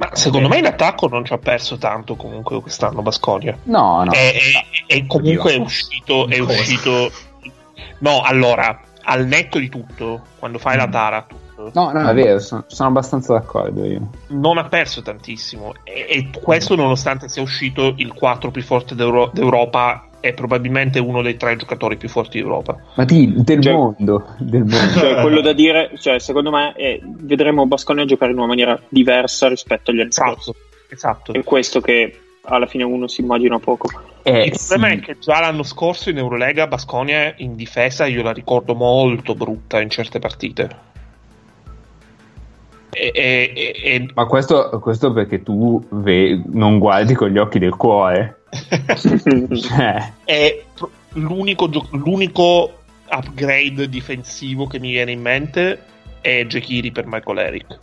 Ma 0.10 0.16
secondo 0.16 0.48
me 0.48 0.58
in 0.58 0.66
attacco 0.66 1.08
non 1.08 1.24
ci 1.26 1.34
ha 1.34 1.38
perso 1.38 1.78
tanto 1.78 2.16
comunque 2.16 2.62
quest'anno 2.62 3.02
Basconia. 3.02 3.58
No, 3.63 4.04
no. 4.04 4.12
E, 4.12 4.39
e- 4.88 4.96
e 4.98 5.06
comunque 5.08 5.52
è 5.52 5.54
Oddio. 5.56 5.66
uscito, 5.66 6.28
è 6.28 6.39
Cosa? 6.39 6.52
uscito. 6.54 7.12
No, 8.00 8.22
allora, 8.22 8.80
al 9.04 9.26
netto 9.26 9.60
di 9.60 9.70
tutto, 9.70 10.22
quando 10.39 10.58
fai 10.60 10.78
la 10.78 10.88
tara, 10.88 11.26
tutto, 11.28 11.42
No, 11.74 11.92
no, 11.92 12.10
è 12.10 12.13
vero, 12.13 12.39
sono, 12.39 12.66
sono 12.68 12.89
abbastanza 12.89 13.32
d'accordo 13.34 13.86
io. 13.86 14.10
non 14.30 14.58
ha 14.58 14.66
perso 14.66 15.02
tantissimo. 15.02 15.74
E, 15.84 16.06
e 16.10 16.30
questo 16.42 16.76
nonostante 16.76 17.30
sia 17.30 17.42
uscito 17.42 17.94
il 17.98 18.12
4 18.13 18.52
più 18.52 18.62
forte 18.62 18.96
d'Euro- 18.96 19.30
d'Europa 19.34 20.08
e 20.25 20.31
probabilmente 20.31 20.99
uno 20.99 21.21
dei 21.21 21.36
tre 21.36 21.57
giocatori 21.57 21.97
più 21.97 22.07
forti 22.07 22.38
d'Europa. 22.39 22.79
Ma 22.95 23.03
di, 23.03 23.33
del 23.36 23.59
Cioè- 23.59 23.73
mondo, 23.73 24.36
del 24.39 24.63
mondo. 24.63 24.97
Cioè, 24.97 25.19
quello 25.19 25.41
da 25.41 25.51
dire, 25.51 25.91
cioè, 25.99 26.17
secondo 26.19 26.49
me, 26.49 26.71
è- 26.77 26.97
vedremo 27.03 27.65
Basconia 27.65 28.05
giocare 28.05 28.31
in 28.31 28.38
una 28.38 28.47
maniera 28.47 28.79
diversa 28.88 29.49
rispetto 29.49 29.91
agli 29.91 29.99
anni 29.99 30.13
scorsi. 30.13 30.51
Esatto, 30.51 30.93
esatto. 30.93 31.33
È 31.33 31.43
questo 31.43 31.81
che 31.81 32.17
alla 32.45 32.67
fine 32.67 32.83
uno 32.86 33.07
si 33.09 33.19
immagina 33.19 33.59
poco. 33.59 33.89
Eh, 34.23 34.45
Il 34.45 34.53
problema 34.65 34.88
sì. 34.93 34.93
è 34.93 34.99
che 35.01 35.17
già 35.19 35.41
l'anno 35.41 35.63
scorso 35.63 36.09
in 36.09 36.17
Eurolega 36.17 36.67
Basconia 36.67 37.33
in 37.39 37.55
difesa 37.57 38.05
io 38.05 38.23
la 38.23 38.31
ricordo 38.31 38.75
molto 38.75 39.36
brutta 39.36 39.81
in 39.81 39.89
certe 39.89 40.19
partite. 40.19 40.91
E, 42.93 43.12
e- 43.13 43.73
e- 43.84 44.10
Ma 44.13 44.25
questo, 44.25 44.79
questo 44.82 45.12
perché 45.12 45.43
tu 45.43 45.84
ve- 45.89 46.41
non 46.51 46.79
guardi 46.79 47.13
con 47.13 47.29
gli 47.29 47.38
occhi 47.38 47.60
del 47.60 47.75
cuore. 47.75 48.43
Cioè, 48.95 50.13
è 50.23 50.63
l'unico, 51.13 51.69
gio- 51.69 51.88
l'unico 51.91 52.79
upgrade 53.10 53.89
difensivo 53.89 54.67
che 54.67 54.79
mi 54.79 54.91
viene 54.91 55.12
in 55.12 55.21
mente 55.21 55.84
è 56.21 56.45
Jekiri 56.45 56.91
per 56.91 57.06
Michael 57.08 57.38
Eric. 57.39 57.79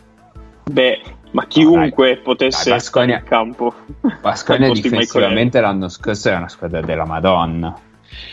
Beh, 0.71 1.01
ma 1.31 1.45
chiunque 1.47 2.17
potesse 2.17 2.69
dai, 2.69 2.79
stare 2.79 3.05
Baskonia- 3.07 3.17
in 3.19 3.23
campo. 3.25 3.73
Basconia 4.21 4.71
difensivamente 4.73 5.59
l'anno 5.59 5.89
scorso 5.89 6.29
era 6.29 6.37
una 6.37 6.49
squadra 6.49 6.81
della 6.81 7.05
Madonna. 7.05 7.77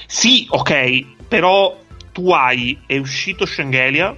Sì, 0.06 0.46
ok, 0.48 1.04
però 1.28 1.76
tu 2.12 2.30
hai 2.30 2.78
è 2.86 2.96
uscito 2.98 3.44
Schengelia 3.46 4.16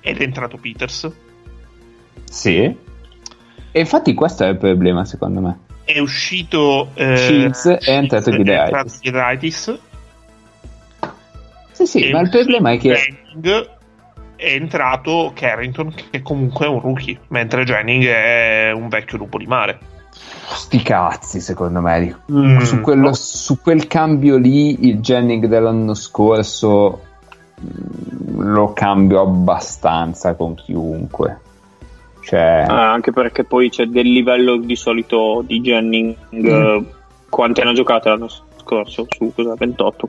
ed 0.00 0.18
è 0.18 0.22
entrato 0.22 0.56
Peters. 0.56 1.10
Sì. 2.30 2.76
E 3.72 3.78
infatti 3.78 4.14
questo 4.14 4.44
è 4.44 4.48
il 4.48 4.56
problema 4.56 5.04
secondo 5.04 5.40
me. 5.40 5.58
È 5.84 5.98
uscito 5.98 6.90
eh, 6.94 7.16
Shields 7.16 7.66
è 7.66 7.90
entrato 7.90 8.30
Shields, 8.30 8.38
Gudaitis. 8.38 8.60
è 8.60 8.76
entrato 8.76 8.90
Gudaitis. 9.02 9.78
Sì, 11.72 11.86
sì, 11.86 12.08
È 12.08 12.12
ma 12.12 12.20
il 12.20 12.28
problema 12.30 12.70
è 12.70 12.78
che... 12.78 12.92
È 14.36 14.54
entrato 14.54 15.32
Carrington, 15.34 15.92
che 16.10 16.22
comunque 16.22 16.64
è 16.64 16.68
un 16.68 16.80
rookie, 16.80 17.18
mentre 17.28 17.64
Jennings 17.64 18.06
è 18.06 18.70
un 18.74 18.88
vecchio 18.88 19.18
lupo 19.18 19.36
di 19.36 19.46
mare. 19.46 19.78
Sti 20.12 20.82
cazzi 20.82 21.40
secondo 21.40 21.80
me. 21.80 22.22
Mm, 22.32 22.58
su, 22.60 22.80
quello- 22.80 23.08
no. 23.08 23.12
su 23.12 23.60
quel 23.60 23.86
cambio 23.86 24.38
lì 24.38 24.88
il 24.88 25.00
Jennings 25.00 25.46
dell'anno 25.46 25.92
scorso 25.94 27.02
mm, 27.60 28.40
lo 28.40 28.72
cambio 28.72 29.20
abbastanza 29.20 30.34
con 30.34 30.54
chiunque. 30.54 31.40
Cioè... 32.30 32.64
Ah, 32.68 32.92
anche 32.92 33.10
perché 33.10 33.42
poi 33.42 33.70
c'è 33.70 33.86
del 33.86 34.06
livello 34.08 34.56
di 34.56 34.76
solito 34.76 35.42
di 35.44 35.60
Jennings. 35.60 36.16
Mm. 36.32 36.46
eh, 36.46 36.84
quante 37.28 37.64
ne 37.64 37.70
ha 37.70 37.72
giocate 37.72 38.08
l'anno 38.08 38.28
scorso? 38.28 39.04
Su 39.08 39.32
cosa? 39.34 39.54
28? 39.56 40.08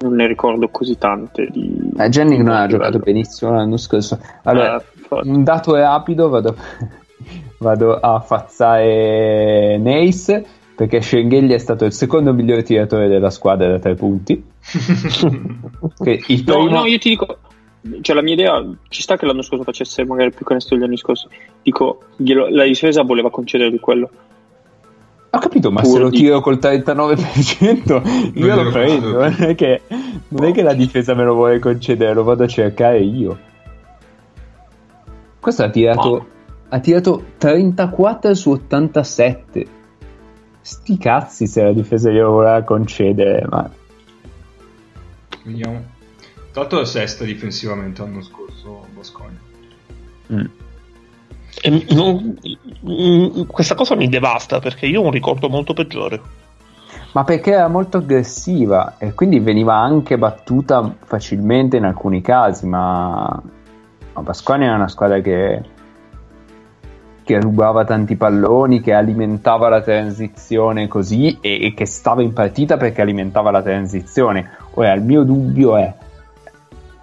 Non 0.00 0.14
ne 0.14 0.26
ricordo 0.26 0.68
così 0.70 0.96
tante. 0.96 1.48
Di, 1.50 1.92
Eh, 1.98 2.08
Jennings 2.08 2.42
non 2.42 2.54
ha 2.56 2.66
giocato 2.66 2.98
benissimo 3.00 3.52
l'anno 3.52 3.76
scorso. 3.76 4.18
Allora, 4.44 4.78
Eh, 4.80 5.20
un 5.24 5.44
dato 5.44 5.74
rapido, 5.74 6.30
vado, 6.30 6.56
vado 7.60 7.96
a 8.00 8.18
fazzare 8.20 9.76
Nace 9.76 10.46
perché 10.74 11.02
Schengelli 11.02 11.52
è 11.52 11.58
stato 11.58 11.84
il 11.84 11.92
secondo 11.92 12.32
migliore 12.32 12.62
tiratore 12.62 13.08
della 13.08 13.28
squadra 13.28 13.68
da 13.68 13.78
tre 13.78 13.94
punti. 13.94 14.42
Che 16.02 16.22
il 16.28 16.44
No, 16.46 16.54
primo- 16.54 16.70
no, 16.70 16.86
io 16.86 16.98
ti 16.98 17.10
dico, 17.10 17.26
cioè 18.00 18.14
la 18.14 18.22
mia 18.22 18.34
idea 18.34 18.64
ci 18.88 19.02
sta 19.02 19.16
che 19.16 19.26
l'anno 19.26 19.42
scorso 19.42 19.64
facesse 19.64 20.04
magari 20.04 20.30
più 20.30 20.44
canestro 20.44 20.76
degli 20.76 20.86
anni 20.86 20.96
scorsi. 20.96 21.26
Dico, 21.62 22.02
glielo- 22.16 22.48
la 22.48 22.64
difesa 22.64 23.02
voleva 23.02 23.30
concedergli 23.30 23.80
quello. 23.80 24.10
Ho 25.30 25.38
capito, 25.38 25.70
ma 25.72 25.80
Pur 25.80 25.90
se 25.90 25.98
lo 25.98 26.08
di- 26.10 26.18
tiro 26.18 26.40
col 26.40 26.58
39% 26.60 28.32
io 28.38 28.62
lo 28.62 28.70
prendo. 28.70 29.12
Non 29.12 29.34
è, 29.38 29.54
che, 29.54 29.82
non 30.28 30.44
è 30.44 30.52
che 30.52 30.62
la 30.62 30.74
difesa 30.74 31.14
me 31.14 31.24
lo 31.24 31.34
vuole 31.34 31.58
concedere, 31.58 32.12
lo 32.14 32.22
vado 32.22 32.44
a 32.44 32.48
cercare 32.48 33.00
io. 33.00 33.38
Questo 35.40 35.64
ha 35.64 35.70
tirato, 35.70 36.26
ha 36.68 36.78
tirato 36.78 37.24
34 37.38 38.34
su 38.34 38.50
87. 38.50 39.66
Sti 40.60 40.98
cazzi 40.98 41.46
se 41.48 41.62
la 41.62 41.72
difesa 41.72 42.10
glielo 42.10 42.30
voleva 42.30 42.62
concedere, 42.62 43.44
ma 43.48 43.68
Vediamo. 45.44 46.00
Tra 46.52 46.60
l'altro 46.60 46.80
è 46.80 46.84
sesta 46.84 47.24
difensivamente 47.24 48.02
l'anno 48.02 48.22
scorso 48.22 48.86
Boscogna. 48.92 49.40
mm. 50.32 50.44
E 51.62 51.86
non- 51.90 52.38
mm, 52.86 53.42
questa 53.46 53.74
cosa 53.74 53.94
mi 53.94 54.08
devasta 54.08 54.58
perché 54.58 54.86
io 54.86 55.00
ho 55.00 55.04
un 55.04 55.10
ricordo 55.10 55.48
molto 55.48 55.72
peggiore. 55.72 56.20
Ma 57.12 57.24
perché 57.24 57.52
era 57.52 57.68
molto 57.68 57.98
aggressiva 57.98 58.96
e 58.98 59.14
quindi 59.14 59.38
veniva 59.38 59.74
anche 59.76 60.18
battuta 60.18 60.94
facilmente 61.04 61.78
in 61.78 61.84
alcuni 61.84 62.20
casi, 62.20 62.66
ma, 62.66 63.42
ma 64.12 64.22
Basconia 64.22 64.72
è 64.72 64.74
una 64.74 64.88
squadra 64.88 65.20
che, 65.20 65.62
che 67.22 67.40
rubava 67.40 67.84
tanti 67.84 68.16
palloni, 68.16 68.80
che 68.80 68.92
alimentava 68.92 69.68
la 69.68 69.82
transizione 69.82 70.88
così 70.88 71.38
e, 71.40 71.66
e 71.66 71.74
che 71.74 71.86
stava 71.86 72.22
in 72.22 72.32
partita 72.32 72.76
perché 72.76 73.00
alimentava 73.02 73.50
la 73.50 73.62
transizione. 73.62 74.50
Ora 74.74 74.92
il 74.92 75.02
mio 75.02 75.22
dubbio 75.22 75.76
è 75.76 75.94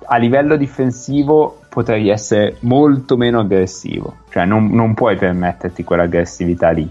a 0.10 0.18
livello 0.18 0.58
difensivo 0.58 1.62
potrei 1.70 2.10
essere 2.10 2.58
molto 2.62 3.16
meno 3.16 3.40
aggressivo, 3.40 4.18
cioè 4.30 4.46
non, 4.46 4.70
non 4.72 4.94
puoi 4.94 5.16
permetterti 5.16 5.84
quell'aggressività 5.84 6.70
lì 6.72 6.90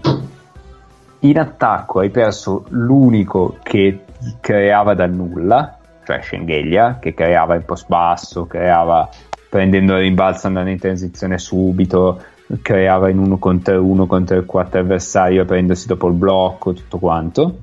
in 1.21 1.37
attacco 1.37 1.99
hai 1.99 2.09
perso 2.09 2.65
l'unico 2.69 3.57
che 3.61 4.05
creava 4.39 4.93
dal 4.93 5.11
nulla, 5.11 5.77
cioè 6.05 6.21
Schengelia, 6.21 6.97
che 6.99 7.13
creava 7.13 7.55
in 7.55 7.65
post 7.65 7.87
basso, 7.87 8.45
creava 8.45 9.09
prendendo 9.49 9.95
il 9.95 10.03
rimbalzo 10.03 10.47
andando 10.47 10.69
in 10.69 10.79
transizione 10.79 11.37
subito, 11.37 12.23
creava 12.61 13.09
in 13.09 13.17
uno 13.17 13.37
contro 13.37 13.83
uno 13.83 14.05
contro 14.05 14.37
il 14.37 14.45
quattro 14.45 14.79
avversario 14.79 15.45
prendersi 15.45 15.87
dopo 15.87 16.07
il 16.07 16.13
blocco, 16.13 16.73
tutto 16.73 16.97
quanto. 16.99 17.57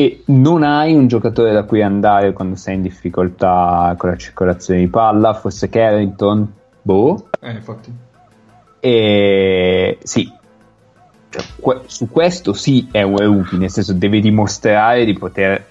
E 0.00 0.22
non 0.28 0.62
hai 0.62 0.94
un 0.94 1.08
giocatore 1.08 1.52
da 1.52 1.64
cui 1.64 1.82
andare 1.82 2.32
quando 2.32 2.56
sei 2.56 2.76
in 2.76 2.80
difficoltà 2.80 3.94
con 3.98 4.08
la 4.08 4.16
circolazione 4.16 4.80
di 4.80 4.88
palla, 4.88 5.34
forse 5.34 5.68
Carrington, 5.68 6.50
boh, 6.80 7.28
Eh, 7.38 7.50
infatti. 7.50 7.92
e 8.80 9.98
sì, 10.02 10.32
cioè, 11.28 11.42
que- 11.60 11.82
su 11.84 12.08
questo 12.08 12.54
sì 12.54 12.88
è, 12.90 13.00
è 13.00 13.26
utile, 13.26 13.58
nel 13.58 13.70
senso 13.70 13.92
deve 13.92 14.20
dimostrare 14.20 15.04
di 15.04 15.12
poter, 15.12 15.66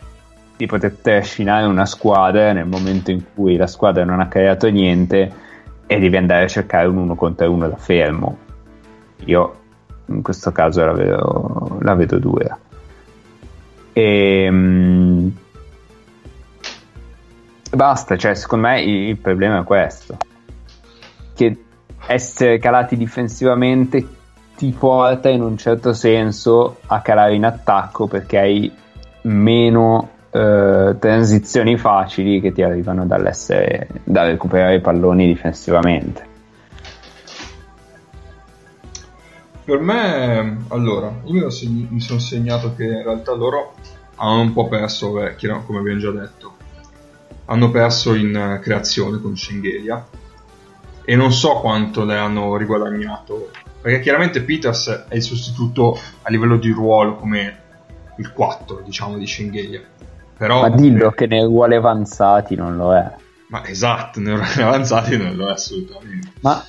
di 0.56 0.68
poter 0.68 0.98
trascinare 1.02 1.66
una 1.66 1.88
squadra 1.88 2.54
nel 2.54 2.68
momento 2.68 3.10
in 3.10 3.24
cui 3.34 3.56
la 3.56 3.66
squadra 3.66 4.04
non 4.04 4.20
ha 4.20 4.28
creato 4.28 4.70
niente 4.70 5.34
e 5.88 5.98
devi 5.98 6.18
andare 6.18 6.44
a 6.44 6.48
cercare 6.48 6.86
un 6.86 6.98
uno 6.98 7.16
contro 7.16 7.52
uno 7.52 7.68
da 7.68 7.78
fermo. 7.78 8.38
Io 9.26 9.56
in 10.06 10.22
questo 10.22 10.52
caso 10.52 10.86
la 10.86 10.94
vedo, 10.94 11.78
la 11.82 11.96
vedo 11.96 12.20
dura. 12.20 12.56
E, 13.94 15.32
basta, 17.72 18.18
cioè 18.18 18.36
secondo 18.36 18.68
me 18.68 18.82
il, 18.82 19.10
il 19.10 19.18
problema 19.18 19.60
è 19.60 19.64
questo 19.64 20.18
che 21.36 21.64
essere 22.08 22.60
calati 22.60 22.98
difensivamente 22.98 24.06
ti 24.58 24.76
porta 24.78 25.30
in 25.30 25.42
un 25.42 25.58
certo 25.58 25.94
senso 25.94 26.80
a 26.88 27.00
calare 27.00 27.34
in 27.34 27.46
attacco 27.46 28.08
perché 28.08 28.38
hai 28.38 28.72
meno 29.22 30.10
eh, 30.32 30.96
transizioni 31.00 31.78
facili 31.78 32.42
che 32.42 32.52
ti 32.52 32.62
arrivano 32.62 33.06
dall'essere 33.06 33.88
da 34.04 34.24
recuperare 34.26 34.76
i 34.76 34.82
palloni 34.82 35.28
difensivamente. 35.28 36.29
Per 39.70 39.80
me, 39.80 40.66
allora, 40.70 41.14
io 41.26 41.48
mi, 41.68 42.00
sono 42.00 42.18
segnato 42.18 42.74
che 42.74 42.86
in 42.86 43.04
realtà 43.04 43.34
loro 43.34 43.76
hanno 44.16 44.42
un 44.42 44.52
po' 44.52 44.68
perso, 44.68 45.12
beh, 45.12 45.36
chiaro- 45.36 45.64
come 45.64 45.78
abbiamo 45.78 46.00
già 46.00 46.10
detto, 46.10 46.56
hanno 47.46 47.70
perso 47.70 48.16
in 48.16 48.36
eh, 48.36 48.60
creazione 48.64 49.22
con 49.22 49.38
Schengelia 49.38 50.08
e 51.06 51.16
non 51.16 51.32
so 51.32 51.60
quanto 51.60 52.04
le 52.04 52.18
hanno 52.18 52.58
riguadagnato, 52.58 53.52
perché 53.80 54.00
chiaramente 54.00 54.42
Peters 54.42 55.06
è 55.08 55.16
il 55.16 55.22
sostituto 55.22 56.00
a 56.24 56.32
livello 56.32 56.58
di 56.58 56.72
ruolo 56.72 57.14
come 57.18 57.58
il 58.18 58.34
4, 58.34 58.82
diciamo, 58.84 59.20
di 59.20 59.28
Schengelia. 59.28 59.84
Però, 60.36 60.62
Ma 60.62 60.70
dillo 60.70 61.12
che 61.12 61.28
nei 61.28 61.44
ruoli 61.44 61.76
avanzati 61.76 62.56
non 62.56 62.76
lo 62.76 62.96
è. 62.96 63.08
Ma 63.50 63.68
esatto, 63.68 64.20
nei 64.20 64.34
ruoli 64.34 64.62
avanzati 64.64 65.16
non 65.16 65.36
lo 65.36 65.48
è 65.48 65.52
assolutamente. 65.52 66.32
Ma 66.40 66.66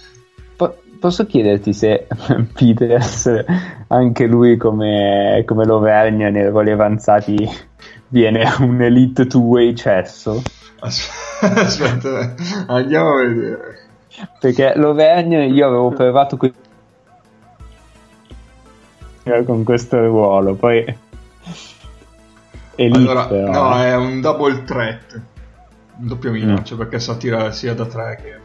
posso 1.01 1.27
chiederti 1.27 1.73
se 1.73 2.07
Peters, 2.53 3.45
anche 3.89 4.27
lui 4.27 4.57
come, 4.57 5.43
come 5.47 5.65
Lovernia 5.65 6.31
nei 6.31 6.49
ruoli 6.49 6.71
avanzati, 6.71 7.37
viene 8.09 8.45
un 8.61 8.81
Elite 8.81 9.27
two-way 9.27 9.75
cesso? 9.75 10.41
Aspetta, 10.81 12.35
andiamo 12.67 13.15
a 13.17 13.27
vedere. 13.27 13.79
Perché 14.39 14.75
Lovernia 14.77 15.43
io 15.45 15.67
avevo 15.67 15.89
provato 15.91 16.37
que- 16.37 16.53
con 19.47 19.63
questo 19.65 20.05
ruolo, 20.07 20.55
poi 20.55 20.79
Elite, 22.75 22.99
allora, 22.99 23.27
però. 23.27 23.53
no, 23.53 23.81
è 23.83 23.95
un 23.95 24.21
double 24.21 24.65
threat, 24.65 25.21
un 25.99 26.07
doppio 26.09 26.31
minaccia 26.33 26.75
Mm. 26.75 26.79
perché 26.79 26.99
sa 26.99 27.15
tirare 27.17 27.53
sia 27.53 27.75
da 27.75 27.87
3 27.87 28.19
che 28.23 28.39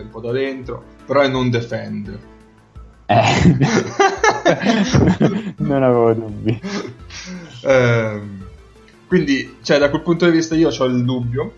un 0.00 0.10
po' 0.10 0.20
da 0.20 0.32
dentro, 0.32 0.82
però 1.04 1.20
è 1.20 1.28
non 1.28 1.50
defender. 1.50 2.18
Eh. 3.06 3.56
non 5.58 5.82
avevo 5.82 6.14
dubbi. 6.14 6.60
Ehm, 7.62 8.46
quindi, 9.06 9.58
cioè, 9.62 9.78
da 9.78 9.90
quel 9.90 10.02
punto 10.02 10.24
di 10.24 10.32
vista 10.32 10.54
io 10.54 10.70
ho 10.70 10.84
il 10.84 11.04
dubbio, 11.04 11.52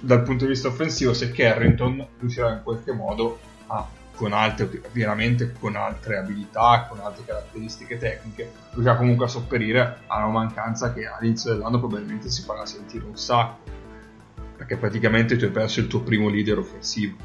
dal 0.00 0.22
punto 0.22 0.44
di 0.44 0.50
vista 0.50 0.68
offensivo, 0.68 1.14
se 1.14 1.30
Carrington 1.30 2.04
riuscirà 2.18 2.52
in 2.52 2.60
qualche 2.62 2.92
modo 2.92 3.38
a, 3.68 3.86
con 4.14 4.32
altre, 4.32 4.82
veramente 4.92 5.52
con 5.58 5.76
altre 5.76 6.18
abilità, 6.18 6.86
con 6.88 6.98
altre 7.00 7.24
caratteristiche 7.24 7.98
tecniche, 7.98 8.50
riuscirà 8.72 8.96
comunque 8.96 9.26
a 9.26 9.28
sopperire 9.28 9.98
a 10.06 10.18
una 10.18 10.32
mancanza 10.32 10.92
che 10.92 11.06
all'inizio 11.06 11.52
dell'anno 11.52 11.78
probabilmente 11.78 12.28
si 12.28 12.42
farà 12.42 12.66
sentire 12.66 13.04
un 13.04 13.16
sacco. 13.16 13.74
Perché 14.56 14.76
praticamente 14.76 15.36
tu 15.36 15.44
hai 15.44 15.50
perso 15.50 15.80
il 15.80 15.86
tuo 15.86 16.00
primo 16.00 16.28
leader 16.28 16.58
offensivo. 16.58 17.16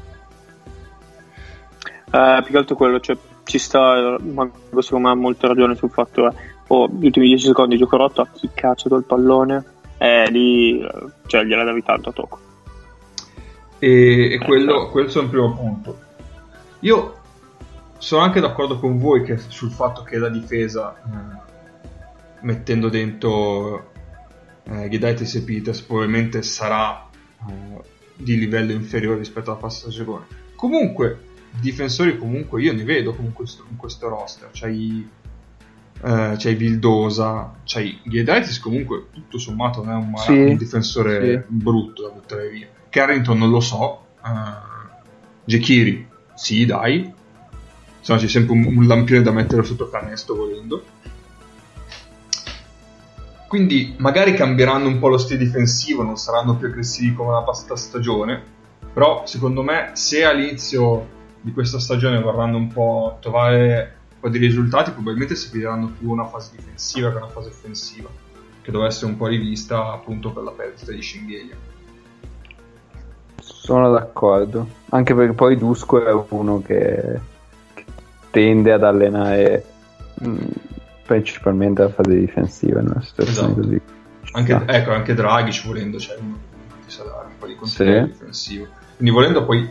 Eh, 2.12 2.40
più 2.42 2.52
che 2.52 2.58
altro 2.58 2.76
quello, 2.76 3.00
cioè, 3.00 3.16
ci 3.44 3.58
sta, 3.58 4.18
ma 4.20 4.50
secondo 4.80 5.08
me 5.08 5.12
ha 5.12 5.16
molta 5.16 5.48
ragione 5.48 5.74
sul 5.74 5.90
fatto 5.90 6.28
che 6.28 6.36
oh, 6.66 6.88
gli 6.88 7.06
ultimi 7.06 7.26
10 7.26 7.46
secondi 7.46 7.78
gioco 7.78 7.96
rotto, 7.96 8.20
a 8.20 8.28
chi 8.30 8.50
cazzo 8.52 8.88
do 8.88 8.96
il 8.96 9.04
pallone? 9.04 9.64
E 9.96 10.30
lì, 10.30 10.80
eh, 10.80 10.90
cioè, 11.26 11.44
gliela 11.44 11.64
davi 11.64 11.82
tanto 11.82 12.10
a 12.10 12.12
tocco. 12.12 12.38
E, 13.78 14.34
e 14.34 14.38
quello, 14.38 14.90
questo 14.90 15.20
è 15.20 15.22
un 15.22 15.30
primo 15.30 15.54
punto. 15.54 15.98
Io 16.80 17.16
sono 17.98 18.22
anche 18.22 18.40
d'accordo 18.40 18.78
con 18.78 18.98
voi 18.98 19.22
che- 19.22 19.38
sul 19.38 19.70
fatto 19.70 20.02
che 20.02 20.18
la 20.18 20.28
difesa, 20.28 20.94
eh, 20.96 21.50
mettendo 22.40 22.88
dentro 22.88 23.90
eh, 24.64 24.88
Gedaitis 24.88 25.34
e 25.36 25.42
Peters, 25.42 25.80
probabilmente 25.82 26.42
sarà 26.42 27.08
eh, 27.48 27.80
di 28.14 28.38
livello 28.38 28.72
inferiore 28.72 29.18
rispetto 29.18 29.50
alla 29.50 29.58
passata 29.58 29.90
stagione. 29.90 30.26
Comunque, 30.54 31.30
difensori 31.60 32.18
comunque 32.18 32.62
io 32.62 32.72
ne 32.72 32.84
vedo 32.84 33.14
comunque 33.14 33.44
in 33.68 33.76
questo 33.76 34.08
roster. 34.08 34.50
C'hai, 34.52 35.08
eh, 36.02 36.34
c'hai 36.36 36.54
Vildosa, 36.54 37.54
c'hai 37.64 38.00
Gedaitis 38.04 38.58
comunque 38.58 39.06
tutto 39.12 39.38
sommato 39.38 39.84
non 39.84 39.92
è 39.92 39.96
un, 39.96 40.16
Sì, 40.16 40.32
un 40.32 40.56
difensore 40.56 41.46
sì. 41.46 41.54
brutto 41.54 42.02
da 42.02 42.08
buttare 42.08 42.48
via. 42.48 42.68
Carrington 42.88 43.38
non 43.38 43.50
lo 43.50 43.60
so. 43.60 44.06
Uh, 44.22 44.70
Jekiri, 45.44 46.06
sì, 46.34 46.64
dai. 46.64 47.12
Insomma, 47.98 48.18
c'è 48.18 48.28
sempre 48.28 48.52
un, 48.52 48.64
un 48.64 48.86
lampione 48.86 49.22
da 49.22 49.30
mettere 49.30 49.62
sotto 49.62 49.88
canestro 49.88 50.34
volendo. 50.34 50.84
Quindi 53.46 53.94
magari 53.98 54.34
cambieranno 54.34 54.88
un 54.88 54.98
po' 54.98 55.08
lo 55.08 55.18
stile 55.18 55.38
difensivo, 55.38 56.02
non 56.02 56.16
saranno 56.16 56.56
più 56.56 56.68
aggressivi 56.68 57.14
come 57.14 57.32
la 57.32 57.42
passata 57.42 57.76
stagione. 57.76 58.42
Però 58.92 59.24
secondo 59.26 59.62
me 59.62 59.90
se 59.94 60.24
all'inizio 60.24 61.20
di 61.42 61.52
questa 61.52 61.78
stagione 61.78 62.20
vorranno 62.20 62.56
un 62.56 62.68
po' 62.68 63.18
trovare 63.20 63.96
un 64.14 64.20
po' 64.20 64.28
di 64.28 64.38
risultati, 64.38 64.92
probabilmente 64.92 65.34
si 65.34 65.50
piglieranno 65.50 65.92
più 65.98 66.10
una 66.10 66.24
fase 66.24 66.52
difensiva 66.56 67.10
che 67.10 67.16
una 67.16 67.28
fase 67.28 67.48
offensiva, 67.48 68.08
che 68.62 68.70
doveva 68.70 68.88
essere 68.88 69.10
un 69.10 69.16
po' 69.16 69.26
rivista 69.26 69.92
appunto 69.92 70.30
per 70.30 70.44
la 70.44 70.52
perdita 70.52 70.92
di 70.92 71.02
Schengelia. 71.02 71.56
Sono 73.40 73.90
d'accordo. 73.90 74.68
Anche 74.90 75.14
perché 75.14 75.32
poi 75.32 75.56
Dusko 75.56 76.04
è 76.04 76.26
uno 76.28 76.62
che, 76.62 77.20
che 77.74 77.84
tende 78.30 78.72
ad 78.72 78.84
allenare 78.84 79.64
mh, 80.20 80.36
principalmente 81.04 81.82
la 81.82 81.88
fase 81.90 82.14
difensiva 82.18 82.80
in 82.80 82.86
una 82.88 83.02
situazione 83.02 83.48
Esatto. 83.48 83.60
così. 83.66 83.80
Anche, 84.34 84.62
ecco, 84.66 84.92
anche 84.92 85.14
Dragic 85.14 85.66
volendo 85.66 85.98
c'è 85.98 86.16
uno 86.20 86.38
che 86.84 86.90
sa 86.90 87.02
dare 87.02 87.26
un 87.26 87.38
po' 87.38 87.46
di 87.46 87.56
controllo 87.56 88.06
Sì. 88.06 88.12
difensivo. 88.12 88.66
Quindi 88.96 89.12
volendo 89.12 89.44
poi 89.44 89.68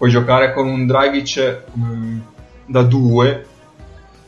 puoi 0.00 0.10
giocare 0.10 0.54
con 0.54 0.66
un 0.66 0.86
Dragic 0.86 1.64
mm, 1.78 2.20
da 2.64 2.82
due 2.84 3.46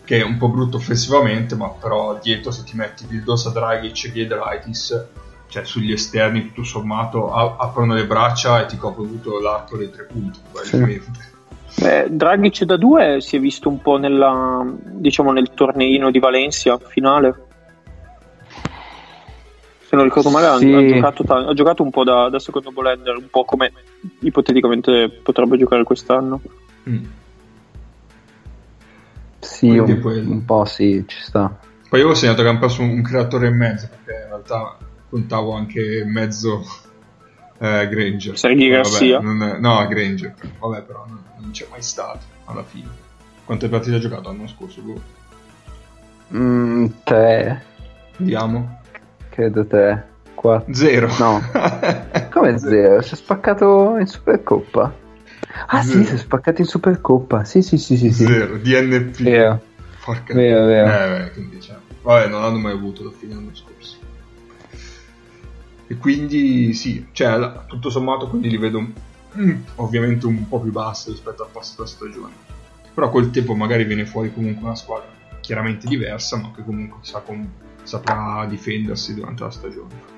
che 0.05 0.19
è 0.19 0.23
un 0.23 0.37
po' 0.37 0.51
brutto 0.51 0.77
offensivamente, 0.77 1.55
ma 1.55 1.71
però 1.71 2.19
dietro 2.23 2.51
se 2.51 2.65
ti 2.65 2.77
metti 2.77 3.07
Vildosa 3.07 3.49
Dragic 3.49 4.05
e 4.05 4.13
Giedraitis, 4.13 5.07
cioè 5.49 5.65
sugli 5.65 5.93
esterni 5.93 6.49
tutto 6.49 6.63
sommato 6.65 7.33
aprono 7.33 7.95
le 7.95 8.05
braccia 8.05 8.61
e 8.61 8.67
ti 8.67 8.77
coprono 8.77 9.13
tutto 9.13 9.41
l'arco 9.41 9.79
dei 9.79 9.91
tre 9.91 10.05
punti, 10.05 10.41
probabilmente. 10.53 11.31
Beh, 11.79 12.07
Dragic 12.11 12.65
da 12.65 12.77
due 12.77 13.23
si 13.23 13.37
è 13.37 13.41
visto 13.41 13.71
un 13.71 13.81
po' 13.81 13.97
nella, 13.97 14.63
diciamo, 14.67 15.33
nel 15.33 15.55
torneino 15.55 16.11
di 16.11 16.19
Valencia 16.19 16.77
finale. 16.77 17.47
Se 19.93 19.99
non 19.99 20.07
ricordo 20.07 20.31
male, 20.31 20.47
ha- 20.47 20.57
Sì. 20.57 20.73
ha, 20.73 20.87
giocato, 20.87 21.23
ha 21.35 21.53
giocato 21.53 21.83
un 21.83 21.91
po' 21.91 22.03
da, 22.03 22.31
da 22.31 22.39
secondo 22.39 22.73
ballender, 22.73 23.15
un 23.15 23.29
po' 23.29 23.45
come 23.45 23.75
ipoteticamente 24.21 25.11
potrebbe 25.23 25.59
giocare 25.59 25.83
quest'anno. 25.85 26.41
Mm. 26.89 27.05
Sì, 29.39 29.69
un, 29.77 30.03
un 30.29 30.45
po' 30.47 30.65
sì, 30.65 31.05
ci 31.07 31.21
sta. 31.21 31.59
Poi 31.91 32.01
io 32.01 32.09
ho 32.09 32.15
segnato 32.15 32.41
che 32.43 32.49
hanno 32.49 32.59
perso 32.59 32.81
un, 32.81 32.89
un 32.89 33.03
creatore 33.03 33.49
e 33.49 33.51
mezzo, 33.51 33.87
perché 33.91 34.23
in 34.23 34.29
realtà 34.29 34.79
contavo 35.11 35.53
anche 35.53 36.05
mezzo 36.07 36.65
eh, 37.59 37.87
Granger. 37.91 38.41
Vabbè, 38.41 38.69
Garcia. 38.71 39.19
non 39.21 39.43
è- 39.43 39.59
no, 39.59 39.87
Granger. 39.89 40.35
Vabbè, 40.59 40.83
però 40.85 41.05
non, 41.07 41.23
non 41.39 41.51
c'è 41.51 41.67
mai 41.71 41.83
stato 41.83 42.21
alla 42.47 42.65
fine. 42.65 42.89
Quante 43.45 43.69
partite 43.69 43.97
ha 43.97 44.01
giocato 44.01 44.31
l'anno 44.31 44.49
scorso? 44.49 44.81
Boh. 44.81 45.01
Mm, 46.35 46.87
tre, 47.05 47.63
Vediamo. 48.17 48.81
Credo 49.33 49.67
tre, 49.67 50.09
quattro. 50.35 50.75
Zero. 50.75 51.09
No. 51.19 51.41
Come 52.31 52.59
zero? 52.59 53.01
Si 53.01 53.15
è 53.15 53.17
spaccato 53.17 53.97
in 53.99 54.07
Supercoppa? 54.07 54.95
Ah 55.69 55.83
Zero. 55.83 56.01
sì, 56.01 56.07
si 56.07 56.15
è 56.15 56.19
spaccato 56.19 56.61
in 56.61 56.67
Supercoppa. 56.67 57.45
Sì, 57.45 57.63
sì, 57.63 57.79
sì, 57.79 57.97
sì. 57.97 58.13
sì. 58.13 58.25
Zero. 58.25 58.59
DNP. 58.59 59.23
Vero. 59.23 59.61
Porca 60.05 60.35
Vero, 60.35 60.67
vero. 60.67 60.87
Eh, 60.91 61.19
beh, 61.19 61.31
quindi, 61.33 61.61
cioè, 61.61 61.77
vabbè, 62.03 62.29
non 62.29 62.43
l'hanno 62.43 62.59
mai 62.59 62.73
avuto 62.73 63.03
da 63.05 63.11
fine 63.17 63.35
l'anno 63.35 63.55
scorso. 63.55 63.97
E 65.87 65.97
quindi 65.97 66.73
sì, 66.75 67.07
cioè, 67.13 67.53
tutto 67.67 67.91
sommato 67.91 68.27
quindi 68.29 68.49
li 68.49 68.57
vedo 68.57 68.81
mm, 68.81 69.51
ovviamente 69.77 70.27
un 70.27 70.49
po' 70.49 70.61
più 70.61 70.73
bassi 70.73 71.11
rispetto 71.11 71.43
al 71.43 71.51
passata 71.51 71.87
stagione. 71.87 72.33
Però 72.93 73.09
col 73.11 73.31
tempo 73.31 73.55
magari 73.55 73.85
viene 73.85 74.05
fuori 74.05 74.33
comunque 74.33 74.65
una 74.65 74.75
squadra 74.75 75.09
chiaramente 75.41 75.87
diversa, 75.87 76.37
ma 76.37 76.51
che 76.55 76.63
comunque 76.65 76.99
sa 77.03 77.21
com- 77.21 77.49
saprà 77.83 78.47
difendersi 78.49 79.15
durante 79.15 79.43
la 79.43 79.51
stagione. 79.51 80.11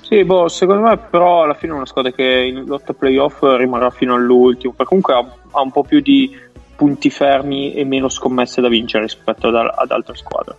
Sì, 0.00 0.22
boh, 0.24 0.48
secondo 0.48 0.82
me 0.86 0.96
però 0.98 1.42
alla 1.42 1.54
fine 1.54 1.72
è 1.72 1.76
una 1.76 1.86
squadra 1.86 2.12
che 2.12 2.22
in 2.22 2.64
lotta 2.64 2.92
playoff 2.92 3.42
rimarrà 3.42 3.90
fino 3.90 4.14
all'ultimo, 4.14 4.72
perché 4.72 4.88
comunque 4.88 5.14
ha, 5.14 5.58
ha 5.58 5.60
un 5.60 5.72
po' 5.72 5.82
più 5.82 6.00
di 6.00 6.44
punti 6.76 7.10
fermi 7.10 7.74
e 7.74 7.84
meno 7.84 8.08
scommesse 8.08 8.60
da 8.60 8.68
vincere 8.68 9.04
rispetto 9.04 9.48
ad, 9.48 9.54
ad 9.54 9.90
altre 9.90 10.14
squadre. 10.14 10.56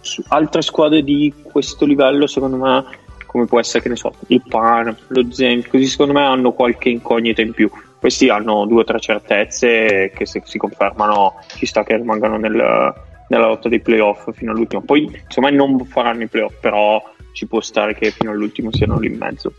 Su 0.00 0.22
altre 0.28 0.62
squadre 0.62 1.04
di 1.04 1.32
questo 1.42 1.86
livello, 1.86 2.26
secondo 2.26 2.56
me, 2.56 2.84
come 3.26 3.46
può 3.46 3.60
essere, 3.60 3.82
che 3.82 3.88
ne 3.88 3.96
so, 3.96 4.12
il 4.28 4.42
Pan, 4.48 4.96
lo 5.08 5.30
Zenit, 5.30 5.68
così 5.68 5.86
secondo 5.86 6.14
me 6.14 6.24
hanno 6.24 6.52
qualche 6.52 6.88
incognita 6.88 7.40
in 7.40 7.52
più. 7.52 7.70
Questi 8.00 8.28
hanno 8.28 8.66
due 8.66 8.80
o 8.80 8.84
tre 8.84 8.98
certezze 8.98 10.10
che 10.12 10.26
se 10.26 10.42
si 10.44 10.58
confermano 10.58 11.36
ci 11.54 11.66
sta 11.66 11.84
che 11.84 11.94
rimangano 11.96 12.36
nel- 12.36 12.94
nella 13.32 13.46
lotta 13.46 13.70
dei 13.70 13.80
playoff 13.80 14.30
fino 14.34 14.52
all'ultimo. 14.52 14.82
Poi, 14.82 15.10
me, 15.40 15.50
non 15.50 15.82
faranno 15.86 16.22
i 16.24 16.28
playoff, 16.28 16.54
però 16.60 17.02
ci 17.32 17.46
può 17.46 17.62
stare 17.62 17.94
che 17.94 18.10
fino 18.10 18.30
all'ultimo 18.30 18.70
siano 18.70 18.98
lì 18.98 19.06
in 19.06 19.16
mezzo. 19.16 19.54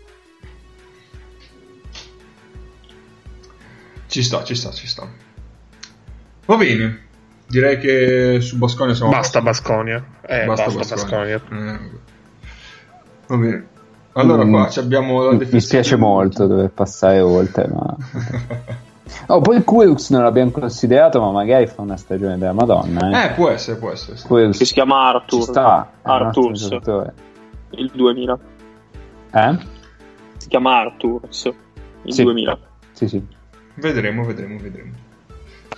Ci 4.08 4.22
sta, 4.22 4.44
ci 4.44 4.54
sta, 4.54 4.70
ci 4.72 4.86
sta. 4.88 5.08
Va 6.46 6.56
bene. 6.56 7.02
Direi 7.48 7.80
che 7.80 8.42
su 8.42 8.58
Basconia 8.58 8.94
siamo 8.94 9.10
Basta 9.12 9.42
Basconia. 9.42 10.04
Eh, 10.22 10.46
basta, 10.46 10.70
Baskonia. 10.70 11.40
Basconia. 11.40 11.74
Eh, 11.74 11.80
va 13.28 13.38
bene. 13.38 13.68
Allora 14.16 14.46
Mm, 14.46 14.52
qua 14.52 14.70
ci 14.70 14.78
abbiamo 14.78 15.24
la 15.24 15.32
Mi 15.32 15.38
defensiva 15.40 15.82
spiace 15.82 15.96
di- 15.96 16.02
molto 16.02 16.46
dover 16.46 16.70
passare 16.70 17.20
oltre, 17.22 17.68
ma 17.68 17.96
Oh, 19.28 19.42
poi 19.42 19.64
Quirks 19.64 20.10
non 20.10 20.24
l'abbiamo 20.24 20.52
considerato, 20.52 21.20
ma 21.22 21.32
magari 21.32 21.68
fa 21.68 21.82
una 21.82 21.98
stagione 21.98 22.38
della 22.38 22.54
Madonna. 22.54 23.24
Eh, 23.24 23.26
Eh, 23.28 23.32
può 23.32 23.50
essere, 23.50 23.78
può 23.78 23.92
essere. 23.92 24.18
che 24.52 24.66
si 24.66 24.74
chiama 24.74 25.10
ci 25.10 25.16
Arthur. 25.16 25.42
sta, 25.42 25.92
un 26.04 26.12
Arthurs. 26.12 26.38
ottimo 26.64 26.70
giocatore. 26.80 27.14
Il 27.72 27.92
2000. 27.94 28.40
Eh? 29.32 29.58
Si 30.38 30.48
chiama 30.48 30.80
Arthurs. 30.80 31.52
Il 32.04 32.14
Sì. 32.14 32.24
2000. 32.24 32.58
Sì, 32.92 33.08
sì. 33.08 33.26
Vedremo, 33.76 34.24
vedremo, 34.26 34.58
vedremo. 34.60 34.92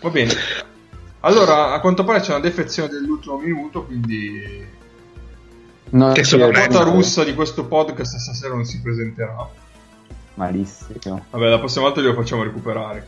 Va 0.01 0.09
bene. 0.09 0.31
Allora, 1.21 1.71
a 1.73 1.79
quanto 1.79 2.03
pare 2.03 2.19
c'è 2.19 2.31
una 2.31 2.39
defezione 2.41 2.89
dell'ultimo 2.89 3.37
minuto, 3.37 3.83
quindi 3.85 4.73
Non 5.91 6.13
Che 6.13 6.23
ci 6.23 6.29
sono 6.31 6.49
la 6.49 6.65
quota 6.67 6.83
russa 6.83 7.23
di 7.23 7.33
questo 7.33 7.65
podcast 7.65 8.17
stasera 8.17 8.53
non 8.53 8.65
si 8.65 8.81
presenterà. 8.81 9.47
Malissimo. 10.33 11.25
Vabbè, 11.29 11.47
la 11.47 11.59
prossima 11.59 11.85
volta 11.85 12.01
glielo 12.01 12.13
facciamo 12.15 12.43
recuperare. 12.43 13.05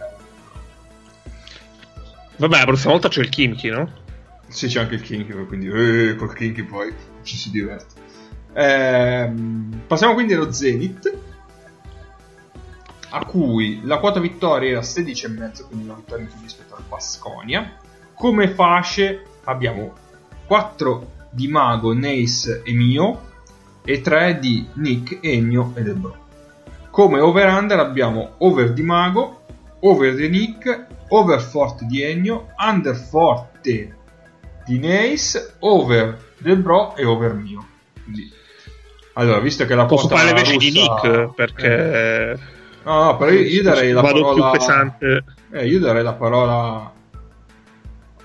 Vabbè, 2.37 2.57
la 2.57 2.65
prossima 2.65 2.91
volta 2.91 3.07
c'è 3.09 3.21
il 3.21 3.29
Kimchi, 3.29 3.69
no? 3.69 4.05
Sì, 4.47 4.67
c'è 4.67 4.79
anche 4.79 4.95
il 4.95 5.01
Kinky, 5.01 5.33
quindi 5.45 5.67
eh, 5.67 6.15
col 6.15 6.33
Kinky 6.33 6.63
poi 6.63 6.93
ci 7.23 7.35
si 7.35 7.49
diverte. 7.49 7.95
Ehm, 8.53 9.81
passiamo 9.85 10.13
quindi 10.13 10.33
allo 10.33 10.51
Zenith, 10.51 11.17
a 13.09 13.25
cui 13.25 13.81
la 13.83 13.97
quota 13.97 14.19
vittoria 14.19 14.69
era 14.69 14.79
16,5, 14.79 15.67
quindi 15.67 15.85
una 15.85 15.95
vittoria 15.95 16.25
in 16.25 16.31
più 16.31 16.41
rispetto 16.41 16.75
al 16.75 16.83
Pasconia. 16.87 17.75
Come 18.13 18.49
fasce 18.49 19.23
abbiamo 19.43 19.93
4 20.45 21.11
di 21.29 21.47
Mago, 21.47 21.93
Nace 21.93 22.61
e 22.63 22.71
Mio 22.73 23.21
e 23.83 24.01
3 24.01 24.39
di 24.39 24.65
Nick, 24.73 25.19
Ennio 25.21 25.73
e 25.75 25.81
Debro. 25.81 26.25
Come 26.89 27.19
over-under 27.19 27.79
abbiamo 27.79 28.35
over 28.37 28.73
di 28.73 28.81
Mago, 28.81 29.41
over 29.81 30.15
di 30.15 30.29
Nick, 30.29 30.85
over 31.09 31.41
forte 31.41 31.85
di 31.85 32.01
Ennio, 32.01 32.47
under 32.57 32.95
forte 32.95 33.95
di 34.65 34.79
Nace, 34.79 35.55
over 35.59 36.17
del 36.37 36.57
Bro 36.57 36.95
e 36.95 37.05
over 37.05 37.33
mio. 37.33 37.65
Quindi, 38.03 38.31
allora, 39.13 39.39
visto 39.39 39.65
che 39.65 39.75
la 39.75 39.85
Posso 39.85 40.07
quota 40.07 40.23
fare 40.23 40.29
invece 40.37 40.57
di 40.57 40.69
russa- 40.69 41.09
Nick 41.11 41.33
perché 41.33 42.31
Eh, 42.31 42.37
No, 42.83 43.03
no, 43.03 43.17
però 43.17 43.31
io, 43.31 43.41
io 43.41 43.63
darei 43.63 43.91
la 43.91 43.99
vado 43.99 44.21
parola... 44.21 44.49
più 44.49 44.59
pesante. 44.59 45.23
Eh, 45.51 45.67
io 45.67 45.79
darei 45.79 46.03
la 46.03 46.13
parola... 46.13 46.91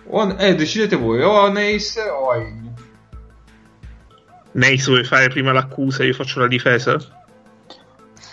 O, 0.04 0.36
eh, 0.38 0.54
decidete 0.54 0.94
voi, 0.94 1.20
o 1.22 1.40
a 1.40 1.50
Nace 1.50 2.00
o 2.02 2.30
a 2.30 2.36
Ennio. 2.36 2.72
Nace 4.52 4.84
vuoi 4.90 5.02
fare 5.04 5.28
prima 5.30 5.50
l'accusa 5.52 6.04
e 6.04 6.06
io 6.08 6.12
faccio 6.12 6.38
la 6.38 6.46
difesa? 6.46 6.96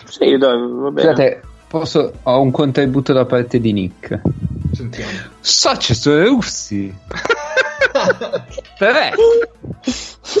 Sì, 0.04 0.36
dai, 0.36 0.56
va 0.58 0.90
bene. 0.90 1.08
Scusate, 1.08 1.42
posso... 1.70 2.12
ho 2.24 2.40
un 2.40 2.50
contributo 2.50 3.12
da 3.12 3.24
parte 3.24 3.60
di 3.60 3.72
Nick. 3.72 4.20
Sentiamo. 4.72 5.12
Soci 5.38 5.94
sono 5.94 6.24
russi. 6.24 6.92
tre. 8.76 9.12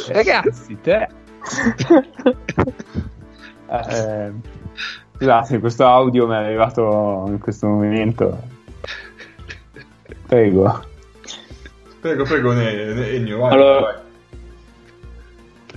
Ragazzi, 0.08 0.76
tre. 0.82 1.08
Eh, 3.72 4.32
scusate, 5.16 5.60
questo 5.60 5.86
audio 5.86 6.26
mi 6.26 6.32
è 6.34 6.38
arrivato 6.38 7.26
in 7.28 7.38
questo 7.38 7.68
momento. 7.68 8.42
Prego. 10.26 10.84
Prego, 12.00 12.24
prego, 12.24 12.52
ne, 12.52 12.92
ne- 12.92 13.10
Ennio, 13.10 13.38
vai, 13.38 13.52
Allora- 13.52 13.80
vai. 13.80 13.94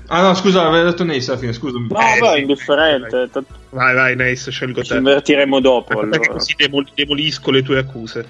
Ah 0.08 0.22
no, 0.22 0.34
scusa, 0.34 0.66
avevo 0.68 0.90
detto 0.90 1.04
Nace 1.04 1.32
alla 1.32 1.40
fine, 1.40 1.54
scusami. 1.54 1.88
No, 1.90 1.98
Eh, 2.00 2.34
sì. 2.36 2.42
indifferente. 2.42 3.30
Vai, 3.70 3.96
vai, 3.96 4.16
Nace, 4.16 4.52
scelgo 4.52 4.84
Ci 4.84 4.90
te. 4.92 4.98
invertiremo 4.98 5.60
dopo. 5.60 5.94
Anche 5.94 6.08
perché 6.10 6.26
Allora, 6.28 6.40
così 6.40 6.54
demol- 6.58 6.88
demolisco 6.94 7.52
le 7.52 7.62
tue 7.64 7.78
accuse. 7.80 8.26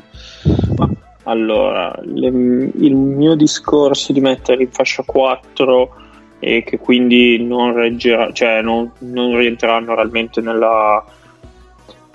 Allora, 1.23 1.97
le- 2.03 2.27
il 2.75 2.95
mio 2.95 3.35
discorso 3.35 4.11
di 4.11 4.19
mettere 4.19 4.63
in 4.63 4.71
fascia 4.71 5.03
4 5.03 5.95
e 6.39 6.63
che 6.65 6.77
quindi 6.77 7.41
non 7.41 7.73
reggerà, 7.73 8.31
cioè 8.33 8.61
non, 8.61 8.91
non 8.99 9.37
rientreranno 9.37 9.95
realmente 9.95 10.41
nella, 10.41 11.03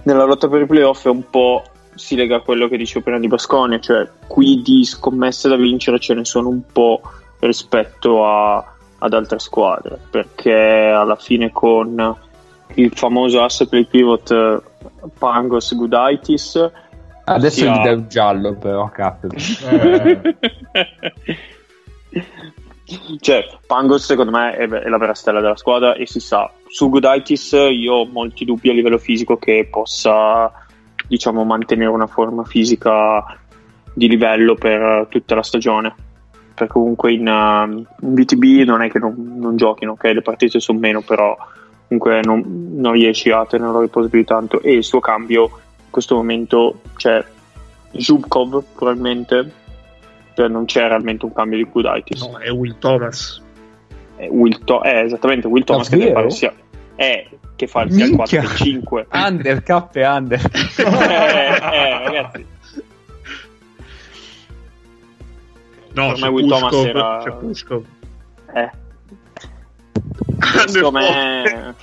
nella 0.02 0.24
lotta 0.24 0.48
per 0.48 0.60
i 0.62 0.66
playoff 0.66 1.06
è 1.06 1.10
un 1.10 1.24
po' 1.30 1.62
si 1.94 2.14
lega 2.14 2.36
a 2.36 2.40
quello 2.40 2.68
che 2.68 2.76
dicevo 2.76 3.00
prima 3.02 3.18
di 3.18 3.26
Basconia, 3.28 3.80
cioè 3.80 4.06
qui 4.28 4.60
di 4.62 4.84
scommesse 4.84 5.48
da 5.48 5.56
vincere 5.56 5.98
ce 5.98 6.12
ne 6.14 6.24
sono 6.26 6.48
un 6.48 6.60
po' 6.70 7.00
rispetto 7.40 8.24
a- 8.26 8.74
ad 8.98 9.12
altre 9.12 9.38
squadre, 9.38 9.98
perché 10.10 10.52
alla 10.52 11.16
fine 11.16 11.50
con 11.52 12.16
il 12.74 12.92
famoso 12.94 13.42
asset 13.42 13.68
play 13.68 13.84
pivot 13.84 14.30
eh, 14.30 14.60
Pangos 15.18 15.74
Gudaitis 15.74 16.70
Adesso 17.34 17.64
gli 17.64 17.68
ah. 17.68 17.82
dai 17.82 17.94
un 17.94 18.08
giallo, 18.08 18.54
però, 18.54 18.88
cazzo. 18.88 19.28
Eh, 19.70 20.36
cioè, 23.20 23.46
Pangos 23.66 24.04
secondo 24.04 24.30
me 24.32 24.56
è, 24.56 24.66
è 24.66 24.88
la 24.88 24.98
vera 24.98 25.14
stella 25.14 25.40
della 25.40 25.56
squadra 25.56 25.94
e 25.94 26.06
si 26.06 26.20
sa. 26.20 26.50
Su 26.68 26.88
Gudaitis 26.88 27.52
io 27.52 27.94
ho 27.94 28.06
molti 28.06 28.44
dubbi 28.44 28.70
a 28.70 28.72
livello 28.72 28.98
fisico 28.98 29.36
che 29.36 29.68
possa, 29.70 30.50
diciamo, 31.06 31.44
mantenere 31.44 31.90
una 31.90 32.06
forma 32.06 32.44
fisica 32.44 33.38
di 33.92 34.08
livello 34.08 34.54
per 34.54 35.08
tutta 35.10 35.34
la 35.34 35.42
stagione. 35.42 35.94
Perché 36.58 36.72
comunque 36.72 37.12
in, 37.12 37.26
uh, 37.26 37.68
in 38.06 38.14
BTB 38.14 38.66
non 38.66 38.82
è 38.82 38.90
che 38.90 38.98
non, 38.98 39.14
non 39.38 39.56
giochino, 39.56 39.92
ok? 39.92 40.02
Le 40.04 40.22
partite 40.22 40.60
sono 40.60 40.78
meno, 40.78 41.00
però 41.02 41.36
comunque 41.86 42.20
non, 42.22 42.74
non 42.74 42.92
riesci 42.92 43.30
a 43.30 43.46
tenerlo 43.46 43.78
a 43.78 43.82
riposo 43.82 44.08
più 44.08 44.18
di 44.18 44.24
tanto. 44.24 44.60
E 44.60 44.72
il 44.74 44.84
suo 44.84 45.00
cambio 45.00 45.44
in 45.44 45.90
questo 45.90 46.16
momento 46.16 46.80
c'è 46.96 47.24
Zubkov 47.92 48.62
probabilmente 48.74 49.52
cioè 50.34 50.48
non 50.48 50.66
c'è 50.66 50.86
realmente 50.86 51.24
un 51.24 51.32
cambio 51.32 51.56
di 51.58 51.64
Gudaitis 51.64 52.20
No, 52.20 52.38
è 52.38 52.50
Will 52.50 52.78
Thomas. 52.78 53.42
è 54.16 54.28
Will 54.28 54.62
To- 54.64 54.82
è 54.82 55.02
esattamente 55.04 55.46
Will 55.46 55.64
Thomas 55.64 55.88
che 55.88 55.96
Davvero? 55.96 56.14
deve 56.20 56.28
fare 56.28 56.36
sia 56.36 56.52
è 56.94 57.26
che 57.56 57.66
fa 57.66 57.82
il 57.82 57.92
sia 57.92 58.04
il 58.04 58.14
4 58.14 58.38
Minchia. 58.38 58.54
che 58.56 58.62
il 58.62 58.72
5 58.74 59.06
Under, 59.10 59.62
K 59.62 59.88
e 59.94 60.06
under. 60.06 60.40
eh, 60.78 60.82
eh, 60.82 62.04
ragazzi 62.04 62.46
No, 66.06 66.14
me 66.18 66.28
Will 66.28 66.48
Thomas 66.48 66.74
era- 66.84 67.20
C'è 67.24 67.32
Pushkov. 67.32 67.84
eh, 68.54 68.70
secondo 70.66 70.98
me 70.98 71.74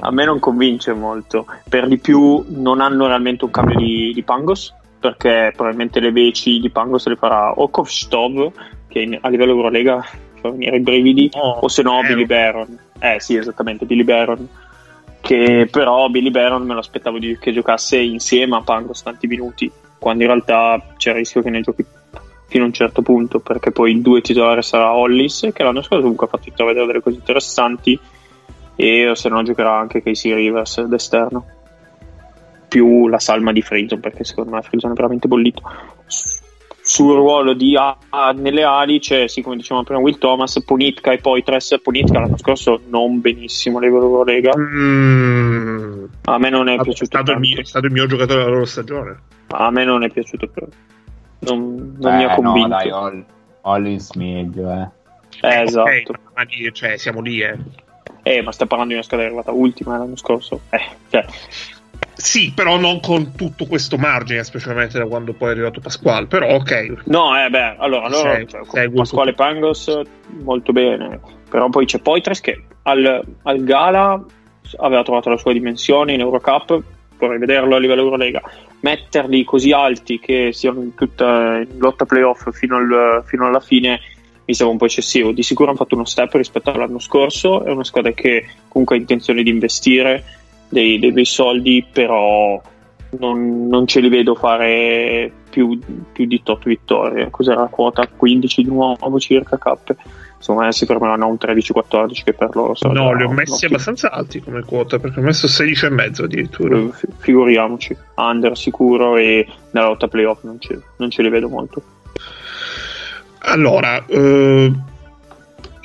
a 0.00 0.10
me 0.10 0.24
non 0.24 0.38
convince 0.38 0.92
molto. 0.92 1.46
Per 1.68 1.86
di 1.88 1.98
più 1.98 2.44
non 2.48 2.80
hanno 2.80 3.06
realmente 3.06 3.44
un 3.44 3.50
cambio 3.50 3.76
di, 3.76 4.12
di 4.14 4.22
Pangos 4.22 4.74
perché 4.98 5.52
probabilmente 5.54 6.00
le 6.00 6.10
veci 6.12 6.58
di 6.58 6.70
Pangos 6.70 7.06
le 7.06 7.16
farà 7.16 7.52
o 7.52 7.68
Kovstov 7.68 8.50
che 8.88 9.18
a 9.20 9.28
livello 9.28 9.52
Eurolega 9.52 10.02
fa 10.40 10.50
venire 10.50 10.76
i 10.76 10.80
brividi 10.80 11.30
No, 11.34 11.58
o 11.60 11.68
se 11.68 11.82
no 11.82 11.90
Baron. 12.00 12.06
Billy 12.06 12.26
Baron 12.26 12.78
eh 12.98 13.20
sì 13.20 13.36
esattamente 13.36 13.84
Billy 13.84 14.04
Baron 14.04 14.48
che 15.20 15.68
però 15.70 16.08
Billy 16.08 16.30
Baron 16.30 16.64
me 16.64 16.72
lo 16.72 16.80
aspettavo 16.80 17.18
di- 17.18 17.36
che 17.38 17.52
giocasse 17.52 17.98
insieme 17.98 18.56
a 18.56 18.62
Pangos 18.62 19.02
tanti 19.02 19.26
minuti 19.26 19.70
quando 19.98 20.22
in 20.22 20.28
realtà 20.30 20.80
c'è 20.96 21.10
il 21.10 21.16
rischio 21.16 21.42
che 21.42 21.50
ne 21.50 21.60
giochi 21.60 21.84
fino 22.48 22.64
a 22.64 22.66
un 22.66 22.72
certo 22.72 23.02
punto 23.02 23.40
perché 23.40 23.72
poi 23.72 23.90
il 23.92 24.02
due 24.02 24.20
titolare 24.20 24.62
sarà 24.62 24.94
Hollis 24.94 25.48
che 25.52 25.62
l'anno 25.62 25.82
scorso 25.82 26.02
comunque 26.02 26.26
ha 26.26 26.30
fatto 26.30 26.48
intravedere 26.48 26.86
delle 26.86 27.00
cose 27.02 27.16
interessanti 27.16 27.98
e 28.76 29.10
se 29.14 29.28
no 29.28 29.42
giocherà 29.42 29.78
anche 29.78 30.02
Casey 30.02 30.32
Rivers 30.34 30.82
d'esterno. 30.82 31.44
Più 32.68 33.08
la 33.08 33.18
salma 33.18 33.52
di 33.52 33.62
Frizzon 33.62 34.00
perché 34.00 34.24
secondo 34.24 34.50
me 34.52 34.62
Frizzon 34.62 34.90
è 34.90 34.94
veramente 34.94 35.28
bollito. 35.28 35.62
Sul 36.88 37.14
ruolo 37.16 37.52
di 37.52 37.76
A 37.76 37.96
A 38.10 38.30
nelle 38.30 38.62
ali 38.62 39.00
c'è 39.00 39.26
sì 39.26 39.42
come 39.42 39.56
dicevamo 39.56 39.82
prima 39.84 40.00
Will 40.00 40.18
Thomas 40.18 40.62
Ponitka 40.64 41.10
e 41.12 41.18
poi 41.18 41.42
Tress 41.42 41.80
Ponitka 41.80 42.20
l'anno 42.20 42.36
scorso 42.38 42.80
non 42.90 43.20
benissimo 43.20 43.78
a 43.78 43.80
livello 43.80 44.04
Eurolega 44.04 44.52
Mm. 44.56 46.04
a 46.24 46.38
me 46.38 46.48
non 46.50 46.68
è 46.68 46.76
È 46.76 46.82
piaciuto 46.82 47.06
stato, 47.06 47.36
mio, 47.38 47.58
è 47.58 47.64
stato 47.64 47.86
il 47.86 47.92
mio 47.92 48.06
giocatore 48.06 48.38
della 48.38 48.50
loro 48.52 48.64
stagione. 48.66 49.18
a 49.48 49.70
me 49.70 49.84
non 49.84 50.04
è 50.04 50.10
piaciuto 50.10 50.46
però 50.46 50.66
non, 51.46 51.96
non 51.98 52.16
mi 52.16 52.22
Eh, 52.22 52.26
ha 52.26 52.34
convinto 52.34 52.68
No, 52.68 52.68
dai, 52.68 52.90
All- 52.90 53.24
Hollins 53.62 54.12
meglio, 54.14 54.70
eh. 54.70 54.88
Eh, 55.40 55.60
Ok, 55.62 55.68
esatto 55.68 56.14
ma 56.34 56.42
lì, 56.42 56.72
cioè, 56.72 56.96
siamo 56.96 57.20
lì, 57.20 57.40
eh. 57.40 57.56
Eh, 58.22 58.42
ma 58.42 58.52
stai 58.52 58.66
parlando 58.66 58.92
di 58.92 58.98
una 58.98 59.06
squadra 59.06 59.26
arrivata 59.26 59.52
ultima 59.52 59.98
l'anno 59.98 60.16
scorso. 60.16 60.60
Eh, 60.70 60.80
cioè, 61.10 61.24
Sì, 62.14 62.52
però 62.54 62.78
non 62.78 63.00
con 63.00 63.34
tutto 63.36 63.66
questo 63.66 63.98
margine, 63.98 64.42
specialmente 64.42 64.98
da 64.98 65.06
quando 65.06 65.32
poi 65.32 65.48
è 65.48 65.52
arrivato 65.52 65.80
Pasquale. 65.80 66.26
Però, 66.26 66.54
ok. 66.54 67.02
no, 67.04 67.38
eh, 67.38 67.48
beh, 67.50 67.76
allora, 67.78 68.06
allora 68.06 68.34
Sei- 68.34 68.48
cioè, 68.48 68.64
sei 68.64 68.90
Pasquale 68.90 69.34
Pangos 69.34 70.00
molto 70.42 70.72
bene, 70.72 71.20
però 71.48 71.68
poi 71.68 71.84
c'è 71.86 71.98
Poitres 72.00 72.40
che 72.40 72.64
al, 72.82 73.22
al 73.42 73.64
Gala 73.64 74.24
aveva 74.78 75.02
trovato 75.02 75.28
la 75.28 75.36
sua 75.36 75.52
dimensione 75.52 76.14
in 76.14 76.20
Eurocup, 76.20 76.82
vorrei 77.18 77.38
vederlo 77.38 77.76
a 77.76 77.78
livello 77.78 78.02
Eurolega. 78.02 78.42
Metterli 78.80 79.44
così 79.44 79.72
alti 79.72 80.18
che 80.18 80.50
siano 80.52 80.82
in 80.82 80.94
tutta 80.94 81.58
in 81.58 81.78
lotta 81.78 82.04
playoff 82.04 82.50
fino, 82.50 82.76
al- 82.76 83.22
fino 83.24 83.46
alla 83.46 83.60
fine 83.60 84.00
mi 84.44 84.54
sembra 84.54 84.74
un 84.74 84.78
po' 84.78 84.86
eccessivo. 84.86 85.32
Di 85.32 85.42
sicuro 85.42 85.70
hanno 85.70 85.78
fatto 85.78 85.94
uno 85.94 86.04
step 86.04 86.34
rispetto 86.34 86.70
all'anno 86.70 86.98
scorso, 86.98 87.64
è 87.64 87.70
una 87.70 87.84
squadra 87.84 88.12
che 88.12 88.46
comunque 88.68 88.96
ha 88.96 89.00
intenzione 89.00 89.42
di 89.42 89.50
investire 89.50 90.22
dei, 90.68 90.98
dei 90.98 91.12
bei 91.12 91.24
soldi, 91.24 91.84
però 91.90 92.60
non, 93.18 93.66
non 93.66 93.86
ce 93.86 94.00
li 94.00 94.08
vedo 94.08 94.34
fare 94.34 95.30
più, 95.50 95.78
più 96.12 96.26
di 96.26 96.42
tot 96.42 96.64
vittorie. 96.64 97.30
Cos'era 97.30 97.62
la 97.62 97.66
quota? 97.66 98.06
15 98.06 98.62
di 98.62 98.68
nuovo 98.68 99.18
circa 99.18 99.58
K. 100.36 100.44
Insomma, 100.48 100.70
si 100.70 100.86
fermeranno 100.86 101.24
a 101.24 101.28
un 101.28 101.36
13-14 101.40 102.22
che 102.24 102.32
per 102.34 102.54
loro 102.54 102.74
sarà 102.74 102.92
No, 102.92 103.12
li 103.14 103.24
ho 103.24 103.30
messi 103.30 103.66
abbastanza 103.66 104.10
alti 104.10 104.40
come 104.40 104.62
quota 104.62 104.98
perché 104.98 105.20
ho 105.20 105.22
messo 105.22 105.48
16 105.48 105.86
e 105.86 105.90
mezzo 105.90 106.24
addirittura. 106.24 106.76
Eh, 106.78 106.90
fi- 106.92 107.06
Figuriamoci, 107.18 107.96
under 108.16 108.56
sicuro 108.56 109.16
e 109.16 109.46
nella 109.70 109.86
lotta 109.88 110.08
playoff 110.08 110.42
non, 110.42 110.60
ce- 110.60 110.80
non 110.98 111.10
ce 111.10 111.22
li 111.22 111.28
vedo 111.30 111.48
molto. 111.48 111.82
Allora, 113.40 114.04
eh, 114.06 114.72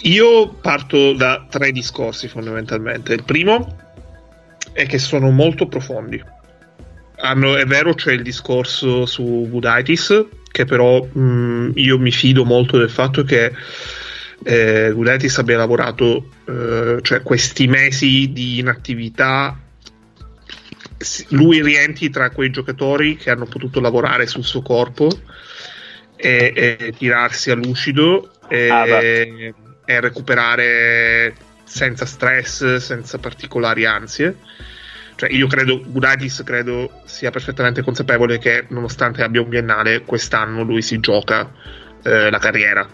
io 0.04 0.48
parto 0.62 1.14
da 1.14 1.46
tre 1.50 1.72
discorsi 1.72 2.28
fondamentalmente. 2.28 3.14
Il 3.14 3.24
primo 3.24 3.76
è 4.74 4.86
che 4.86 4.98
sono 4.98 5.30
molto 5.32 5.68
profondi. 5.68 6.22
Hanno- 7.18 7.56
è 7.56 7.66
vero, 7.66 7.94
c'è 7.94 8.14
il 8.14 8.24
discorso 8.24 9.06
su 9.06 9.48
Gudaitis, 9.50 10.26
che 10.52 10.66
però 10.66 11.04
mh, 11.04 11.74
io 11.76 12.00
mi 12.00 12.12
fido 12.12 12.44
molto 12.46 12.78
del 12.78 12.90
fatto 12.90 13.24
che 13.24 13.52
eh, 14.44 14.92
Gudaitis 14.94 15.38
abbia 15.38 15.58
lavorato 15.58 16.30
eh, 16.46 17.00
cioè 17.02 17.22
questi 17.22 17.68
mesi 17.68 18.32
di 18.32 18.60
inattività. 18.60 19.58
Lui 21.30 21.62
rientri 21.62 22.10
tra 22.10 22.30
quei 22.30 22.52
giocatori 22.52 23.16
che 23.18 23.32
hanno 23.32 23.46
potuto 23.46 23.80
lavorare 23.80 24.28
sul 24.28 24.44
suo 24.44 24.62
corpo 24.62 25.10
e, 26.16 26.54
e 26.56 26.94
tirarsi 26.96 27.50
a 27.50 27.56
lucido 27.56 28.32
e, 28.48 28.70
Ah, 28.70 28.86
e 29.86 30.00
recuperare 30.00 31.34
senza 31.64 32.06
stress, 32.06 32.76
senza 32.78 33.18
particolari 33.18 33.86
ansie. 33.86 34.36
Cioè, 35.16 35.32
io 35.32 35.48
credo, 35.48 35.82
Gudaitis 35.86 36.42
credo 36.44 37.02
sia 37.06 37.30
perfettamente 37.30 37.82
consapevole 37.82 38.40
che 38.40 38.66
nonostante 38.70 39.24
abbia 39.24 39.42
un 39.42 39.50
biennale, 39.50 40.02
quest'anno 40.04 40.64
lui 40.64 40.82
si 40.82 41.00
gioca 41.00 41.52
eh, 42.04 42.30
la 42.30 42.40
carriera, 42.40 42.88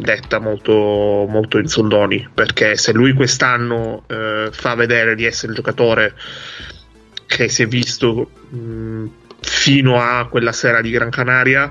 detta 0.00 0.38
molto, 0.38 1.26
molto 1.28 1.58
in 1.58 1.66
soldoni, 1.68 2.28
perché 2.32 2.76
se 2.76 2.92
lui 2.92 3.12
quest'anno 3.12 4.04
eh, 4.06 4.48
fa 4.50 4.74
vedere 4.74 5.14
di 5.14 5.24
essere 5.24 5.52
il 5.52 5.56
giocatore 5.56 6.14
che 7.26 7.48
si 7.48 7.62
è 7.62 7.66
visto 7.66 8.30
mh, 8.48 9.04
fino 9.40 10.00
a 10.00 10.26
quella 10.28 10.52
sera 10.52 10.80
di 10.80 10.90
Gran 10.90 11.10
Canaria, 11.10 11.70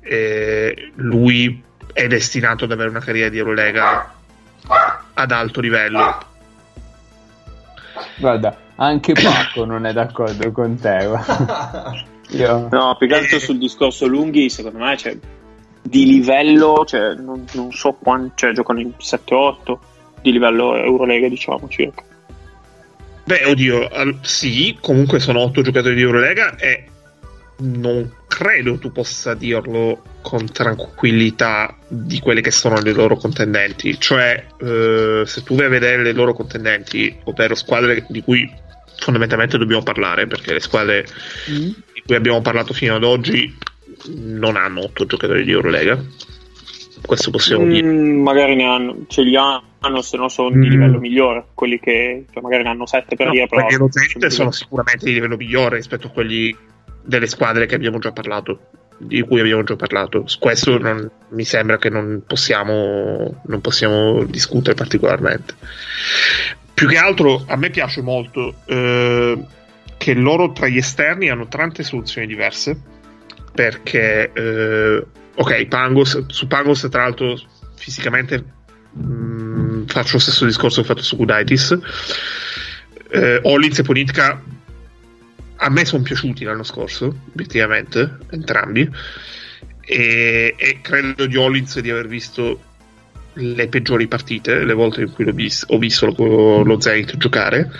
eh, 0.00 0.92
lui 0.96 1.62
è 1.92 2.06
destinato 2.06 2.64
ad 2.64 2.72
avere 2.72 2.88
una 2.90 3.00
carriera 3.00 3.28
di 3.28 3.38
Eurolega 3.38 4.12
ad 5.14 5.30
alto 5.30 5.60
livello. 5.60 6.18
Guarda, 8.16 8.56
anche 8.76 9.12
Paco 9.12 9.64
non 9.64 9.86
è 9.86 9.92
d'accordo 9.92 10.50
con 10.50 10.78
te. 10.78 11.08
Io... 12.30 12.68
No, 12.70 12.96
più 12.98 13.06
che 13.06 13.14
altro 13.14 13.36
Eh. 13.36 13.40
sul 13.40 13.58
discorso 13.58 14.06
lunghi, 14.06 14.48
secondo 14.50 14.78
me, 14.78 14.96
cioè, 14.96 15.16
di 15.86 16.06
livello, 16.06 16.84
cioè, 16.86 17.14
non, 17.14 17.44
non 17.52 17.70
so 17.70 17.92
quanto, 17.92 18.32
cioè, 18.36 18.52
giocano 18.52 18.80
in 18.80 18.92
7-8 18.98 19.78
di 20.22 20.32
livello 20.32 20.74
Eurolega, 20.74 21.28
diciamo, 21.28 21.68
circa. 21.68 22.02
Beh, 23.24 23.44
oddio, 23.44 23.88
al- 23.88 24.18
sì, 24.22 24.76
comunque 24.80 25.20
sono 25.20 25.40
otto 25.40 25.62
giocatori 25.62 25.94
di 25.94 26.00
Eurolega 26.00 26.56
e 26.56 26.86
non 27.56 28.10
credo 28.26 28.78
tu 28.78 28.90
possa 28.90 29.34
dirlo 29.34 30.02
con 30.22 30.50
tranquillità 30.50 31.76
di 31.86 32.18
quelle 32.18 32.40
che 32.40 32.50
sono 32.50 32.80
le 32.80 32.92
loro 32.92 33.16
contendenti. 33.16 33.98
Cioè, 34.00 34.46
eh, 34.58 35.22
se 35.26 35.42
tu 35.42 35.54
vai 35.54 35.66
a 35.66 35.70
vedere 35.70 36.02
le 36.02 36.12
loro 36.12 36.32
contendenti, 36.32 37.14
ovvero 37.24 37.54
squadre 37.54 38.06
di 38.08 38.22
cui 38.22 38.50
fondamentalmente 38.98 39.58
dobbiamo 39.58 39.82
parlare, 39.82 40.26
perché 40.26 40.54
le 40.54 40.60
squadre 40.60 41.06
di 41.46 42.02
cui 42.04 42.14
abbiamo 42.14 42.40
parlato 42.40 42.72
fino 42.72 42.94
ad 42.94 43.04
oggi 43.04 43.54
non 44.14 44.56
hanno 44.56 44.82
otto 44.84 45.06
giocatori 45.06 45.44
di 45.44 45.50
Eurolega. 45.52 46.02
Questo 47.04 47.30
possiamo 47.30 47.66
dire. 47.66 47.86
Mm, 47.86 48.22
magari 48.22 48.54
ne 48.54 48.64
hanno, 48.64 48.96
ce 49.08 49.22
li 49.22 49.36
hanno, 49.36 50.00
se 50.00 50.16
no 50.16 50.28
sono 50.28 50.50
di 50.50 50.56
Mm. 50.66 50.70
livello 50.70 50.98
migliore. 50.98 51.46
Quelli 51.54 51.78
che 51.78 52.24
cioè, 52.32 52.42
magari 52.42 52.62
ne 52.62 52.70
hanno 52.70 52.86
7 52.86 53.14
per 53.16 53.26
No, 53.26 53.32
dire, 53.32 53.46
però. 53.46 53.66
lo 53.76 53.88
Zenit 53.90 54.18
sono 54.18 54.30
sono 54.30 54.50
sicuramente 54.52 55.04
di 55.04 55.12
livello 55.12 55.36
migliore 55.36 55.76
rispetto 55.76 56.06
a 56.06 56.10
quelli 56.10 56.56
delle 57.02 57.26
squadre 57.26 57.66
che 57.66 57.74
abbiamo 57.74 57.98
già 57.98 58.12
parlato 58.12 58.60
di 58.96 59.20
cui 59.22 59.40
abbiamo 59.40 59.64
già 59.64 59.74
parlato 59.76 60.24
questo 60.38 60.78
non- 60.78 61.10
mi 61.30 61.44
sembra 61.44 61.76
che 61.78 61.90
non 61.90 62.22
possiamo 62.26 63.42
non 63.44 63.60
possiamo 63.60 64.22
discutere 64.24 64.74
particolarmente 64.76 65.54
più 66.72 66.86
che 66.88 66.96
altro 66.96 67.42
a 67.46 67.56
me 67.56 67.70
piace 67.70 68.00
molto 68.02 68.54
eh, 68.66 69.38
che 69.98 70.14
loro 70.14 70.52
tra 70.52 70.68
gli 70.68 70.76
esterni 70.78 71.28
hanno 71.28 71.48
tante 71.48 71.82
soluzioni 71.82 72.26
diverse 72.28 72.80
perché 73.54 74.32
eh, 74.32 75.06
ok 75.34 75.66
Pangos 75.66 76.26
su 76.26 76.46
Pangos 76.46 76.86
tra 76.90 77.02
l'altro 77.02 77.38
fisicamente 77.76 78.44
mh, 78.92 79.84
faccio 79.86 80.14
lo 80.14 80.18
stesso 80.18 80.44
discorso 80.44 80.82
che 80.82 80.90
ho 80.90 80.94
fatto 80.94 81.04
su 81.04 81.16
Gudaitis 81.16 81.78
eh, 83.10 83.40
Hollins 83.42 83.78
e 83.78 83.82
Ponitka 83.82 84.42
a 85.56 85.70
me 85.70 85.84
sono 85.84 86.02
piaciuti 86.02 86.44
l'anno 86.44 86.62
scorso, 86.62 87.14
obiettivamente, 87.32 88.18
entrambi. 88.30 88.88
E, 89.80 90.54
e 90.56 90.80
credo 90.82 91.26
di 91.26 91.36
Hollins 91.36 91.78
di 91.80 91.90
aver 91.90 92.06
visto 92.06 92.60
le 93.34 93.68
peggiori 93.68 94.06
partite, 94.06 94.64
le 94.64 94.72
volte 94.72 95.02
in 95.02 95.12
cui 95.12 95.30
vis- 95.32 95.64
ho 95.68 95.78
visto 95.78 96.12
lo, 96.16 96.62
lo 96.62 96.80
Zenit 96.80 97.16
giocare. 97.16 97.70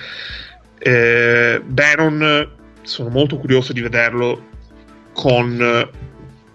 Eh, 0.78 1.60
Baron, 1.64 2.50
sono 2.82 3.08
molto 3.08 3.36
curioso 3.36 3.72
di 3.72 3.80
vederlo 3.80 4.52
con 5.14 5.90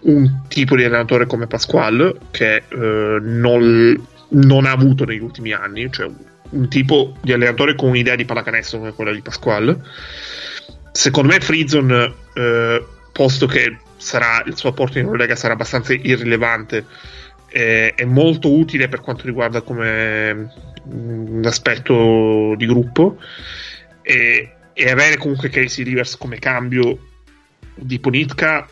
un 0.01 0.41
tipo 0.47 0.75
di 0.75 0.83
allenatore 0.83 1.25
come 1.25 1.47
Pasquale, 1.47 2.15
che 2.31 2.63
eh, 2.67 3.19
non, 3.19 4.07
non 4.29 4.65
ha 4.65 4.71
avuto 4.71 5.05
negli 5.05 5.21
ultimi 5.21 5.51
anni, 5.51 5.91
cioè 5.91 6.09
un 6.51 6.67
tipo 6.67 7.15
di 7.21 7.33
allenatore 7.33 7.75
con 7.75 7.89
un'idea 7.89 8.15
di 8.15 8.25
pallacanestro 8.25 8.79
come 8.79 8.93
quella 8.93 9.11
di 9.11 9.21
Pasquale. 9.21 9.81
Secondo 10.91 11.33
me 11.33 11.39
Frizzon, 11.39 12.13
eh, 12.33 12.85
posto 13.11 13.45
che 13.45 13.77
sarà, 13.97 14.43
il 14.45 14.55
suo 14.55 14.69
apporto 14.69 14.97
in 14.97 15.05
Eurolega 15.05 15.35
sarà 15.35 15.53
abbastanza 15.53 15.93
irrilevante, 15.93 16.85
eh, 17.49 17.93
è 17.93 18.05
molto 18.05 18.51
utile 18.51 18.87
per 18.87 19.01
quanto 19.01 19.25
riguarda 19.25 19.61
come 19.61 20.51
mm, 20.87 21.43
aspetto 21.45 22.53
di 22.55 22.65
gruppo 22.65 23.17
e, 24.01 24.51
e 24.73 24.89
avere 24.89 25.17
comunque 25.17 25.49
Casey 25.49 25.83
Rivers 25.83 26.15
come 26.15 26.37
cambio 26.39 27.08
di 27.81 27.99
Ponitka 27.99 28.67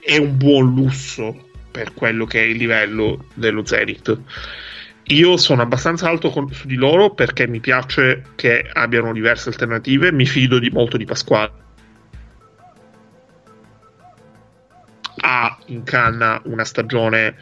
è 0.00 0.16
un 0.16 0.36
buon 0.36 0.74
lusso 0.74 1.48
per 1.70 1.94
quello 1.94 2.24
che 2.24 2.40
è 2.40 2.44
il 2.44 2.56
livello 2.56 3.26
dello 3.34 3.64
Zenith. 3.64 4.18
Io 5.10 5.36
sono 5.36 5.62
abbastanza 5.62 6.08
alto 6.08 6.30
con- 6.30 6.52
su 6.52 6.66
di 6.66 6.74
loro 6.74 7.14
perché 7.14 7.46
mi 7.46 7.60
piace 7.60 8.24
che 8.34 8.68
abbiano 8.72 9.12
diverse 9.12 9.48
alternative. 9.48 10.12
Mi 10.12 10.26
fido 10.26 10.58
di, 10.58 10.70
molto 10.70 10.96
di 10.96 11.04
Pasquale. 11.04 11.52
Ha 15.20 15.58
in 15.66 15.82
canna 15.82 16.40
una 16.44 16.64
stagione 16.64 17.36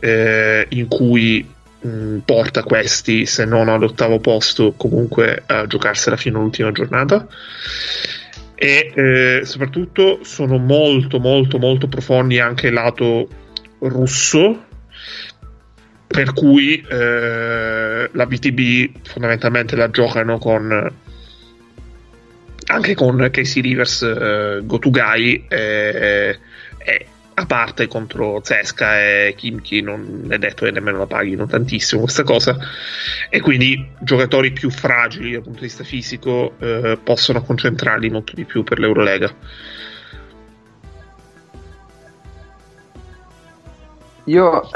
eh, 0.00 0.66
in 0.70 0.88
cui 0.88 1.48
mh, 1.80 2.18
porta 2.18 2.62
questi, 2.62 3.26
se 3.26 3.44
non 3.44 3.68
all'ottavo 3.68 4.18
posto, 4.18 4.72
comunque 4.72 5.42
a 5.46 5.66
giocarsela 5.66 6.16
fino 6.16 6.38
all'ultima 6.38 6.72
giornata. 6.72 7.26
E 8.62 8.92
eh, 8.94 9.44
soprattutto 9.44 10.20
sono 10.22 10.56
molto, 10.56 11.18
molto, 11.18 11.58
molto 11.58 11.88
profondi 11.88 12.38
anche 12.38 12.70
lato 12.70 13.26
russo 13.80 14.66
per 16.06 16.32
cui 16.32 16.80
eh, 16.88 18.08
la 18.12 18.26
BTB 18.26 18.98
fondamentalmente 19.02 19.74
la 19.74 19.90
giocano 19.90 20.38
con 20.38 20.92
anche 22.66 22.94
con 22.94 23.28
Casey 23.32 23.62
Rivers 23.62 24.02
eh, 24.02 24.60
Gotugai 24.62 25.44
e, 25.48 26.38
e 26.78 27.06
a 27.42 27.46
parte 27.46 27.88
contro 27.88 28.40
Zesca 28.42 29.00
e 29.00 29.34
Kimchi 29.36 29.80
non 29.80 30.26
è 30.28 30.38
detto 30.38 30.64
che 30.64 30.70
nemmeno 30.70 30.98
la 30.98 31.06
paghino 31.06 31.46
tantissimo 31.46 32.02
questa 32.02 32.22
cosa. 32.22 32.56
E 33.28 33.40
quindi 33.40 33.90
giocatori 34.00 34.52
più 34.52 34.70
fragili 34.70 35.32
dal 35.32 35.42
punto 35.42 35.60
di 35.60 35.66
vista 35.66 35.84
fisico 35.84 36.54
eh, 36.58 36.98
possono 37.02 37.42
concentrarli 37.42 38.10
molto 38.10 38.32
di 38.34 38.44
più 38.44 38.62
per 38.62 38.78
l'Eurolega. 38.78 39.34
Io 44.26 44.68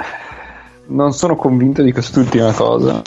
non 0.87 1.13
sono 1.13 1.37
convinto 1.37 1.83
di 1.83 1.93
quest'ultima 1.93 2.53
cosa, 2.53 3.01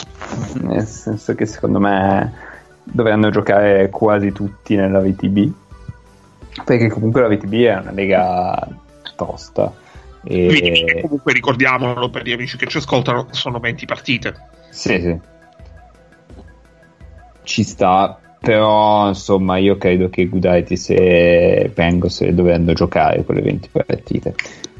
nel 0.62 0.86
senso 0.86 1.36
che 1.36 1.46
secondo 1.46 1.80
me 1.80 2.34
dovranno 2.82 3.30
giocare 3.30 3.90
quasi 3.90 4.32
tutti 4.32 4.76
nella 4.76 5.02
VTB, 5.02 5.52
perché 6.64 6.88
comunque 6.88 7.22
la 7.22 7.28
VTB 7.28 7.54
è 7.54 7.78
una 7.78 7.92
lega 7.92 8.68
tosta. 9.26 9.74
Quindi, 10.22 10.84
E... 10.84 11.02
comunque 11.02 11.34
ricordiamolo 11.34 12.10
per 12.10 12.24
gli 12.24 12.32
amici 12.32 12.58
che 12.58 12.68
ci 12.68 12.78
ascoltano 12.78 13.28
sono 13.32 13.60
20 13.60 13.86
partite 13.86 14.36
Sì, 14.70 15.00
sì. 15.00 15.20
Ci 17.44 17.64
sta, 17.64 18.20
però 18.40 19.08
insomma 19.08 19.58
io 19.58 19.78
credo 19.78 20.10
che 20.10 20.28
Gudaitis 20.28 20.92
e 20.92 21.72
Pengos 21.74 22.26
dovranno 22.28 22.74
giocare 22.74 23.24
quelle 23.24 23.42
20 23.42 23.70
partite 23.72 24.36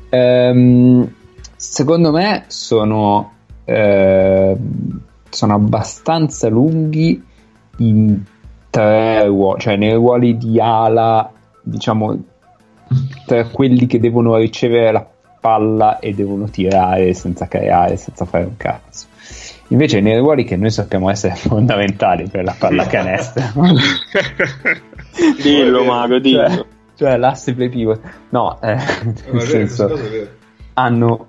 ehm, 0.10 1.14
secondo 1.56 2.12
me 2.12 2.46
sono 2.48 3.34
eh, 3.66 4.56
sono 5.30 5.54
abbastanza 5.54 6.48
lunghi 6.48 7.22
in 7.78 8.24
tre 8.70 9.26
ruoli 9.26 9.60
cioè 9.60 9.76
nei 9.76 9.94
ruoli 9.94 10.38
di 10.38 10.60
ala 10.60 11.32
diciamo 11.62 12.18
tra 13.26 13.46
quelli 13.46 13.86
che 13.86 14.00
devono 14.00 14.38
ricevere 14.38 14.92
la 14.92 15.08
palla 15.40 16.00
e 16.00 16.14
devono 16.14 16.50
tirare 16.50 17.14
senza 17.14 17.48
creare 17.48 17.96
senza 17.96 18.26
fare 18.26 18.44
un 18.46 18.58
cazzo 18.58 19.08
Invece 19.72 20.02
nei 20.02 20.18
ruoli 20.18 20.46
che 20.46 20.56
noi 20.56 20.72
sappiamo 20.72 21.10
essere 21.10 21.36
fondamentali 21.38 22.28
per 22.28 22.44
la 22.44 22.56
pallacanestro. 22.58 23.44
dillo 25.42 25.84
Mago, 25.84 26.20
dillo. 26.20 26.48
Cioè, 26.48 26.66
cioè 26.96 27.18
l'asse 27.18 27.54
play 27.54 27.70
pivot. 27.70 28.02
No, 28.30 28.60
eh, 28.62 28.78
nel 29.32 29.42
senso, 29.42 30.00
hanno 30.74 31.28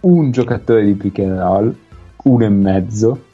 un 0.00 0.30
giocatore 0.30 0.84
di 0.84 0.94
pick 0.94 1.20
and 1.20 1.38
roll, 1.38 1.74
uno 2.24 2.44
e 2.44 2.48
mezzo, 2.50 3.24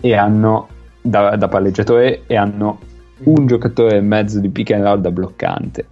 e 0.00 0.14
hanno 0.14 0.68
da, 1.02 1.36
da 1.36 1.48
palleggiatore 1.48 2.22
e 2.26 2.36
hanno 2.36 2.80
un 3.24 3.46
giocatore 3.46 3.98
e 3.98 4.00
mezzo 4.00 4.40
di 4.40 4.48
pick 4.48 4.70
and 4.70 4.84
roll 4.84 5.00
da 5.00 5.10
bloccante. 5.10 5.86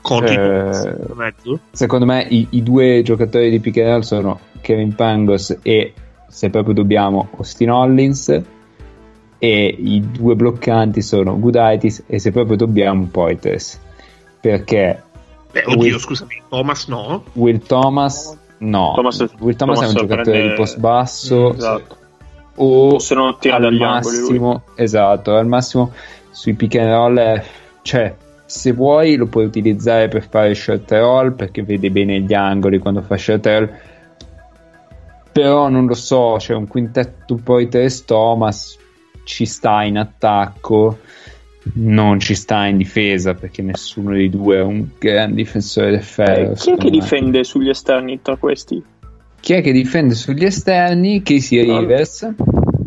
Conti 0.00 0.32
Eh? 0.34 1.58
Secondo 1.70 2.06
me 2.06 2.26
i, 2.28 2.46
i 2.50 2.62
due 2.62 3.02
giocatori 3.02 3.50
di 3.50 3.60
pick 3.60 3.76
and 3.78 3.88
roll 3.88 4.00
sono 4.00 4.40
Kevin 4.60 4.94
Pangos 4.94 5.56
e 5.62 5.92
se 6.28 6.50
proprio 6.50 6.74
dobbiamo 6.74 7.28
Austin 7.36 7.70
Hollins 7.70 8.40
e 9.42 9.74
i 9.78 10.00
due 10.10 10.34
bloccanti 10.36 11.00
sono 11.02 11.38
Gudaitis 11.38 12.04
e 12.06 12.18
se 12.18 12.30
proprio 12.30 12.56
dobbiamo 12.56 13.08
Poitres 13.10 13.80
perché 14.40 15.02
Beh, 15.52 15.64
oddio, 15.66 15.78
Will- 15.78 15.98
scusami, 15.98 16.42
Thomas 16.48 16.86
no. 16.86 17.24
Will 17.32 17.58
Thomas 17.66 18.36
no 18.58 18.92
Thomas- 18.94 19.26
Will 19.38 19.56
Thomas, 19.56 19.80
è 19.80 19.86
un 19.86 19.92
Thomas 19.94 20.00
giocatore 20.08 20.22
prende- 20.30 20.48
di 20.50 20.54
post 20.54 20.78
basso 20.78 21.54
Esatto. 21.54 21.96
o 22.56 22.88
O 22.94 22.98
se 22.98 23.14
no 23.14 23.36
tira 23.38 23.56
al 23.56 23.62
dagli 23.62 23.82
angoli 23.82 24.16
lui. 24.18 24.20
massimo 24.38 24.62
esatto 24.76 25.34
al 25.34 25.46
massimo 25.46 25.92
sui 26.30 26.52
pick 26.54 26.76
and 26.76 26.90
roll 26.90 27.18
è- 27.18 27.42
cioè 27.82 28.14
se 28.50 28.72
vuoi 28.72 29.14
lo 29.14 29.26
puoi 29.26 29.44
utilizzare 29.44 30.08
per 30.08 30.26
fare 30.28 30.54
short 30.54 30.90
roll 30.90 31.34
perché 31.34 31.62
vede 31.62 31.88
bene 31.90 32.20
gli 32.20 32.34
angoli 32.34 32.78
quando 32.78 33.00
fa 33.00 33.16
short 33.16 33.46
roll 33.46 33.70
però 35.32 35.68
non 35.68 35.86
lo 35.86 35.94
so 35.94 36.34
c'è 36.38 36.54
un 36.54 36.66
quintetto 36.66 37.36
poi 37.36 37.68
Tess 37.68 38.04
Thomas 38.04 38.76
ci 39.24 39.46
sta 39.46 39.82
in 39.84 39.96
attacco 39.98 40.98
non 41.74 42.18
ci 42.18 42.34
sta 42.34 42.66
in 42.66 42.78
difesa 42.78 43.34
perché 43.34 43.62
nessuno 43.62 44.12
dei 44.12 44.28
due 44.30 44.56
è 44.56 44.62
un 44.62 44.88
gran 44.98 45.34
difensore 45.34 45.90
del 45.90 46.02
ferro 46.02 46.52
Eh, 46.52 46.54
chi 46.54 46.70
è 46.72 46.76
che 46.76 46.84
me. 46.84 46.90
difende 46.90 47.44
sugli 47.44 47.68
esterni 47.68 48.20
tra 48.22 48.36
questi? 48.36 48.82
chi 49.38 49.52
è 49.52 49.62
che 49.62 49.70
difende 49.72 50.14
sugli 50.14 50.44
esterni 50.44 51.22
Casey 51.22 51.64
No. 51.66 51.78
Rivers 51.80 52.28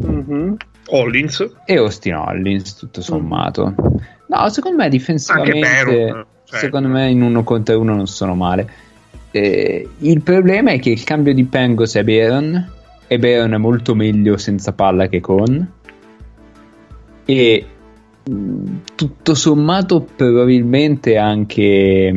Mhm. 0.02 0.58
Hollins. 0.90 1.50
e 1.66 1.78
Austin 1.78 2.16
Hollins 2.16 2.76
tutto 2.76 3.02
sommato 3.02 3.74
no 4.36 4.50
secondo 4.50 4.78
me 4.78 4.90
difensivamente. 4.90 6.26
Cioè, 6.46 6.60
secondo 6.60 6.88
me 6.88 7.10
in 7.10 7.22
uno 7.22 7.44
contro 7.44 7.80
uno 7.80 7.96
non 7.96 8.08
sono 8.08 8.36
male. 8.36 8.70
Eh, 9.32 9.88
il 9.98 10.22
problema 10.22 10.72
è 10.72 10.80
che 10.80 10.92
il 10.92 11.04
cambio 11.04 11.34
di 11.34 11.44
Pengos 11.46 11.96
è 11.96 12.04
Baron 12.04 12.72
e 13.08 13.20
Baron 13.20 13.54
è 13.54 13.58
molto 13.58 13.96
meglio 13.96 14.38
senza 14.38 14.74
palla 14.74 15.08
che 15.08 15.20
con. 15.20 15.72
E 17.26 17.66
tutto 18.96 19.36
sommato 19.36 20.02
probabilmente 20.16 21.18
anche 21.18 22.14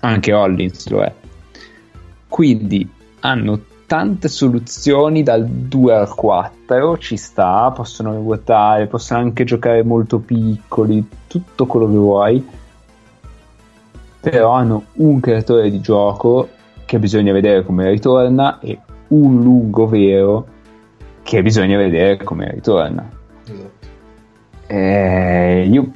anche 0.00 0.32
Hollins 0.32 0.88
lo 0.88 1.02
è. 1.02 1.12
Quindi 2.28 2.88
hanno 3.20 3.60
tante 3.90 4.28
soluzioni 4.28 5.24
dal 5.24 5.44
2 5.44 5.96
al 5.96 6.14
4 6.14 6.96
ci 6.98 7.16
sta, 7.16 7.72
possono 7.72 8.14
ruotare 8.14 8.86
possono 8.86 9.18
anche 9.18 9.42
giocare 9.42 9.82
molto 9.82 10.20
piccoli 10.20 11.04
tutto 11.26 11.66
quello 11.66 11.86
che 11.86 11.96
vuoi 11.96 12.48
però 14.20 14.52
hanno 14.52 14.84
un 14.92 15.18
creatore 15.18 15.72
di 15.72 15.80
gioco 15.80 16.50
che 16.84 17.00
bisogna 17.00 17.32
vedere 17.32 17.64
come 17.64 17.90
ritorna 17.90 18.60
e 18.60 18.78
un 19.08 19.42
lungo 19.42 19.88
vero 19.88 20.46
che 21.24 21.42
bisogna 21.42 21.76
vedere 21.76 22.16
come 22.18 22.48
ritorna 22.48 23.10
Esatto. 23.42 23.86
eh, 24.68 25.66
io 25.68 25.90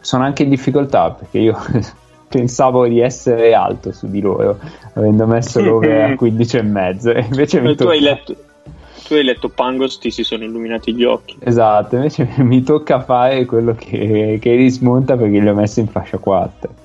sono 0.00 0.24
anche 0.24 0.44
in 0.44 0.48
difficoltà 0.48 1.10
perché 1.10 1.38
io 1.40 1.58
pensavo 2.34 2.88
di 2.88 2.98
essere 2.98 3.54
alto 3.54 3.92
su 3.92 4.10
di 4.10 4.20
loro 4.20 4.58
avendo 4.94 5.26
messo 5.26 5.60
l'over 5.62 6.10
a 6.10 6.16
15 6.16 6.56
e 6.56 6.62
mezzo 6.62 7.12
invece 7.12 7.60
mi 7.60 7.70
Eh, 7.70 7.74
tu, 7.76 7.86
hai 7.86 8.00
tocca 8.00 8.10
letto, 8.10 8.36
tu 9.06 9.14
hai 9.14 9.22
letto 9.22 9.48
Pangos, 9.48 9.98
ti 9.98 10.10
si 10.10 10.24
sono 10.24 10.42
illuminati 10.42 10.92
gli 10.92 11.04
occhi. 11.04 11.36
esatto 11.38 11.94
invece 11.94 12.28
mi 12.42 12.62
tocca 12.64 13.00
fare 13.00 13.44
quello 13.44 13.74
che, 13.74 14.38
che 14.40 14.54
rismonta 14.56 15.16
perché 15.16 15.38
li 15.38 15.48
ho 15.48 15.54
messi 15.54 15.80
in 15.80 15.86
fascia 15.86 16.18
4 16.18 16.82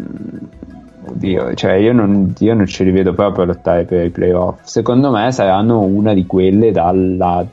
Mm, 0.00 0.38
oddio 1.04 1.52
cioè 1.52 1.72
io 1.74 1.92
non, 1.92 2.32
io 2.38 2.54
non 2.54 2.64
ce 2.66 2.82
li 2.84 2.90
vedo 2.90 3.12
proprio 3.12 3.44
a 3.44 3.46
lottare 3.48 3.84
per 3.84 4.06
i 4.06 4.08
playoff. 4.10 4.60
Secondo 4.62 5.10
me 5.10 5.30
saranno 5.32 5.80
una 5.80 6.14
di 6.14 6.24
quelle 6.24 6.72
dalla 6.72 7.46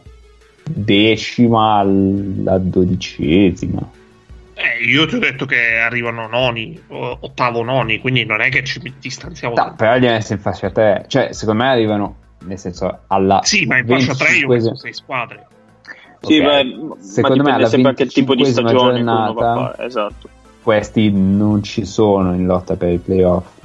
decima 0.63 1.79
alla 1.79 2.57
dodicesima 2.59 3.81
eh, 4.59 4.83
io 4.83 5.05
ti 5.07 5.15
ho 5.15 5.19
detto 5.19 5.45
che 5.45 5.77
arrivano 5.77 6.27
noni, 6.27 6.79
ottavo 6.87 7.63
noni, 7.63 7.99
quindi 7.99 8.25
non 8.25 8.41
è 8.41 8.49
che 8.49 8.63
ci 8.63 8.81
distanziamo 8.99 9.55
No, 9.55 9.73
però 9.75 9.95
li 9.97 10.07
hai 10.07 10.13
messi 10.13 10.33
in 10.33 10.39
fascia 10.39 10.69
3 10.69 11.05
cioè 11.07 11.31
secondo 11.33 11.63
me 11.63 11.69
arrivano 11.69 12.15
nel 12.45 12.57
senso 12.59 12.99
alla 13.07 13.39
Sì, 13.43 13.65
ma 13.65 13.77
in 13.77 13.87
fascia 13.87 14.13
3 14.15 14.35
io 14.35 14.47
ho 14.47 14.51
25esima 14.51 14.53
messo 14.53 14.75
6 14.75 14.93
squadre. 14.93 15.47
Sì, 16.21 16.41
ma 16.41 16.57
Secondo 16.57 17.43
me 17.43 17.51
dipende 17.51 17.51
alla 17.51 17.67
sempre 17.69 17.89
anche 17.89 18.03
il 18.03 18.11
tipo 18.11 18.35
di 18.35 18.43
25esima 18.43 18.51
stagione 18.51 18.93
che 18.95 19.01
uno 19.01 19.11
va 19.13 19.21
a 19.21 19.25
giornata- 19.33 19.71
fare. 19.75 19.87
Esatto. 19.87 20.29
questi 20.61 21.11
non 21.11 21.63
ci 21.63 21.85
sono 21.85 22.33
in 22.33 22.45
lotta 22.45 22.75
per 22.75 22.89
i 22.91 22.97
playoff 22.97 23.57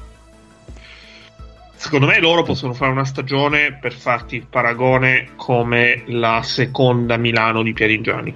Secondo 1.77 2.07
me 2.07 2.19
loro 2.19 2.43
possono 2.45 2.73
fare 2.73 2.93
una 2.93 3.05
stagione 3.05 3.77
per 3.79 3.93
farti 3.93 4.37
il 4.37 4.47
paragone 4.49 5.31
come 5.37 6.05
la 6.07 6.41
seconda 6.43 7.19
Milano 7.19 7.63
di 7.63 7.75
Pieringiani. 7.75 8.35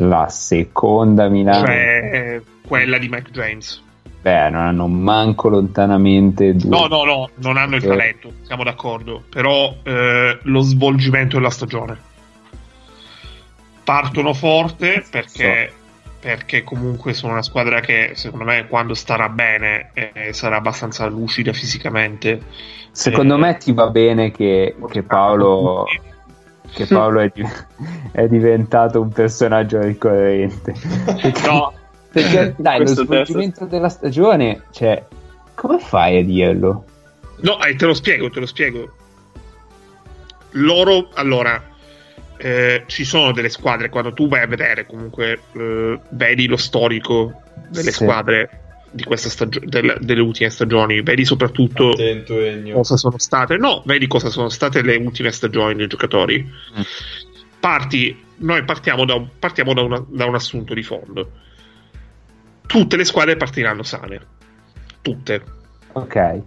La 0.00 0.28
seconda 0.28 1.28
Milano 1.28 1.66
Cioè 1.66 2.40
quella 2.66 2.98
di 2.98 3.08
Mac 3.08 3.30
James. 3.30 3.82
beh 4.22 4.50
non 4.50 4.60
hanno 4.62 4.86
manco 4.86 5.48
lontanamente 5.48 6.54
due 6.54 6.68
No, 6.70 6.86
no, 6.86 7.04
no, 7.04 7.30
non 7.36 7.56
hanno 7.56 7.76
il 7.76 7.84
Eh. 7.84 7.88
talento, 7.88 8.32
siamo 8.42 8.62
d'accordo. 8.64 9.22
Però 9.28 9.74
eh, 9.82 10.38
lo 10.42 10.60
svolgimento 10.60 11.36
della 11.36 11.50
stagione. 11.50 12.08
Partono 13.84 14.34
forte 14.34 15.04
perché, 15.10 15.72
perché 16.20 16.62
comunque 16.62 17.12
sono 17.12 17.32
una 17.32 17.42
squadra 17.42 17.80
che 17.80 18.12
secondo 18.14 18.44
me 18.44 18.66
quando 18.68 18.94
starà 18.94 19.28
bene 19.28 19.90
eh, 19.94 20.32
sarà 20.32 20.56
abbastanza 20.56 21.06
lucida 21.06 21.52
fisicamente. 21.52 22.40
secondo 22.92 23.34
Eh, 23.34 23.38
me 23.38 23.56
ti 23.56 23.72
va 23.72 23.88
bene 23.88 24.30
che, 24.30 24.76
che 24.90 25.02
Paolo 25.02 25.86
che 26.72 26.86
Paolo 26.86 27.20
è, 27.20 27.30
di- 27.34 27.46
è 28.12 28.26
diventato 28.28 29.00
un 29.00 29.10
personaggio 29.10 29.80
ricorrente 29.80 30.74
No, 31.44 31.72
perché 32.12 32.54
dai 32.58 32.78
lo 32.80 32.86
svolgimento 32.86 33.64
della 33.66 33.88
stagione 33.88 34.62
cioè 34.70 35.04
come 35.54 35.78
fai 35.78 36.18
a 36.20 36.24
dirlo? 36.24 36.84
No, 37.42 37.62
eh, 37.62 37.74
te 37.74 37.84
lo 37.84 37.92
spiego, 37.94 38.30
te 38.30 38.40
lo 38.40 38.46
spiego. 38.46 38.90
Loro, 40.52 41.10
allora, 41.14 41.62
eh, 42.38 42.84
ci 42.86 43.04
sono 43.04 43.32
delle 43.32 43.50
squadre, 43.50 43.90
quando 43.90 44.12
tu 44.14 44.26
vai 44.26 44.42
a 44.42 44.46
vedere 44.46 44.86
comunque, 44.86 45.38
eh, 45.52 46.00
vedi 46.10 46.46
lo 46.46 46.56
storico 46.56 47.42
delle 47.68 47.90
Sì. 47.92 48.02
squadre 48.04 48.69
di 48.90 49.04
questa 49.04 49.28
stagio- 49.28 49.60
del- 49.62 49.98
delle 50.00 50.20
ultime 50.20 50.50
stagioni, 50.50 51.02
vedi 51.02 51.24
soprattutto 51.24 51.90
Attento 51.90 52.34
cosa 52.72 52.96
sono 52.96 53.18
state, 53.18 53.56
no, 53.56 53.82
vedi 53.86 54.06
cosa 54.06 54.30
sono 54.30 54.48
state 54.48 54.82
le 54.82 54.96
ultime 54.96 55.30
stagioni 55.30 55.74
dei 55.74 55.86
giocatori. 55.86 56.42
Mm. 56.42 56.80
Parti, 57.60 58.16
noi 58.38 58.64
partiamo, 58.64 59.04
da 59.04 59.22
partiamo 59.38 59.74
da, 59.74 59.82
una- 59.82 60.04
da 60.08 60.24
un 60.26 60.34
assunto 60.34 60.74
di 60.74 60.82
fondo. 60.82 61.30
Tutte 62.66 62.96
le 62.96 63.04
squadre 63.04 63.36
partiranno 63.36 63.82
sane. 63.82 64.20
Tutte. 65.02 65.42
ok 65.92 66.42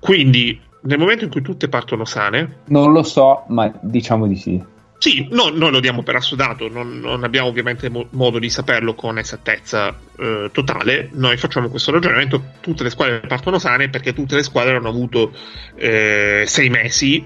Quindi, 0.00 0.60
nel 0.82 0.98
momento 0.98 1.24
in 1.24 1.30
cui 1.30 1.42
tutte 1.42 1.68
partono 1.68 2.04
sane, 2.04 2.58
non 2.66 2.92
lo 2.92 3.02
so 3.02 3.44
ma 3.48 3.72
diciamo 3.80 4.26
di 4.26 4.36
sì 4.36 4.62
sì, 4.98 5.28
no, 5.30 5.50
noi 5.50 5.70
lo 5.70 5.80
diamo 5.80 6.02
per 6.02 6.16
assodato, 6.16 6.68
non, 6.68 6.98
non 7.00 7.22
abbiamo 7.22 7.48
ovviamente 7.48 7.90
mo- 7.90 8.08
modo 8.10 8.38
di 8.38 8.48
saperlo 8.48 8.94
con 8.94 9.18
esattezza 9.18 9.94
eh, 10.18 10.48
totale. 10.52 11.10
Noi 11.12 11.36
facciamo 11.36 11.68
questo 11.68 11.92
ragionamento: 11.92 12.52
tutte 12.60 12.82
le 12.82 12.90
squadre 12.90 13.20
partono 13.20 13.58
sane 13.58 13.90
perché 13.90 14.14
tutte 14.14 14.36
le 14.36 14.42
squadre 14.42 14.76
hanno 14.76 14.88
avuto 14.88 15.36
eh, 15.74 16.44
sei 16.46 16.70
mesi 16.70 17.24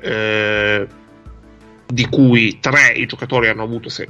eh, 0.00 0.86
di 1.86 2.06
cui 2.06 2.58
tre 2.60 2.92
i 2.94 3.06
giocatori 3.06 3.48
hanno 3.48 3.62
avuto 3.62 3.88
se, 3.88 4.08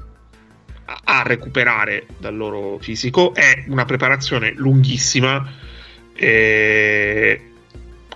a, 0.86 1.22
recuperare 1.24 2.06
dal 2.18 2.34
loro 2.34 2.78
fisico, 2.78 3.34
è 3.34 3.64
una 3.68 3.84
preparazione 3.84 4.52
lunghissima. 4.56 5.46
Eh, 6.16 7.48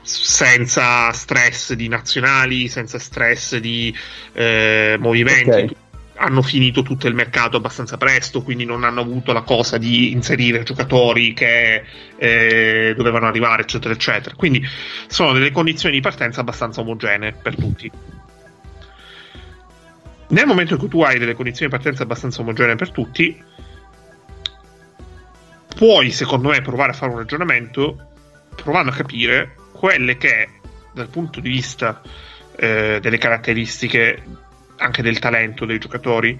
senza 0.09 1.13
stress 1.13 1.75
di 1.75 1.87
nazionali, 1.89 2.69
senza 2.69 2.99
stress 2.99 3.57
di 3.59 3.95
eh, 4.33 4.97
movimenti. 4.99 5.51
Ok. 5.51 5.73
Hanno 6.21 6.43
finito 6.43 6.83
tutto 6.83 7.07
il 7.07 7.15
mercato 7.15 7.59
abbastanza 7.59 7.97
presto, 7.97 8.43
quindi 8.43 8.65
non 8.65 8.83
hanno 8.83 9.03
avuto 9.03 9.33
la 9.33 9.43
cosa 9.43 9.79
di 9.79 10.11
inserire 10.11 10.65
giocatori 10.65 11.33
che 11.33 11.85
eh, 12.17 12.95
dovevano 12.97 13.27
arrivare, 13.27 13.63
eccetera, 13.63 13.95
eccetera. 13.95 14.35
Quindi 14.35 14.67
sono 15.07 15.33
delle 15.33 15.53
condizioni 15.53 15.95
di 15.95 16.01
partenza 16.01 16.41
abbastanza 16.41 16.81
omogenee 16.81 17.35
per 17.41 17.55
tutti. 17.55 17.89
Nel 20.31 20.47
momento 20.47 20.73
in 20.73 20.81
cui 20.81 20.89
tu 20.89 21.03
hai 21.03 21.21
delle 21.21 21.35
condizioni 21.35 21.71
di 21.71 21.77
partenza 21.77 22.03
abbastanza 22.03 22.41
omogenee 22.41 22.75
per 22.75 22.91
tutti, 22.91 23.41
puoi, 25.77 26.11
secondo 26.11 26.49
me, 26.49 26.61
provare 26.63 26.91
a 26.91 26.95
fare 26.95 27.13
un 27.13 27.19
ragionamento 27.19 28.09
provando 28.63 28.91
a 28.91 28.95
capire 28.95 29.55
quelle 29.79 30.17
che, 30.17 30.49
dal 30.93 31.09
punto 31.09 31.39
di 31.39 31.49
vista 31.49 32.03
eh, 32.57 32.99
delle 33.01 33.19
caratteristiche, 33.19 34.23
anche 34.79 35.03
del 35.03 35.21
talento 35.21 35.65
dei 35.65 35.79
giocatori, 35.79 36.37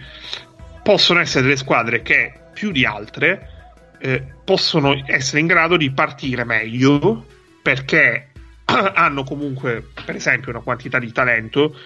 possono 0.83 1.21
essere 1.21 1.45
delle 1.45 1.57
squadre 1.57 2.03
che 2.03 2.33
più 2.53 2.73
di 2.73 2.85
altre 2.85 3.59
eh, 4.01 4.25
possono 4.45 5.01
essere 5.07 5.41
in 5.41 5.47
grado 5.47 5.77
di 5.77 5.93
partire 5.93 6.43
meglio 6.43 7.25
perché 7.63 8.31
hanno 8.65 9.23
comunque, 9.23 9.87
per 10.05 10.17
esempio, 10.17 10.51
una 10.51 10.61
quantità 10.61 10.99
di 10.99 11.13
talento 11.13 11.77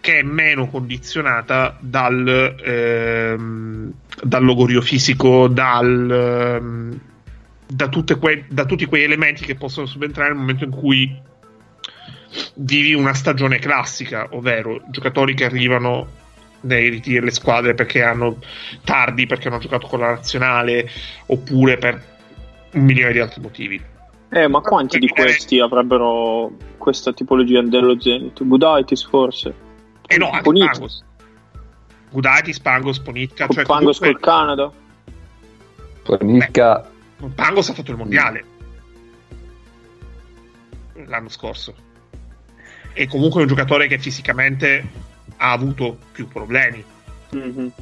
che 0.00 0.18
è 0.18 0.22
meno 0.22 0.68
condizionata 0.68 1.76
dal, 1.80 2.56
ehm, 2.62 3.92
dal 4.22 4.44
logorio 4.44 4.80
fisico, 4.80 5.48
dal, 5.48 6.10
ehm, 6.10 7.00
da, 7.70 7.88
tutte 7.88 8.16
que- 8.18 8.44
da 8.48 8.64
tutti 8.64 8.86
quei 8.86 9.04
elementi 9.04 9.44
che 9.44 9.54
possono 9.54 9.86
subentrare 9.86 10.30
nel 10.30 10.38
momento 10.38 10.64
in 10.64 10.70
cui 10.70 11.28
vivi 12.54 12.94
una 12.94 13.14
stagione 13.14 13.58
classica, 13.58 14.28
ovvero 14.30 14.82
giocatori 14.88 15.34
che 15.34 15.44
arrivano 15.44 16.18
nei 16.62 16.90
ritiri 16.90 17.18
delle 17.20 17.30
squadre 17.30 17.74
perché 17.74 18.02
hanno 18.02 18.38
tardi, 18.84 19.26
perché 19.26 19.48
hanno 19.48 19.58
giocato 19.58 19.86
con 19.86 20.00
la 20.00 20.10
nazionale, 20.10 20.88
oppure 21.26 21.78
per 21.78 22.04
un 22.72 22.82
milione 22.82 23.12
di 23.12 23.18
altri 23.18 23.40
motivi. 23.40 23.82
Eh, 24.32 24.46
ma 24.46 24.60
quanti 24.60 24.98
di 24.98 25.08
questi 25.08 25.58
avrebbero 25.58 26.52
questa 26.76 27.12
tipologia 27.12 27.62
dello 27.62 28.00
Zenit? 28.00 28.42
Budaitis 28.44 29.08
forse? 29.08 29.54
E 30.06 30.16
no, 30.18 30.26
anche 30.30 30.42
Ponitka. 30.42 30.70
Pangos. 30.72 31.04
Gudaitis, 32.10 32.60
Pangos, 32.60 32.98
Ponitka. 33.00 33.46
Cioè, 33.48 33.64
Pangos 33.64 33.98
comunque- 33.98 34.20
col 34.20 34.20
Canada? 34.20 34.72
Ponitka 36.02 36.89
Pangos 37.28 37.68
ha 37.68 37.74
fatto 37.74 37.90
il 37.90 37.96
mondiale 37.96 38.44
l'anno 41.06 41.28
scorso. 41.28 41.74
E 42.92 43.06
comunque 43.06 43.40
è 43.40 43.42
un 43.42 43.48
giocatore 43.48 43.86
che 43.86 43.98
fisicamente 43.98 44.88
ha 45.36 45.52
avuto 45.52 45.98
più 46.12 46.28
problemi. 46.28 46.84
Mhm. 47.30 47.72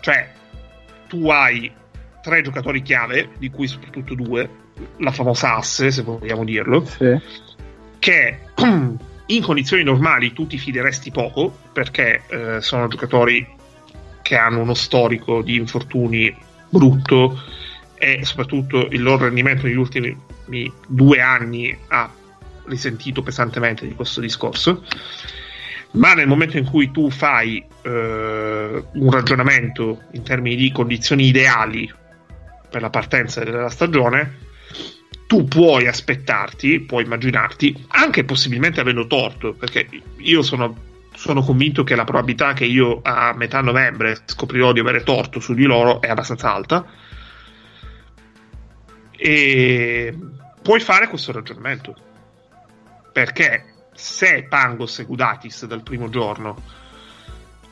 Cioè, 0.00 0.32
tu 1.08 1.28
hai 1.28 1.72
tre 2.22 2.42
giocatori 2.42 2.82
chiave, 2.82 3.30
di 3.38 3.50
cui 3.50 3.66
soprattutto 3.66 4.14
due, 4.14 4.48
la 4.98 5.12
famosa 5.12 5.56
asse, 5.56 5.90
se 5.90 6.02
vogliamo 6.02 6.44
dirlo, 6.44 6.84
sì. 6.84 7.20
che 7.98 8.38
in 9.26 9.42
condizioni 9.42 9.82
normali 9.82 10.32
tu 10.32 10.46
ti 10.46 10.58
fideresti 10.58 11.10
poco, 11.10 11.56
perché 11.72 12.22
eh, 12.28 12.60
sono 12.60 12.88
giocatori 12.88 13.46
che 14.22 14.36
hanno 14.36 14.60
uno 14.60 14.74
storico 14.74 15.42
di 15.42 15.56
infortuni 15.56 16.34
brutto 16.70 17.38
e 17.96 18.24
soprattutto 18.24 18.88
il 18.90 19.02
loro 19.02 19.24
rendimento 19.24 19.66
negli 19.66 19.76
ultimi 19.76 20.16
due 20.86 21.20
anni 21.20 21.76
ha 21.88 22.10
risentito 22.66 23.22
pesantemente 23.22 23.86
di 23.86 23.94
questo 23.94 24.20
discorso. 24.20 24.84
Ma 25.92 26.14
nel 26.14 26.26
momento 26.26 26.56
in 26.56 26.64
cui 26.64 26.90
tu 26.90 27.10
fai 27.10 27.64
eh, 27.82 28.84
un 28.92 29.10
ragionamento 29.10 30.02
in 30.12 30.22
termini 30.22 30.56
di 30.56 30.72
condizioni 30.72 31.26
ideali 31.26 31.90
per 32.68 32.82
la 32.82 32.90
partenza 32.90 33.44
della 33.44 33.70
stagione, 33.70 34.38
tu 35.26 35.44
puoi 35.44 35.86
aspettarti, 35.86 36.80
puoi 36.80 37.04
immaginarti, 37.04 37.86
anche 37.88 38.24
possibilmente 38.24 38.80
avendo 38.80 39.06
torto, 39.06 39.52
perché 39.52 39.88
io 40.18 40.42
sono, 40.42 40.76
sono 41.14 41.42
convinto 41.42 41.84
che 41.84 41.94
la 41.94 42.04
probabilità 42.04 42.52
che 42.52 42.64
io 42.64 43.00
a 43.02 43.32
metà 43.34 43.60
novembre 43.60 44.18
scoprirò 44.24 44.72
di 44.72 44.80
avere 44.80 45.04
torto 45.04 45.38
su 45.38 45.54
di 45.54 45.64
loro 45.64 46.00
è 46.00 46.08
abbastanza 46.08 46.52
alta. 46.52 46.84
E 49.16 50.16
puoi 50.62 50.80
fare 50.80 51.08
questo 51.08 51.32
ragionamento. 51.32 51.94
Perché 53.12 53.64
se 53.94 54.46
Pangos 54.48 54.98
e 54.98 55.04
Gudatis 55.04 55.66
dal 55.66 55.82
primo 55.82 56.08
giorno 56.08 56.82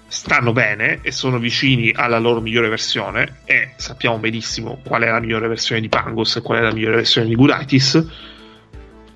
stanno 0.07 0.53
bene 0.53 1.01
e 1.03 1.11
sono 1.11 1.38
vicini 1.38 1.90
alla 1.95 2.18
loro 2.18 2.40
migliore 2.40 2.68
versione 2.68 3.40
e 3.45 3.72
sappiamo 3.76 4.18
benissimo 4.18 4.80
qual 4.84 5.03
è 5.03 5.11
la 5.11 5.20
migliore 5.20 5.49
versione 5.49 5.80
di 5.80 5.88
Pangos 5.88 6.36
e 6.36 6.43
qual 6.43 6.59
è 6.59 6.61
la 6.61 6.72
migliore 6.72 6.97
versione 6.97 7.26
di 7.28 7.34
Gudaitis 7.34 8.07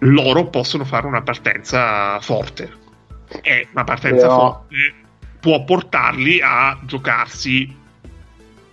loro 0.01 0.49
possono 0.49 0.85
fare 0.85 1.07
una 1.07 1.23
partenza 1.23 2.19
forte. 2.21 2.85
E 3.43 3.69
una 3.73 3.85
partenza 3.85 4.27
Però- 4.27 4.37
forte 4.37 4.95
può 5.41 5.65
portarli 5.65 6.41
a 6.43 6.79
giocarsi 6.83 7.85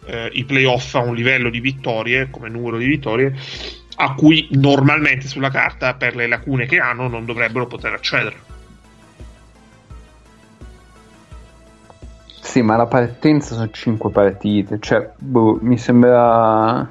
eh, 0.05 0.29
i 0.33 0.43
playoff 0.43 0.95
a 0.95 0.99
un 0.99 1.15
livello 1.15 1.49
di 1.49 1.59
vittorie 1.59 2.29
come 2.29 2.49
numero 2.49 2.77
di 2.77 2.85
vittorie 2.85 3.33
a 3.95 4.13
cui 4.15 4.47
normalmente 4.51 5.27
sulla 5.27 5.49
carta 5.49 5.93
per 5.93 6.15
le 6.15 6.27
lacune 6.27 6.65
che 6.65 6.79
hanno 6.79 7.07
non 7.07 7.25
dovrebbero 7.25 7.67
poter 7.67 7.93
accedere 7.93 8.51
Sì, 12.53 12.61
ma 12.61 12.75
la 12.75 12.85
partenza 12.85 13.55
sono 13.55 13.71
5 13.71 14.11
partite, 14.11 14.77
cioè, 14.79 15.09
boh, 15.17 15.57
mi 15.61 15.75
sembra... 15.79 16.87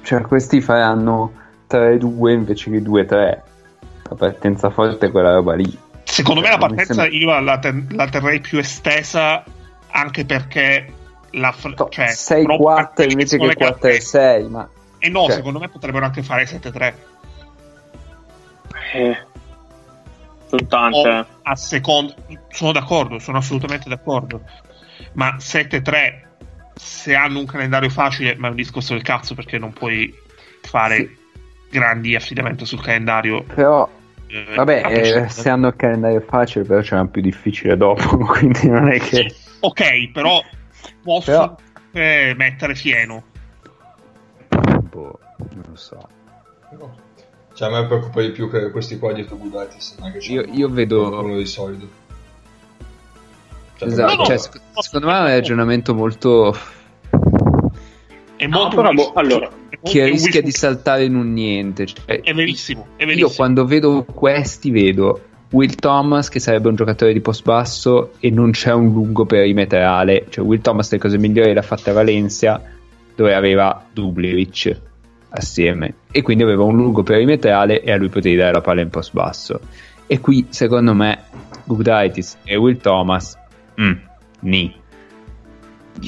Cioè, 0.00 0.22
questi 0.22 0.62
faranno 0.62 1.32
3-2 1.68 2.30
invece 2.30 2.70
che 2.70 2.80
2-3. 2.80 3.38
La 4.08 4.14
partenza 4.16 4.70
forte 4.70 5.04
è 5.04 5.10
quella 5.10 5.34
roba 5.34 5.54
lì. 5.54 5.76
Secondo 6.04 6.40
me 6.40 6.46
la 6.48 6.52
Cioè, 6.52 6.66
partenza 6.68 6.94
sembra- 6.94 7.14
io 7.14 7.40
la, 7.40 7.58
ten- 7.58 7.88
la 7.90 8.08
terrei 8.08 8.40
più 8.40 8.58
estesa 8.58 9.44
anche 9.96 10.24
perché 10.24 10.92
la 11.32 11.52
fr- 11.52 11.74
To- 11.74 11.88
cioè, 11.88 12.08
6-4 12.08 12.44
proprio 12.56 13.06
invece 13.08 13.38
che 13.38 13.46
perché- 13.54 13.98
4-6, 14.00 14.48
ma... 14.48 14.68
E 14.98 15.08
no, 15.08 15.24
cioè- 15.26 15.36
secondo 15.36 15.58
me 15.60 15.68
potrebbero 15.68 16.04
anche 16.04 16.22
fare 16.22 16.46
7-3. 16.46 16.94
Eh, 18.94 19.16
sono 20.46 20.66
tante. 20.66 21.08
O 21.08 21.26
a 21.42 21.56
seconda, 21.56 22.14
sono 22.48 22.72
d'accordo, 22.72 23.18
sono 23.18 23.38
assolutamente 23.38 23.88
d'accordo. 23.88 24.42
Ma 25.12 25.36
7-3, 25.36 26.22
se 26.74 27.14
hanno 27.14 27.38
un 27.38 27.46
calendario 27.46 27.88
facile, 27.90 28.34
ma 28.36 28.48
è 28.48 28.50
un 28.50 28.56
discorso 28.56 28.94
del 28.94 29.02
cazzo 29.02 29.34
perché 29.34 29.58
non 29.58 29.72
puoi 29.72 30.12
fare 30.62 30.96
Sì. 30.96 31.16
grandi 31.70 32.16
affidamenti 32.16 32.66
sul 32.66 32.80
calendario. 32.82 33.42
Però, 33.44 33.88
eh, 34.26 34.54
vabbè, 34.56 34.82
eh, 34.86 35.28
se 35.28 35.48
hanno 35.48 35.68
il 35.68 35.76
calendario 35.76 36.20
facile, 36.20 36.64
però 36.64 36.80
c'è 36.80 36.98
un 36.98 37.10
più 37.10 37.22
difficile 37.22 37.76
dopo, 37.76 38.16
quindi 38.26 38.68
non 38.68 38.90
è 38.90 38.98
che... 38.98 39.32
Ok, 39.66 40.10
però 40.12 40.42
posso 41.02 41.30
Però- 41.30 41.56
eh, 41.92 42.34
mettere 42.36 42.74
fieno. 42.74 43.24
Boh, 44.90 45.18
non 45.38 45.64
lo 45.68 45.76
so. 45.76 46.08
Cioè, 47.54 47.68
a 47.68 47.80
me 47.80 47.86
preoccupa 47.86 48.20
di 48.20 48.30
più 48.30 48.50
che 48.50 48.70
questi 48.70 48.98
qua 48.98 49.12
dietro 49.12 49.36
Gudaitis 49.36 49.96
non 49.98 50.08
è 50.08 50.12
che 50.12 50.18
Io, 50.26 50.42
io 50.42 50.68
vedo... 50.68 51.08
quello 51.20 51.36
di 51.38 51.46
solito. 51.46 51.88
Cioè, 53.76 53.88
Esatto, 53.88 54.12
No, 54.12 54.18
no, 54.18 54.24
cioè, 54.26 54.34
no. 54.34 54.40
sec- 54.40 54.60
secondo 54.80 55.06
me 55.06 55.12
è 55.14 55.20
un 55.20 55.26
ragionamento 55.28 55.94
molto... 55.94 56.56
È 58.36 58.46
No, 58.46 58.58
molto 58.58 58.76
però, 58.76 58.92
boh, 58.92 59.12
allora, 59.14 59.48
che 59.80 60.04
rischia 60.04 60.42
di 60.42 60.50
saltare 60.50 61.04
in 61.04 61.14
un 61.14 61.32
niente. 61.32 61.86
Cioè, 61.86 62.20
È 62.20 62.34
verissimo, 62.34 62.88
è 62.96 63.04
verissimo. 63.06 63.28
io 63.28 63.34
quando 63.34 63.64
vedo 63.64 64.04
questi 64.04 64.70
vedo 64.70 65.20
Will 65.54 65.76
Thomas 65.76 66.28
che 66.28 66.40
sarebbe 66.40 66.66
un 66.66 66.74
giocatore 66.74 67.12
di 67.12 67.20
post 67.20 67.44
basso 67.44 68.14
e 68.18 68.28
non 68.28 68.50
c'è 68.50 68.72
un 68.72 68.92
lungo 68.92 69.24
perimetrale. 69.24 70.26
Cioè 70.28 70.44
Will 70.44 70.60
Thomas 70.60 70.90
le 70.90 70.98
cose 70.98 71.16
migliori 71.16 71.52
le 71.52 71.60
ha 71.60 71.62
fatte 71.62 71.90
a 71.90 71.92
Valencia 71.92 72.60
dove 73.14 73.34
aveva 73.34 73.86
Dubljevic 73.92 74.76
assieme 75.28 75.94
e 76.10 76.22
quindi 76.22 76.42
aveva 76.42 76.64
un 76.64 76.74
lungo 76.76 77.04
perimetrale 77.04 77.82
e 77.82 77.92
a 77.92 77.96
lui 77.96 78.08
potevi 78.08 78.34
dare 78.34 78.52
la 78.52 78.60
palla 78.62 78.80
in 78.80 78.90
post 78.90 79.12
basso. 79.12 79.60
E 80.08 80.18
qui 80.18 80.46
secondo 80.48 80.92
me 80.92 81.22
Gudaitis 81.62 82.38
e 82.42 82.56
Will 82.56 82.78
Thomas 82.78 83.38
mm, 83.80 83.92
ni. 84.40 84.74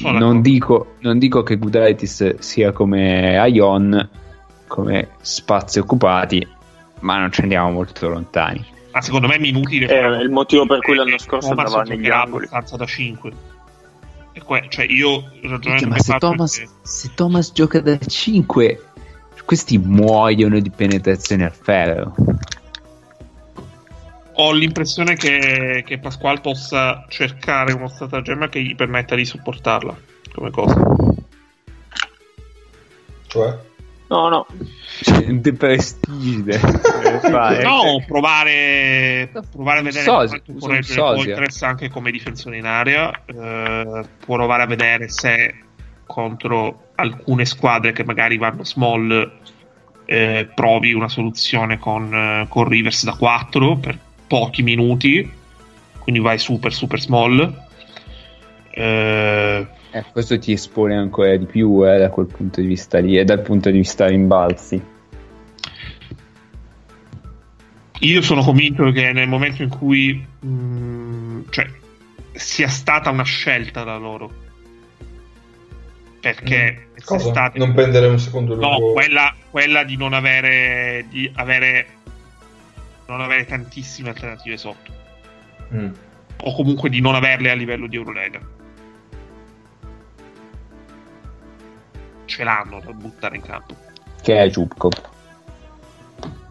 Non 0.03 0.41
dico, 0.41 0.95
non 0.99 1.17
dico 1.17 1.43
che 1.43 1.55
Gudaitis 1.55 2.39
sia 2.39 2.73
come 2.73 3.37
Aion, 3.37 4.09
come 4.67 5.07
spazi 5.21 5.79
occupati, 5.79 6.45
ma 6.99 7.17
non 7.17 7.31
ci 7.31 7.39
andiamo 7.39 7.71
molto 7.71 8.09
lontani. 8.09 8.75
Ma 8.97 9.03
secondo 9.03 9.27
me 9.27 9.37
minuti 9.37 9.77
è 9.83 10.07
il 10.21 10.31
motivo 10.31 10.65
per 10.65 10.79
cui 10.79 10.95
l'anno 10.95 11.19
scorso 11.19 11.49
Thomas 11.49 11.65
andava 11.71 11.83
negli 11.83 12.09
angoli. 12.09 12.45
abbastanza 12.45 12.77
da 12.77 12.85
5. 12.85 13.31
E 14.31 14.41
que- 14.41 14.65
cioè 14.69 14.85
io 14.89 15.23
il 15.41 15.49
ragionamento 15.51 15.87
Ma 15.89 15.99
se 15.99 16.17
Thomas, 16.17 16.57
che- 16.57 16.67
se 16.81 17.11
Thomas 17.13 17.51
gioca 17.53 17.79
da 17.79 17.95
5, 17.99 18.83
questi 19.45 19.77
muoiono 19.77 20.59
di 20.59 20.71
penetrazione 20.71 21.45
al 21.45 21.53
ferro. 21.53 22.15
ho 24.39 24.51
l'impressione 24.51 25.15
che, 25.15 25.83
che 25.85 25.99
Pasquale 25.99 26.41
possa 26.41 27.05
cercare 27.07 27.73
uno 27.73 27.87
stratagemma 27.87 28.49
che 28.49 28.61
gli 28.61 28.75
permetta 28.75 29.13
di 29.15 29.25
supportarla 29.25 29.95
come 30.33 30.49
cosa. 30.51 30.79
Cioè? 33.27 33.57
No, 34.09 34.29
no, 34.29 34.45
Cioè, 35.01 35.39
The 35.41 35.53
Prestige. 35.53 36.59
Eh. 36.59 37.63
No, 37.63 38.03
provare, 38.07 39.29
provare 39.51 39.79
a 39.79 39.81
vedere 39.81 40.03
Sosia, 40.03 40.39
quanto 40.39 40.53
può 40.53 40.67
reggere. 40.69 41.01
Poitres 41.01 41.61
anche 41.63 41.89
come 41.89 42.11
difensore 42.11 42.57
in 42.57 42.65
area. 42.65 43.11
eh, 43.25 44.05
provare 44.25 44.63
a 44.63 44.65
vedere 44.65 45.09
se 45.09 45.55
contro 46.05 46.91
alcune 46.95 47.45
squadre 47.45 47.91
che 47.91 48.05
magari 48.05 48.37
vanno 48.37 48.63
small 48.63 49.31
eh, 50.05 50.49
provi 50.55 50.93
una 50.93 51.09
soluzione 51.09 51.77
con, 51.77 52.13
eh, 52.13 52.45
con 52.47 52.67
Rivers 52.67 53.03
da 53.03 53.13
4 53.13 53.75
per 53.75 53.99
pochi 54.25 54.63
minuti. 54.63 55.29
Quindi 55.99 56.21
vai 56.21 56.37
super 56.37 56.73
super 56.73 56.99
small. 57.01 57.65
Eh, 58.69 59.67
Eh, 59.91 60.03
questo 60.11 60.37
ti 60.37 60.51
espone 60.51 60.95
ancora 60.97 61.35
di 61.37 61.45
più 61.45 61.87
eh, 61.87 61.97
da 61.97 62.09
quel 62.09 62.27
punto 62.27 62.59
di 62.61 62.67
vista 62.67 62.99
lì 62.99 63.17
e 63.17 63.23
dal 63.23 63.41
punto 63.41 63.69
di 63.69 63.77
vista 63.77 64.05
rimbalzi. 64.07 64.81
Io 68.01 68.21
sono 68.21 68.43
convinto 68.43 68.91
che 68.91 69.11
nel 69.11 69.27
momento 69.27 69.63
in 69.63 69.69
cui 69.69 70.13
mh, 70.39 71.41
cioè, 71.49 71.67
sia 72.33 72.67
stata 72.67 73.09
una 73.09 73.23
scelta 73.23 73.83
da 73.83 73.97
loro, 73.97 74.31
perché 76.19 76.81
Mm. 76.91 76.95
Cosa? 77.05 77.29
state- 77.29 77.57
Non 77.57 77.73
prendere 77.73 78.07
un 78.07 78.19
secondo 78.19 78.53
no, 78.55 78.59
luogo. 78.77 78.93
quella, 78.93 79.33
quella 79.49 79.83
di 79.83 79.95
non 79.97 80.13
avere, 80.13 81.05
di 81.09 81.31
avere, 81.35 81.87
non 83.07 83.21
avere 83.21 83.45
tantissime 83.45 84.09
alternative 84.09 84.57
sotto, 84.57 84.91
Mm. 85.73 85.89
o 86.43 86.55
comunque 86.55 86.89
di 86.89 87.01
non 87.01 87.15
averle 87.15 87.49
a 87.49 87.55
livello 87.55 87.87
di 87.87 87.95
Eurolega. 87.95 88.39
Ce 92.27 92.43
l'hanno 92.43 92.79
da 92.85 92.91
buttare 92.91 93.35
in 93.37 93.41
campo. 93.41 93.73
Che 94.21 94.43
è 94.43 94.49
Zubkov. 94.51 94.93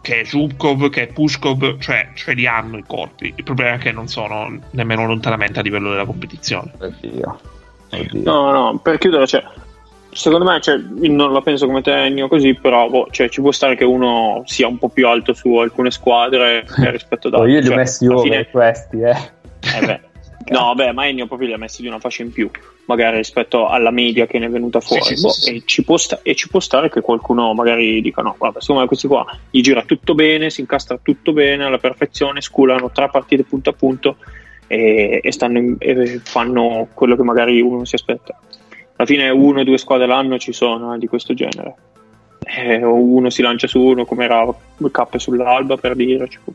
che 0.01 0.21
è 0.21 0.23
Zubkov, 0.23 0.89
che 0.89 1.03
è 1.03 1.07
Pushkov, 1.07 1.79
cioè 1.79 2.09
ce 2.15 2.33
li 2.33 2.47
hanno 2.47 2.77
i 2.77 2.83
corpi. 2.87 3.33
Il 3.35 3.43
problema 3.43 3.75
è 3.75 3.77
che 3.77 3.91
non 3.91 4.07
sono 4.07 4.57
nemmeno 4.71 5.05
lontanamente 5.05 5.59
a 5.59 5.61
livello 5.61 5.89
della 5.91 6.05
competizione. 6.05 6.71
Oddio. 6.79 7.39
Oddio. 7.91 8.21
no, 8.23 8.51
no, 8.51 8.77
per 8.79 8.97
chiudere, 8.97 9.27
cioè, 9.27 9.43
secondo 10.11 10.45
me, 10.45 10.59
cioè, 10.61 10.75
io 10.75 11.11
non 11.11 11.31
la 11.33 11.41
penso 11.41 11.65
come 11.67 11.81
te, 11.81 12.05
Ennio, 12.05 12.27
così, 12.29 12.53
però 12.55 12.89
boh, 12.89 13.07
cioè, 13.11 13.29
ci 13.29 13.41
può 13.41 13.51
stare 13.51 13.75
che 13.75 13.83
uno 13.83 14.41
sia 14.45 14.67
un 14.67 14.77
po' 14.77 14.89
più 14.89 15.07
alto 15.07 15.33
su 15.33 15.53
alcune 15.55 15.91
squadre 15.91 16.65
eh, 16.79 16.89
rispetto 16.91 17.27
ad 17.27 17.33
Oh, 17.35 17.37
altre. 17.41 17.51
io 17.53 17.59
li 17.59 17.65
ho 17.65 17.69
Cioè, 17.71 17.77
messi 17.77 18.07
over 18.07 18.21
fine- 18.23 18.49
questi, 18.49 18.99
eh. 19.01 19.31
Eh 19.77 19.85
beh. 19.85 20.01
No, 20.49 20.73
beh, 20.75 20.93
ma 20.93 21.05
Ennio 21.05 21.27
proprio 21.27 21.49
li 21.49 21.53
ha 21.53 21.57
messi 21.57 21.81
di 21.81 21.89
una 21.89 21.99
fascia 21.99 22.23
in 22.23 22.31
più, 22.31 22.49
magari 22.87 23.17
rispetto 23.17 23.67
alla 23.67 23.91
media 23.91 24.25
che 24.25 24.39
ne 24.39 24.47
è 24.47 24.49
venuta 24.49 24.79
fuori. 24.79 25.03
sì, 25.03 25.15
sì, 25.15 25.21
Boh, 25.21 25.29
sì, 25.29 25.55
E, 25.55 25.61
ci 25.65 25.83
può 25.83 25.97
sta- 25.97 26.19
e 26.23 26.35
ci 26.35 26.49
può 26.49 26.59
stare 26.59 26.89
che 26.89 27.01
qualcuno 27.01 27.53
magari 27.53 28.01
dica: 28.01 28.21
No, 28.21 28.35
guarda, 28.37 28.59
secondo 28.59 28.81
me 28.81 28.87
questi 28.87 29.07
qua 29.07 29.25
gli 29.49 29.61
gira 29.61 29.83
tutto 29.83 30.15
bene, 30.15 30.49
si 30.49 30.61
incastra 30.61 30.99
tutto 31.01 31.31
bene 31.33 31.65
alla 31.65 31.77
perfezione, 31.77 32.41
sculano 32.41 32.89
tre 32.91 33.09
partite 33.09 33.43
punto 33.43 33.69
a 33.69 33.73
punto 33.73 34.17
e, 34.67 35.19
e 35.23 35.31
stanno 35.31 35.57
in- 35.59 35.75
e 35.79 36.19
fanno 36.23 36.87
quello 36.93 37.15
che 37.15 37.23
magari 37.23 37.61
uno 37.61 37.85
si 37.85 37.95
aspetta. 37.95 38.37
Alla 38.95 39.07
fine, 39.07 39.29
uno 39.29 39.59
o 39.59 39.63
due 39.63 39.77
squadre 39.77 40.07
l'anno 40.07 40.37
ci 40.39 40.53
sono 40.53 40.93
eh, 40.93 40.97
di 40.97 41.07
questo 41.07 41.33
genere. 41.33 41.75
Eh, 42.43 42.81
o 42.83 42.93
uno 42.93 43.29
si 43.29 43.41
lancia 43.41 43.67
su 43.67 43.79
uno, 43.81 44.05
come 44.05 44.23
era 44.23 44.47
K 44.79 45.03
sull'alba 45.17 45.75
per 45.77 45.95
dire. 45.95 46.27
Ci 46.29 46.39
può, 46.43 46.53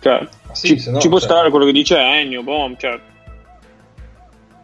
cioè, 0.00 0.26
ci, 0.54 0.90
no, 0.90 0.98
ci 0.98 1.08
può 1.08 1.18
cioè, 1.18 1.28
stare 1.28 1.50
quello 1.50 1.66
che 1.66 1.72
dice 1.72 1.98
Ennio, 1.98 2.42
boh, 2.42 2.72
cioè, 2.78 2.98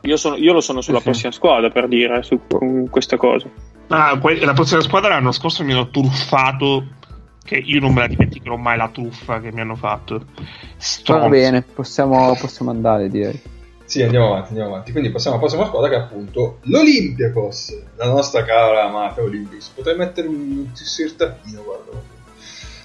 io, 0.02 0.16
sono- 0.16 0.36
io 0.36 0.52
lo 0.52 0.60
sono 0.60 0.80
sulla 0.80 0.98
Sì, 0.98 1.02
sì. 1.04 1.10
prossima 1.10 1.32
squadra 1.32 1.70
per 1.70 1.88
dire 1.88 2.22
su 2.22 2.40
con 2.48 2.88
queste 2.90 3.16
cose. 3.16 3.50
Ah, 3.88 4.18
que- 4.18 4.44
la 4.44 4.52
prossima 4.52 4.80
squadra 4.80 5.08
l'anno 5.10 5.32
scorso 5.32 5.64
mi 5.64 5.72
hanno 5.72 5.90
truffato. 5.90 6.86
Che 7.44 7.56
io 7.56 7.80
non 7.80 7.92
me 7.92 8.00
la 8.02 8.06
dimenticherò 8.06 8.54
mai 8.56 8.76
la 8.76 8.88
truffa 8.88 9.40
che 9.40 9.50
mi 9.52 9.60
hanno 9.60 9.74
fatto. 9.74 10.18
Va 10.36 10.44
Stronzi. 10.76 11.28
bene, 11.28 11.62
possiamo, 11.62 12.36
possiamo 12.40 12.70
andare 12.70 13.08
direi. 13.08 13.40
Sì, 13.84 14.00
andiamo 14.00 14.26
avanti, 14.28 14.48
andiamo 14.50 14.70
avanti. 14.70 14.92
Quindi 14.92 15.10
passiamo 15.10 15.36
alla 15.36 15.44
prossima 15.44 15.66
squadra 15.68 15.90
che 15.90 15.96
è 15.96 15.98
appunto 15.98 16.58
l'Olympiakos, 16.62 17.82
la 17.96 18.06
nostra 18.06 18.44
cara 18.44 18.84
amata 18.84 19.20
Olympics. 19.22 19.68
Potrei 19.70 19.96
mettere 19.96 20.28
un 20.28 20.66
insertatino, 20.70 21.62
guarda, 21.64 22.00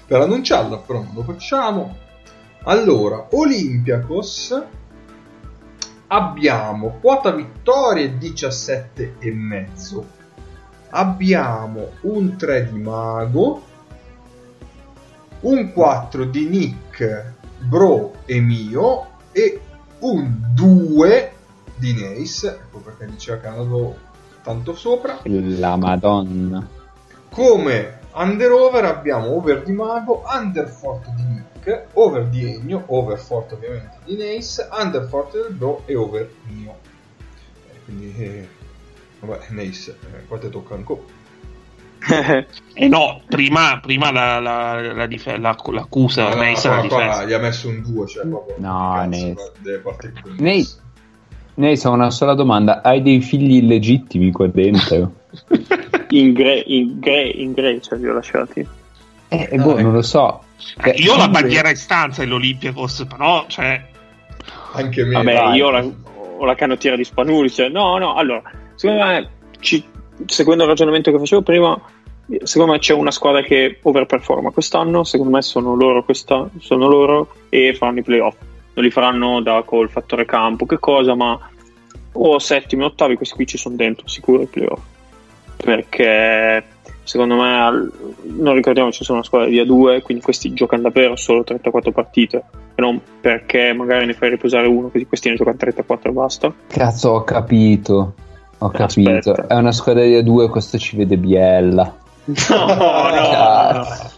per 0.06 0.20
annunciarla, 0.22 0.76
però 0.78 0.98
non 1.02 1.12
lo 1.14 1.22
facciamo. 1.22 1.96
Allora, 2.64 3.28
Olympiakos 3.30 4.60
abbiamo 6.08 6.98
quota 7.00 7.30
vittorie 7.30 8.18
17 8.18 9.16
e 9.18 9.30
mezzo. 9.30 10.16
Abbiamo 10.90 11.90
un 12.02 12.36
3 12.36 12.70
di 12.72 12.78
Mago, 12.78 13.62
un 15.40 15.72
4 15.72 16.24
di 16.24 16.48
Nick, 16.48 17.32
Bro 17.58 18.14
e 18.24 18.40
mio 18.40 19.06
e 19.32 19.60
un 20.00 20.52
2 20.54 21.32
di 21.76 21.94
Nace, 21.94 22.48
ecco 22.48 22.78
perché 22.78 23.06
diceva 23.06 23.38
che 23.38 23.46
andavo 23.46 23.96
tanto 24.42 24.74
sopra. 24.74 25.20
La 25.24 25.76
Madonna. 25.76 26.66
Come 27.28 27.97
under 28.20 28.50
over 28.50 28.84
abbiamo 28.84 29.28
over 29.34 29.62
di 29.62 29.72
Mago, 29.72 30.22
under 30.26 30.68
forte 30.68 31.10
di 31.16 31.22
Nick, 31.22 31.86
over 31.94 32.24
di 32.26 32.52
Ennio, 32.54 32.82
over 32.86 33.18
forte 33.18 33.54
ovviamente 33.54 33.98
di 34.04 34.16
Nace, 34.16 34.68
under 34.70 35.06
forte 35.08 35.38
del 35.40 35.52
Bro 35.52 35.82
e 35.86 35.94
over 35.96 36.28
mio. 36.48 36.74
Eh, 37.70 37.84
quindi, 37.84 38.14
eh, 38.16 38.48
vabbè, 39.20 39.46
Nace, 39.50 39.96
eh, 40.12 40.26
qua 40.26 40.38
te 40.38 40.48
tocca 40.50 40.74
ancora. 40.74 41.02
Eh 42.74 42.88
no, 42.88 43.20
prima, 43.28 43.80
prima 43.82 44.10
la, 44.12 44.38
la, 44.38 44.92
la 44.94 45.06
dif- 45.06 45.26
la- 45.36 45.56
l'accusa, 45.72 46.28
No, 46.28 46.42
no, 46.42 46.52
qua- 46.54 46.78
la 46.78 46.86
qua 46.86 47.24
gli 47.24 47.32
ha 47.32 47.38
messo 47.38 47.68
un 47.68 47.82
2, 47.82 48.06
cioè 48.06 48.26
proprio 48.26 48.54
No, 48.58 48.92
cazzo, 48.94 49.08
Nace. 49.08 49.34
Nace. 50.38 50.76
Nace, 51.54 51.88
ho 51.88 51.92
una 51.92 52.10
sola 52.10 52.34
domanda. 52.34 52.82
Hai 52.82 53.02
dei 53.02 53.20
figli 53.20 53.56
illegittimi 53.56 54.30
qua 54.30 54.46
dentro? 54.46 55.12
In, 56.10 56.32
Gre- 56.32 56.62
in, 56.66 56.98
Gre- 57.00 57.28
in 57.28 57.52
Grecia 57.52 57.94
li 57.96 58.06
ho 58.08 58.12
lasciati. 58.14 58.66
Eh, 59.28 59.48
boh, 59.56 59.72
ecco. 59.72 59.80
non 59.82 59.92
lo 59.92 60.02
so. 60.02 60.42
Eh, 60.82 60.90
Io 60.98 61.12
ho 61.14 61.16
la 61.16 61.28
bandiera 61.28 61.68
in 61.70 61.76
stanza 61.76 62.22
dell'Olympiakos, 62.22 63.06
però, 63.08 63.44
cioè, 63.46 63.84
Anche 64.72 65.04
me. 65.04 65.12
Vabbè, 65.12 65.34
vai. 65.34 65.56
io 65.56 65.66
ho 65.66 65.70
la, 65.70 65.84
ho 66.38 66.44
la 66.44 66.54
canottiera 66.54 66.96
di 66.96 67.04
Spanuli. 67.04 67.50
Cioè, 67.50 67.68
no, 67.68 67.98
no, 67.98 68.14
allora, 68.14 68.42
secondo 68.74 69.04
me, 69.04 69.28
ci- 69.60 69.84
seguendo 70.26 70.62
il 70.64 70.68
ragionamento 70.70 71.10
che 71.12 71.18
facevo 71.18 71.42
prima, 71.42 71.78
secondo 72.44 72.72
me 72.72 72.78
c'è 72.78 72.94
una 72.94 73.10
squadra 73.10 73.42
che 73.42 73.78
overperforma 73.82 74.50
quest'anno. 74.50 75.04
Secondo 75.04 75.34
me 75.36 75.42
sono 75.42 75.74
loro, 75.74 76.02
questa, 76.04 76.48
sono 76.58 76.88
loro 76.88 77.34
e 77.50 77.74
faranno 77.74 77.98
i 77.98 78.02
playoff. 78.02 78.36
Non 78.74 78.84
li 78.84 78.90
faranno 78.90 79.40
da 79.42 79.62
col 79.64 79.90
fattore 79.90 80.24
campo, 80.24 80.64
che 80.64 80.78
cosa, 80.78 81.14
ma 81.14 81.38
o 82.12 82.38
settimi 82.38 82.84
ottavi, 82.84 83.16
questi 83.16 83.34
qui 83.34 83.46
ci 83.46 83.58
sono 83.58 83.76
dentro, 83.76 84.08
sicuro 84.08 84.42
i 84.42 84.46
playoff. 84.46 84.80
Perché 85.62 86.64
secondo 87.08 87.36
me, 87.36 87.90
non 88.22 88.54
ricordiamo, 88.54 88.92
ci 88.92 89.02
sono 89.02 89.18
una 89.18 89.26
squadra 89.26 89.48
di 89.48 89.60
A2, 89.60 90.02
quindi 90.02 90.22
questi 90.22 90.52
giocano 90.52 90.82
davvero 90.82 91.16
solo 91.16 91.42
34 91.42 91.90
partite 91.90 92.44
e 92.74 92.80
non 92.82 93.00
perché 93.20 93.72
magari 93.72 94.04
ne 94.04 94.12
fai 94.12 94.28
riposare 94.28 94.66
uno, 94.66 94.88
così 94.88 95.06
questi 95.06 95.30
ne 95.30 95.36
giocano 95.36 95.56
34 95.56 96.10
e 96.10 96.12
basta. 96.12 96.54
Cazzo, 96.66 97.10
ho 97.10 97.24
capito. 97.24 98.14
Ho 98.58 98.68
capito. 98.68 99.10
Aspetta. 99.10 99.46
È 99.46 99.56
una 99.56 99.72
squadra 99.72 100.02
di 100.02 100.18
A2, 100.18 100.48
questo 100.50 100.78
ci 100.78 100.96
vede 100.96 101.16
Biella. 101.16 101.96
No, 102.50 102.66
no, 102.66 103.72
no. 103.72 104.16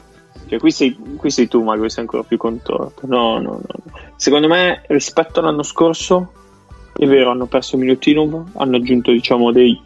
Cioè, 0.49 0.59
qui, 0.59 0.73
sei, 0.73 0.99
qui 1.17 1.31
sei 1.31 1.47
tu, 1.47 1.63
Mago, 1.63 1.89
sei 1.89 2.03
ancora 2.03 2.25
più 2.25 2.37
contorto. 2.37 3.07
No, 3.07 3.39
no, 3.39 3.61
no. 3.65 3.95
Secondo 4.17 4.49
me, 4.49 4.83
rispetto 4.89 5.39
all'anno 5.39 5.63
scorso, 5.63 6.33
è 6.93 7.07
vero, 7.07 7.31
hanno 7.31 7.47
perso 7.47 7.77
Milutinov, 7.77 8.47
hanno 8.57 8.77
aggiunto, 8.77 9.13
diciamo, 9.13 9.53
dei 9.53 9.81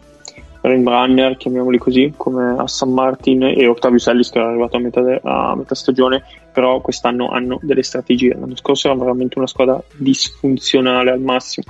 runner, 0.64 1.36
chiamiamoli 1.36 1.78
così, 1.78 2.14
come 2.16 2.56
a 2.56 2.66
San 2.66 2.92
Martin 2.92 3.42
e 3.42 3.66
Octavius 3.66 4.06
Ellis 4.06 4.30
che 4.30 4.38
era 4.38 4.48
arrivato 4.48 4.76
a 4.76 4.80
metà, 4.80 5.00
de- 5.02 5.20
a 5.22 5.54
metà 5.54 5.74
stagione, 5.74 6.24
però 6.52 6.80
quest'anno 6.80 7.28
hanno 7.28 7.58
delle 7.62 7.82
strategie. 7.82 8.34
L'anno 8.34 8.56
scorso 8.56 8.88
era 8.88 8.96
veramente 8.96 9.38
una 9.38 9.46
squadra 9.46 9.82
disfunzionale 9.96 11.10
al 11.10 11.20
massimo. 11.20 11.66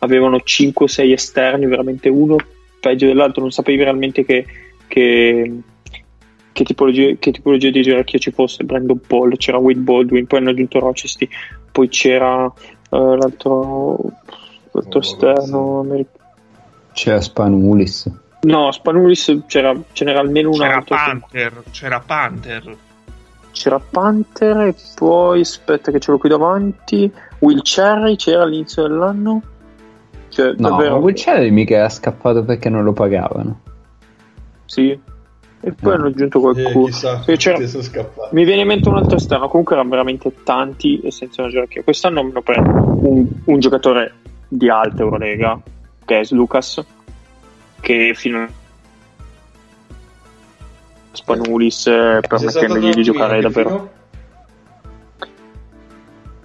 Avevano 0.00 0.38
5-6 0.38 1.12
esterni, 1.12 1.66
veramente 1.66 2.08
uno 2.08 2.36
peggio 2.80 3.06
dell'altro, 3.06 3.42
non 3.42 3.50
sapevi 3.50 3.82
realmente 3.82 4.24
che, 4.24 4.46
che, 4.86 5.52
che 6.52 6.64
tipologia, 6.64 7.14
che 7.18 7.32
tipologia 7.32 7.70
di 7.70 7.82
gerarchia 7.82 8.18
ci 8.18 8.30
fosse, 8.30 8.64
Brandon 8.64 9.00
Paul, 9.06 9.36
c'era 9.36 9.58
Wade 9.58 9.80
Baldwin, 9.80 10.26
poi 10.26 10.38
hanno 10.38 10.50
aggiunto 10.50 10.78
Rochester, 10.78 11.28
poi 11.70 11.88
c'era 11.88 12.44
uh, 12.44 13.14
l'altro, 13.14 13.98
l'altro 14.70 14.98
Oh, 14.98 15.02
esterno 15.02 15.80
americano. 15.80 16.16
C'era 16.92 17.20
Spanulis. 17.20 18.10
No, 18.40 18.70
Spanulis 18.70 19.42
c'era, 19.46 19.74
ce 19.92 20.04
n'era 20.04 20.20
almeno 20.20 20.50
un 20.50 20.58
C'era 20.58 20.76
altro. 20.76 20.94
Panther, 20.96 21.62
c'era 21.70 22.00
Panther. 22.00 22.76
C'era 23.50 23.80
Panther 23.80 24.56
e 24.68 24.74
poi 24.94 25.40
aspetta 25.40 25.90
che 25.90 25.98
ce 25.98 26.10
l'ho 26.12 26.18
qui 26.18 26.28
davanti. 26.28 27.12
Will 27.40 27.60
Cherry 27.62 28.14
c'era 28.16 28.42
all'inizio 28.44 28.82
dell'anno. 28.86 29.42
Cioè, 30.28 30.54
No, 30.58 30.68
davvero. 30.68 30.96
Will 30.98 31.14
Cherry 31.14 31.50
mica 31.50 31.76
era 31.76 31.88
scappato 31.88 32.44
perché 32.44 32.68
non 32.68 32.84
lo 32.84 32.92
pagavano. 32.92 33.60
Sì. 34.66 34.90
E 35.60 35.72
poi 35.72 35.90
No. 35.90 35.98
hanno 35.98 36.06
aggiunto 36.06 36.38
Eh, 36.38 36.40
qualcuno. 36.62 36.84
chissà, 36.84 37.20
c'era- 37.36 37.66
sono 37.66 37.82
scappato. 37.82 38.28
Mi 38.32 38.44
viene 38.44 38.60
in 38.60 38.68
mente 38.68 38.88
un 38.88 38.96
altro 38.98 39.16
esterno. 39.16 39.48
Comunque 39.48 39.74
erano 39.74 39.90
veramente 39.90 40.32
tanti 40.44 41.00
e 41.00 41.10
senza 41.10 41.42
una 41.42 41.50
gerarchia. 41.50 41.82
Quest'anno 41.82 42.20
hanno 42.20 42.40
preso 42.42 42.60
un, 42.60 43.26
un 43.46 43.58
giocatore 43.58 44.12
di 44.46 44.70
alta 44.70 45.02
Eurolega, 45.02 45.60
che 46.04 46.20
è 46.20 46.24
Lucas, 46.30 46.84
che 47.88 48.12
fino 48.14 48.42
a 48.42 48.48
Spanulis 51.12 51.86
eh, 51.86 52.20
permettendogli 52.20 52.92
di 52.92 53.02
giocare 53.02 53.40
davvero. 53.40 53.90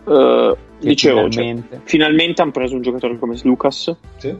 Che 0.05 0.57
dicevo, 0.79 1.29
cioè, 1.29 1.43
finalmente- 1.43 1.81
finalmente 1.83 2.41
hanno 2.41 2.51
preso 2.51 2.75
un 2.75 2.81
giocatore 2.81 3.19
come 3.19 3.35
Slucas, 3.35 3.93
Sì. 4.17 4.33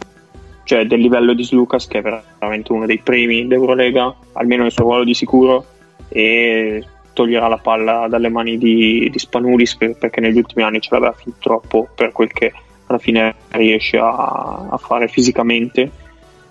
cioè 0.63 0.85
del 0.85 1.01
livello 1.01 1.33
di 1.33 1.43
Slucas, 1.43 1.87
che 1.87 1.97
è 1.97 2.01
veramente 2.01 2.71
uno 2.71 2.85
dei 2.85 2.99
primi 2.99 3.47
d'Eurolega, 3.47 4.15
almeno 4.33 4.61
nel 4.63 4.71
suo 4.71 4.83
ruolo 4.85 5.03
di 5.03 5.13
sicuro, 5.13 5.65
e 6.07 6.85
toglierà 7.11 7.49
la 7.49 7.57
palla 7.57 8.07
dalle 8.07 8.29
mani 8.29 8.57
di, 8.57 9.09
di 9.11 9.19
Spanulis 9.19 9.75
per- 9.75 9.97
perché 9.97 10.21
negli 10.21 10.37
ultimi 10.37 10.63
anni 10.63 10.79
ce 10.79 10.89
l'aveva 10.91 11.11
fin 11.11 11.33
troppo 11.37 11.89
per 11.93 12.13
quel 12.13 12.31
che 12.31 12.53
alla 12.87 12.97
fine 12.97 13.35
riesce 13.49 13.97
a, 13.97 14.67
a 14.69 14.77
fare 14.77 15.07
fisicamente 15.09 15.91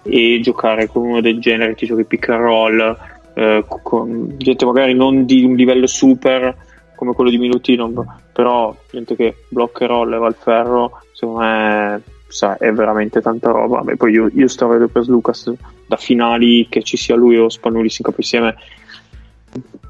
e 0.02 0.40
giocare 0.42 0.86
con 0.88 1.02
uno 1.02 1.20
del 1.20 1.40
genere 1.40 1.74
che 1.74 1.86
giochi 1.86 2.04
pick 2.04 2.28
and 2.28 2.40
roll 2.40 2.96
eh, 3.34 3.64
con 3.82 4.34
gente 4.36 4.64
magari 4.64 4.94
non 4.94 5.24
di 5.24 5.44
un 5.44 5.54
livello 5.54 5.86
super 5.86 6.54
come 6.94 7.12
quello 7.12 7.30
di 7.30 7.38
Minutino 7.38 8.20
però 8.32 8.74
gente 8.90 9.14
che 9.16 9.36
blocca 9.48 9.84
e 9.84 9.86
roll 9.86 10.12
e 10.12 10.18
va 10.18 10.26
al 10.26 10.34
ferro 10.34 11.00
secondo 11.12 11.40
me 11.40 12.02
sa, 12.32 12.56
è 12.56 12.72
veramente 12.72 13.20
tanta 13.20 13.50
roba. 13.50 13.82
Beh, 13.82 13.96
poi 13.96 14.12
io, 14.12 14.30
io 14.32 14.48
sto 14.48 14.66
vedere 14.66 14.88
per 14.88 15.06
Lucas 15.06 15.52
da 15.86 15.96
finali 15.96 16.66
che 16.68 16.82
ci 16.82 16.96
sia 16.96 17.14
lui 17.14 17.36
o 17.36 17.48
Spanulis 17.48 17.98
in 17.98 18.04
capo 18.04 18.20
insieme 18.20 18.56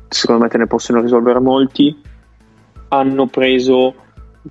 secondo 0.08 0.42
me 0.42 0.48
te 0.48 0.58
ne 0.58 0.66
possono 0.66 1.00
risolvere 1.00 1.38
molti. 1.38 1.96
Hanno 2.88 3.26
preso 3.28 3.94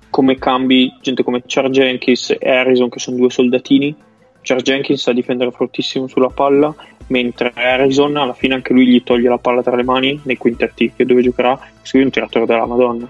come 0.08 0.36
cambi 0.38 0.96
gente 1.02 1.22
come 1.22 1.42
Char 1.46 1.68
Jenkins 1.68 2.34
e 2.38 2.50
Harrison 2.50 2.88
che 2.88 2.98
sono 2.98 3.18
due 3.18 3.30
soldatini 3.30 3.94
Char 4.42 4.60
Jenkins 4.60 5.00
sa 5.00 5.12
difendere 5.12 5.52
fortissimo 5.52 6.08
sulla 6.08 6.28
palla 6.28 6.74
mentre 7.08 7.52
Harrison 7.54 8.16
alla 8.16 8.32
fine 8.32 8.54
anche 8.54 8.72
lui 8.72 8.86
gli 8.86 9.02
toglie 9.02 9.28
la 9.28 9.38
palla 9.38 9.62
tra 9.62 9.76
le 9.76 9.84
mani 9.84 10.20
nei 10.24 10.36
quintetti 10.36 10.92
che 10.94 11.04
dove 11.04 11.22
giocherà 11.22 11.58
lui 11.92 12.02
è 12.02 12.04
un 12.04 12.10
tiratore 12.10 12.46
della 12.46 12.66
Madonna 12.66 13.06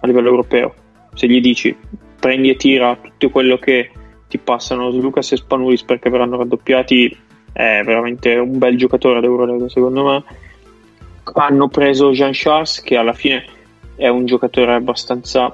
a 0.00 0.06
livello 0.06 0.28
europeo. 0.28 0.74
Se 1.14 1.26
gli 1.26 1.40
dici 1.40 1.76
prendi 2.18 2.50
e 2.50 2.56
tira 2.56 2.96
tutto 2.96 3.30
quello 3.30 3.58
che 3.58 3.90
ti 4.28 4.38
passano 4.38 4.90
Lucas 4.90 5.32
e 5.32 5.36
Spanulis 5.36 5.82
perché 5.82 6.10
verranno 6.10 6.36
raddoppiati 6.36 7.16
è 7.52 7.82
veramente 7.84 8.34
un 8.34 8.58
bel 8.58 8.76
giocatore 8.76 9.20
d'Eurolega 9.20 9.68
secondo 9.68 10.04
me. 10.04 10.24
Hanno 11.34 11.68
preso 11.68 12.10
Jean 12.10 12.30
Charles 12.32 12.80
che 12.80 12.96
alla 12.96 13.12
fine 13.12 13.44
è 13.96 14.08
un 14.08 14.26
giocatore 14.26 14.74
abbastanza 14.74 15.52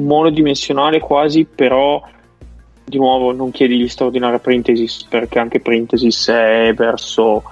monodimensionale 0.00 0.98
quasi 0.98 1.44
però 1.44 2.02
di 2.84 2.98
nuovo 2.98 3.32
non 3.32 3.50
chiedi 3.50 3.78
gli 3.78 3.88
straordinari 3.88 4.36
a 4.36 4.38
Printesis 4.38 5.04
perché 5.04 5.38
anche 5.38 5.60
Printesis 5.60 6.28
è 6.28 6.72
verso 6.74 7.42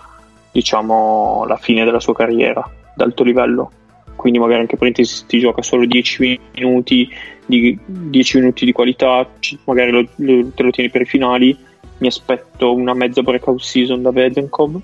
diciamo 0.53 1.45
la 1.47 1.57
fine 1.57 1.85
della 1.85 2.01
sua 2.01 2.15
carriera 2.15 2.69
d'alto 2.95 3.23
livello 3.23 3.71
quindi 4.17 4.39
magari 4.39 4.61
anche 4.61 4.77
Printesis 4.77 5.25
ti 5.27 5.39
gioca 5.39 5.63
solo 5.63 5.87
10 5.87 6.41
minuti 6.55 7.09
di, 7.47 7.79
10 7.87 8.39
minuti 8.39 8.65
di 8.65 8.73
qualità 8.73 9.27
magari 9.65 9.91
lo- 9.93 10.09
lo- 10.17 10.49
te 10.55 10.63
lo 10.63 10.71
tieni 10.71 10.91
per 10.91 11.03
i 11.03 11.07
finali 11.07 11.57
mi 11.99 12.07
aspetto 12.07 12.75
una 12.75 12.95
mezza 12.95 13.23
breakout 13.23 13.61
season 13.61 14.03
da 14.03 14.11
Vedenkov 14.11 14.81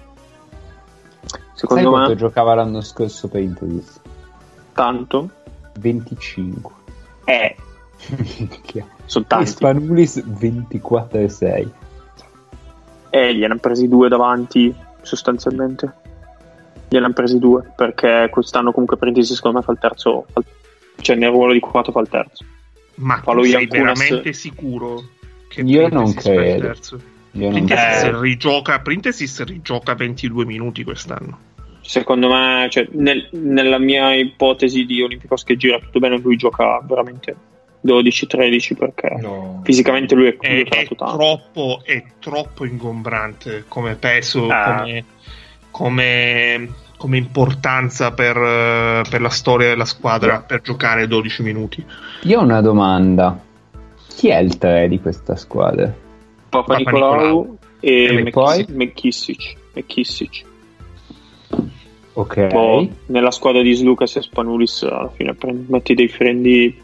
Sai 1.26 1.40
secondo 1.54 1.90
quanto 1.90 2.10
me 2.10 2.16
giocava 2.16 2.54
l'anno 2.54 2.80
scorso 2.82 3.28
per 3.28 3.40
Interis? 3.42 4.00
tanto 4.72 5.30
25. 5.80 6.72
eh. 7.24 7.56
sono 9.06 9.24
tanti 9.26 9.46
Spanulis 9.46 10.22
24 10.24 11.18
e 11.20 11.28
6. 11.28 11.70
e 13.10 13.34
gliene 13.34 13.46
hanno 13.46 13.58
presi 13.60 13.88
due 13.88 14.08
davanti 14.08 14.74
sostanzialmente 15.02 15.92
gliene 16.88 17.04
hanno 17.06 17.14
presi 17.14 17.38
due 17.38 17.72
perché 17.74 18.28
quest'anno 18.30 18.72
comunque 18.72 18.96
Printisi 18.96 19.34
secondo 19.34 19.58
me 19.58 19.64
fa 19.64 19.72
il 19.72 19.78
terzo 19.78 20.26
fa 20.30 20.40
il- 20.40 20.46
cioè 21.02 21.16
nel 21.16 21.30
ruolo 21.30 21.52
di 21.52 21.60
4 21.60 21.92
fa 21.92 22.00
il 22.00 22.08
terzo 22.08 22.44
Ma 22.96 23.20
Fallo 23.22 23.42
tu 23.42 23.48
sei 23.48 23.62
ancora 23.70 23.94
se- 23.94 24.04
veramente 24.04 24.32
sicuro 24.32 25.02
che 25.48 25.60
Io 25.62 25.88
non 25.88 26.12
credo. 26.14 26.62
terzo? 26.66 27.00
Io 27.32 27.42
non 27.44 27.52
Printesis 27.52 28.00
credo. 28.02 28.20
rigioca, 28.20 28.80
Printesis 28.80 29.44
rigioca 29.44 29.94
22 29.94 30.44
minuti 30.44 30.82
quest'anno. 30.84 31.38
secondo 31.82 32.28
me 32.28 32.66
cioè, 32.70 32.88
nel- 32.92 33.28
nella 33.32 33.78
mia 33.78 34.12
ipotesi 34.14 34.84
di 34.84 35.02
Olimpicos 35.02 35.44
che 35.44 35.56
gira 35.56 35.78
tutto 35.78 35.98
bene 36.00 36.18
lui 36.18 36.36
gioca 36.36 36.80
veramente 36.86 37.36
12-13 37.84 38.74
perché 38.76 39.16
No. 39.20 39.60
fisicamente 39.64 40.14
lui 40.14 40.26
è, 40.28 40.36
È, 40.38 40.64
è 40.64 40.86
troppo, 40.94 41.80
è 41.84 42.02
troppo 42.18 42.64
ingombrante 42.64 43.64
come 43.68 43.94
peso, 43.96 44.46
Ah. 44.48 44.76
come, 44.80 45.04
come- 45.70 46.68
come 46.98 47.18
importanza 47.18 48.12
per, 48.12 48.34
per 49.08 49.20
la 49.20 49.28
storia 49.28 49.68
della 49.68 49.84
squadra 49.84 50.40
per 50.40 50.62
giocare 50.62 51.06
12 51.06 51.42
minuti. 51.42 51.84
Io 52.22 52.40
ho 52.40 52.42
una 52.42 52.62
domanda. 52.62 53.38
Chi 54.08 54.28
è 54.28 54.38
il 54.38 54.56
3 54.56 54.88
di 54.88 54.98
questa 54.98 55.36
squadra? 55.36 55.84
Papa, 56.48 56.62
Papa 56.64 56.76
Nicolau, 56.78 57.12
Nicolau. 57.16 57.58
e 57.80 58.04
E 58.04 58.12
McKissic- 58.22 58.32
poi? 58.32 58.64
McKissic 58.74 59.56
McKissic. 59.74 60.44
Ok. 62.14 62.46
Poi, 62.46 62.90
nella 63.06 63.30
squadra 63.30 63.60
di 63.60 63.74
Slucas 63.74 64.16
e 64.16 64.22
Spanulis 64.22 64.82
alla 64.84 65.10
fine 65.14 65.34
prendi- 65.34 65.70
metti 65.70 65.92
dei 65.94 66.08
frendi 66.08 66.82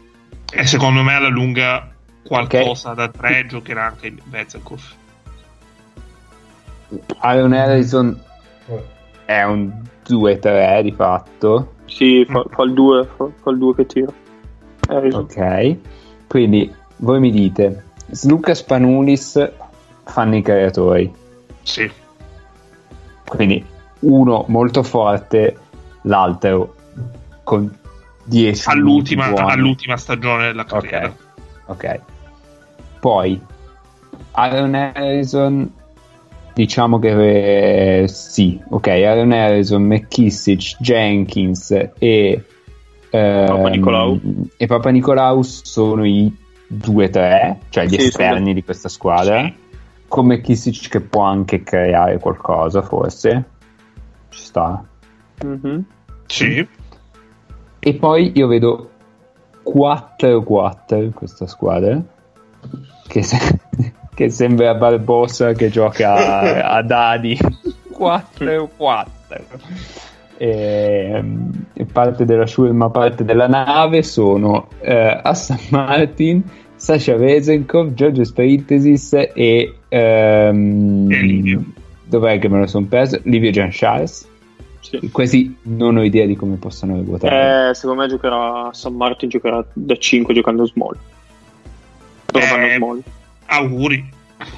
E 0.55 0.65
secondo 0.67 1.01
me 1.01 1.15
alla 1.15 1.29
lunga 1.29 1.89
qualcosa 2.23 2.93
da 2.93 3.09
3 3.09 3.47
giocherà 3.47 3.85
anche 3.85 4.13
Vezenkov. 4.25 4.81
Aaron 7.19 7.53
Harrison 7.53 8.19
Eh, 8.67 8.83
è 9.25 9.43
un 9.43 9.71
2-3 10.07 10.81
di 10.81 10.91
fatto. 10.91 11.73
sì, 11.85 12.25
fa, 12.29 12.43
fa 12.49 12.63
il 12.63 12.73
2 12.73 13.07
fa, 13.17 13.27
fa 13.41 13.49
il 13.49 13.57
2 13.57 13.75
che 13.75 13.85
tira 13.85 14.13
Harrison. 14.87 15.21
Ok. 15.21 15.77
Quindi 16.27 16.73
voi 16.97 17.19
mi 17.19 17.31
dite, 17.31 17.83
Slucas 18.11 18.59
Spanulis 18.59 19.51
fanno 20.03 20.35
i 20.35 20.41
creatori. 20.41 21.11
Sì. 21.63 21.89
Quindi 23.25 23.65
uno 24.01 24.45
molto 24.49 24.83
forte, 24.83 25.57
l'altro 26.03 26.75
con 27.43 27.75
10 28.25 28.69
All'ultima, 28.69 29.25
all'ultima 29.25 29.97
stagione 29.97 30.47
della 30.47 30.65
carriera. 30.65 31.07
Ok. 31.07 31.15
Ok. 31.65 31.99
Poi 32.99 33.39
Aaron 34.31 34.73
Harrison 34.75 35.71
diciamo 36.53 36.99
che 36.99 38.01
eh, 38.03 38.07
sì, 38.07 38.61
ok, 38.69 38.87
Aaron 38.87 39.31
Harrison, 39.31 39.81
McKissic, 39.83 40.75
Jenkins 40.79 41.71
e 41.97 42.43
ehm, 43.09 43.45
Papa 43.47 43.69
Nicolau. 43.69 44.19
e 44.55 44.65
Papa 44.67 44.89
Nicolau 44.89 45.41
sono 45.41 46.05
i 46.05 46.31
2-3, 46.71 47.57
cioè 47.69 47.85
gli 47.85 47.95
Sì, 47.99 48.05
esterni 48.07 48.39
sono- 48.39 48.53
di 48.53 48.63
questa 48.63 48.89
squadra. 48.89 49.41
Sì. 49.43 49.53
Con 50.07 50.27
McKissic 50.27 50.89
che 50.89 51.01
può 51.01 51.23
anche 51.23 51.63
creare 51.63 52.19
qualcosa, 52.19 52.83
forse. 52.83 53.43
Ci 54.29 54.39
sta. 54.39 54.83
Mhm. 55.43 55.83
Sì. 56.27 56.67
E 57.85 57.93
poi 57.95 58.31
io 58.33 58.47
vedo 58.47 58.89
4-4 59.65 61.03
in 61.03 61.13
questa 61.13 61.47
squadra. 61.47 62.01
Che, 63.07 63.21
se- 63.23 63.59
che 64.15 64.29
sembra 64.29 64.73
Barbosa 64.75 65.51
che 65.51 65.69
gioca 65.69 66.63
a, 66.65 66.81
dadi. 66.81 67.37
4-4. 67.97 69.05
E, 70.37 71.23
e 71.73 71.85
parte 71.85 72.23
della 72.25 72.45
Shulma, 72.45 72.89
parte 72.89 73.25
della 73.25 73.47
nave 73.47 74.01
sono 74.01 74.67
eh, 74.79 75.19
Aston 75.21 75.59
Martin, 75.69 76.41
Sasha 76.75 77.15
Vezenkov, 77.17 77.93
Giorgio 77.93 78.23
Sperintesis 78.23 79.13
e, 79.33 79.75
ehm, 79.89 81.11
E 81.11 81.21
Livio. 81.21 81.63
dov'è 82.05 82.39
che 82.39 82.47
me 82.47 82.59
lo 82.59 82.67
sono 82.67 82.85
perso? 82.87 83.19
Livio 83.23 83.51
Jean 83.51 83.69
Charles 83.71 84.31
Sì. 84.83 85.09
Questi 85.11 85.57
non 85.63 85.95
ho 85.97 86.03
idea 86.03 86.25
di 86.25 86.35
come 86.35 86.57
possano 86.57 87.01
votare. 87.03 87.69
Eh, 87.69 87.73
secondo 87.73 88.01
me 88.03 88.09
giocherà 88.09 88.69
San 88.73 88.93
Martin 88.95 89.29
giocherà 89.29 89.65
da 89.71 89.95
5 89.95 90.33
giocando 90.33 90.65
small. 90.67 90.97
Loro 92.31 92.45
Eh, 92.45 92.49
vanno 92.49 92.67
small. 92.75 93.01
Auguri. 93.45 94.11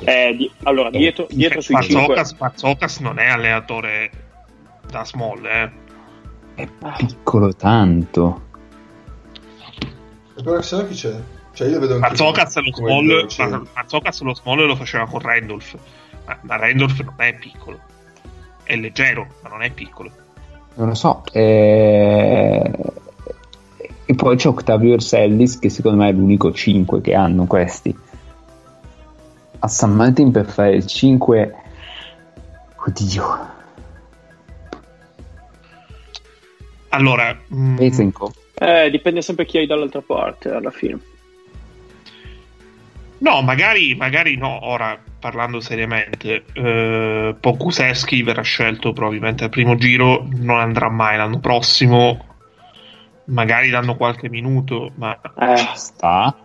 Eh, 0.04 0.36
di- 0.36 0.52
allora, 0.64 0.90
dietro, 0.90 1.28
dietro 1.30 1.62
sui 1.62 1.76
5 1.80 2.16
Pazzocas, 2.16 2.34
Pazzocas 2.34 3.00
non 3.00 3.20
è 3.20 3.28
allenatore 3.28 4.10
da 4.90 5.06
small, 5.06 5.46
eh. 5.46 5.72
È 6.56 6.68
piccolo 6.98 7.54
tanto. 7.54 8.42
E 10.38 10.42
però 10.44 10.58
chissà 10.58 10.86
chi 10.88 10.96
c'è. 10.96 11.14
Cioè, 11.54 11.68
io 11.70 11.80
vedo 11.80 11.96
anche 11.96 12.08
Pazzocas 12.08 12.56
lo 12.58 12.74
small, 12.74 13.06
veloce. 13.06 13.46
ma- 13.46 13.64
Pazzocas 13.74 14.22
lo 14.22 14.34
small 14.34 14.66
lo 14.66 14.76
faceva 14.76 15.06
con 15.06 15.20
Randolph. 15.20 15.78
Ma, 16.26 16.38
ma 16.42 16.56
Randolph 16.58 17.00
non 17.02 17.14
è 17.18 17.36
piccolo. 17.36 17.80
È 18.66 18.76
leggero, 18.76 19.28
ma 19.44 19.50
non 19.50 19.62
è 19.62 19.72
piccolo. 19.72 20.12
Non 20.74 20.90
lo 20.90 20.94
so. 20.96 21.24
eh, 21.32 22.72
E 24.08 24.14
poi 24.16 24.36
c'è 24.36 24.48
Octavio 24.50 24.94
Orsellis, 24.94 25.58
che 25.60 25.70
secondo 25.70 26.02
me 26.04 26.10
è 26.10 26.12
l'unico 26.12 26.52
5 26.52 27.00
che 27.02 27.14
hanno 27.16 27.46
questi. 27.46 27.96
A 29.60 29.68
San 29.68 29.94
Martin 29.94 30.32
per 30.32 30.46
fare 30.46 30.76
il 30.76 30.86
5. 30.86 31.56
Oddio. 32.88 33.54
Allora, 36.90 37.38
Bezenko. 37.48 38.34
Eh, 38.54 38.90
dipende 38.90 39.22
sempre 39.22 39.46
chi 39.46 39.58
hai 39.58 39.66
dall'altra 39.66 40.02
parte 40.02 40.50
alla 40.50 40.72
fine. 40.72 41.00
No, 43.26 43.42
magari, 43.42 43.96
magari 43.96 44.38
no. 44.38 44.68
Ora, 44.68 44.98
parlando 45.20 45.60
seriamente, 45.60 46.46
eh, 46.54 47.36
Pokusevski 47.40 48.22
verrà 48.22 48.44
scelto 48.44 48.94
probabilmente 48.94 49.44
al 49.46 49.50
primo 49.50 49.76
giro, 49.76 50.28
non 50.36 50.60
andrà 50.60 50.90
mai 50.90 51.18
l'anno 51.18 51.40
prossimo. 51.40 52.24
Magari 53.26 53.70
danno 53.72 53.96
qualche 53.96 54.30
minuto, 54.30 54.92
ma 54.98 55.20
Eh, 55.40 55.56
Sta. 55.74 56.36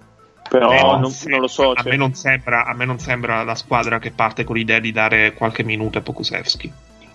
però 0.48 0.96
Eh, 0.96 0.98
non, 0.98 1.10
se- 1.10 1.28
non 1.28 1.40
lo 1.40 1.46
so. 1.48 1.72
A 1.72 1.82
cioè, 1.82 1.90
me, 1.90 1.96
non 1.98 2.14
sembra, 2.14 2.64
a 2.64 2.72
me 2.72 2.86
non 2.86 2.98
sembra 2.98 3.44
la 3.44 3.54
squadra 3.54 3.98
che 3.98 4.10
parte 4.12 4.44
con 4.44 4.56
l'idea 4.56 4.78
di 4.78 4.90
dare 4.90 5.34
qualche 5.34 5.62
minuto 5.62 5.98
a 5.98 6.00
Pokusevski. 6.00 6.72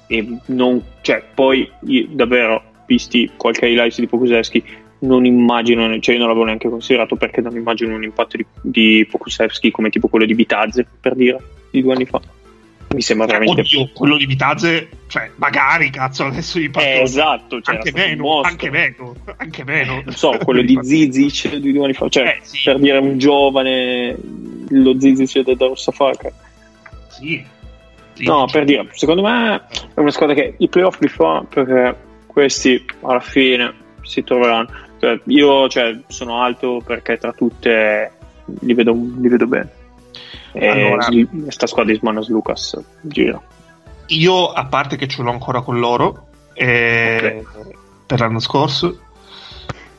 e 0.07 0.37
non- 0.45 0.83
cioè, 1.01 1.23
poi 1.33 1.67
io, 1.87 2.05
davvero, 2.11 2.61
visti 2.85 3.31
qualche 3.35 3.65
highlights 3.67 3.99
di 3.99 4.05
Pokusevski, 4.05 4.63
non 4.99 5.25
immagino, 5.25 5.99
cioè 5.99 6.15
io 6.15 6.19
non 6.19 6.29
l'avevo 6.29 6.45
neanche 6.45 6.69
considerato 6.69 7.15
perché 7.15 7.41
non 7.41 7.55
immagino 7.55 7.95
un 7.95 8.03
impatto 8.03 8.37
di, 8.37 8.45
di 8.61 9.07
Pokusevski 9.09 9.71
come 9.71 9.89
tipo 9.89 10.07
quello 10.07 10.25
di 10.25 10.33
Vitazze, 10.33 10.85
per 10.99 11.15
dire, 11.15 11.39
di 11.71 11.81
due 11.81 11.93
anni 11.93 12.05
fa. 12.05 12.21
Mi 12.93 13.01
sembra 13.01 13.25
veramente... 13.25 13.61
Oddio, 13.61 13.89
quello 13.93 14.15
di 14.17 14.25
Vitazze, 14.25 14.89
cioè, 15.07 15.29
magari 15.35 15.89
cazzo, 15.89 16.25
adesso 16.25 16.59
gli 16.59 16.69
parlo. 16.69 16.87
Eh, 16.87 17.01
esatto, 17.01 17.61
cioè, 17.61 17.75
anche 17.75 17.91
meno, 17.91 18.41
anche 18.41 18.69
meno, 18.69 19.15
anche 19.37 19.63
meno. 19.63 20.01
non 20.05 20.13
so, 20.13 20.37
quello 20.43 20.61
di 20.61 20.77
Zizic 20.81 21.55
di 21.55 21.73
due 21.73 21.83
anni 21.83 21.93
fa, 21.93 22.07
cioè 22.07 22.23
Eh, 22.23 22.39
sì. 22.41 22.61
per 22.63 22.79
dire 22.79 22.97
un 22.99 23.17
giovane, 23.17 24.15
lo 24.69 24.99
Zizic 24.99 25.51
da 25.51 25.65
Rossafaka. 25.65 26.31
Sì. 27.09 27.53
Sì, 28.13 28.23
No, 28.23 28.45
per 28.49 28.63
dire, 28.63 28.87
secondo 28.93 29.21
me 29.23 29.61
è 29.93 29.99
una 29.99 30.11
squadra 30.11 30.35
che 30.35 30.53
i 30.57 30.69
playoff 30.69 30.99
li 31.01 31.09
fa 31.09 31.45
perché 31.49 31.97
questi 32.27 32.85
alla 33.01 33.19
fine 33.19 33.83
si 34.05 34.23
troveranno. 34.23 34.67
Cioè, 34.99 35.19
io 35.25 35.67
cioè, 35.67 35.97
sono 36.07 36.41
alto 36.41 36.81
perché 36.85 37.17
tra 37.17 37.33
tutte 37.33 38.11
li 38.61 38.73
vedo, 38.73 38.93
li 38.93 39.27
vedo 39.27 39.45
bene. 39.47 39.69
E 40.53 40.67
Allora- 40.67 41.07
sta 41.49 41.67
squadra 41.67 41.91
di 41.91 41.99
Smanas 41.99 42.29
Lucas 42.29 42.79
gira. 43.01 43.41
Io, 44.07 44.51
a 44.51 44.65
parte 44.65 44.95
che 44.95 45.07
ce 45.07 45.21
l'ho 45.21 45.31
ancora 45.31 45.61
con 45.61 45.79
loro, 45.79 46.27
eh, 46.53 47.43
per 48.05 48.19
l'anno 48.19 48.39
scorso, 48.39 48.99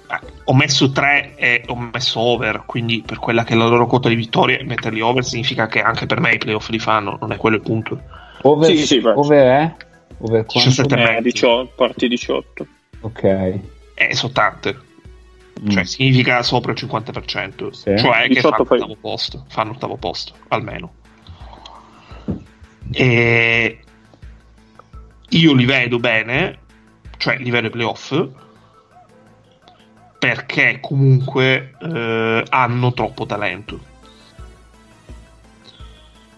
eh, 0.09 0.33
ho 0.45 0.55
messo 0.55 0.91
3 0.93 1.35
e 1.37 1.63
ho 1.67 1.77
messo 1.93 2.21
over, 2.21 2.63
quindi 2.67 3.03
per 3.05 3.19
quella 3.19 3.43
che 3.45 3.55
è 3.55 3.57
la 3.57 3.67
loro 3.67 3.87
quota 3.87 4.09
di 4.09 4.15
vittorie, 4.15 4.63
metterli 4.65 5.01
over 5.01 5.25
significa 5.25 5.67
che 5.67 5.83
anche 5.83 6.07
per 6.07 6.21
me 6.21 6.33
i 6.35 6.39
playoff 6.39 6.69
li 6.69 6.79
fanno, 6.79 7.19
non 7.21 7.33
è 7.33 7.37
quello 7.37 7.57
il 7.57 7.63
punto. 7.63 8.01
Over, 8.43 8.71
Sì, 8.71 8.87
sì, 8.87 9.03
over 9.05 9.43
è? 9.45 9.75
Over 10.19 10.45
quanto? 10.47 10.69
17 10.69 10.95
e 10.95 11.01
Eh, 11.01 11.05
mezzo. 11.05 11.21
18, 11.23 11.73
parti 11.77 12.09
18. 12.09 12.67
Ok. 13.01 13.59
Eh, 13.99 14.15
sono 14.15 14.33
tante. 14.33 14.79
Mm. 15.63 15.69
Cioè, 15.71 15.85
significa 15.85 16.43
sopra 16.43 16.73
il 16.73 16.79
50%. 16.79 17.71
Sì. 17.73 17.97
Cioè 17.97 18.23
che 18.23 18.29
18 18.29 18.51
fanno 18.51 18.65
poi- 18.65 18.79
ottavo 18.79 18.97
posto. 19.01 19.45
Fanno 19.49 19.71
ottavo 19.73 19.97
posto, 19.97 20.35
almeno. 20.49 20.93
E 22.93 23.79
io 25.31 25.55
li 25.55 25.65
vedo 25.65 25.99
bene, 25.99 26.59
cioè 27.17 27.39
li 27.39 27.51
vedo 27.51 27.67
ai 27.67 27.73
playoff, 27.73 28.29
perché 30.19 30.79
comunque 30.81 31.75
eh, 31.81 32.45
hanno 32.49 32.93
troppo 32.93 33.27
talento. 33.27 33.81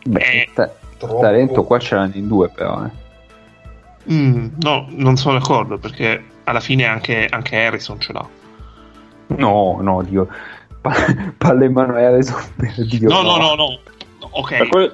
Beh, 0.05 0.21
Eh, 0.21 0.49
ta- 0.55 0.73
Troppo. 0.97 1.21
talento 1.21 1.65
qua 1.65 1.79
ce 1.79 1.95
l'hanno 1.97 2.15
in 2.15 2.29
due 2.29 2.49
però. 2.49 2.85
Eh. 2.87 2.91
Mm, 4.13 4.49
no, 4.61 4.87
non 4.91 5.17
sono 5.17 5.39
d'accordo, 5.39 5.77
perché 5.79 6.25
alla 6.49 6.61
fine 6.61 6.84
anche, 6.86 7.26
anche 7.30 7.57
Harrison 7.64 8.01
ce 8.01 8.12
l'ha. 8.12 8.28
No, 9.28 9.78
no, 9.80 10.03
Dio. 10.03 10.26
Pa- 10.80 10.94
palle 11.36 11.66
in 11.66 11.72
mano 11.72 11.94
a 11.94 11.99
Harrison 12.07 12.40
per 12.57 12.86
Dio. 12.86 13.09
No, 13.09 13.22
no, 13.22 13.36
no, 13.36 13.55
no. 13.55 13.78
Ok. 14.30 14.57
Per 14.57 14.68
quello- 14.68 14.92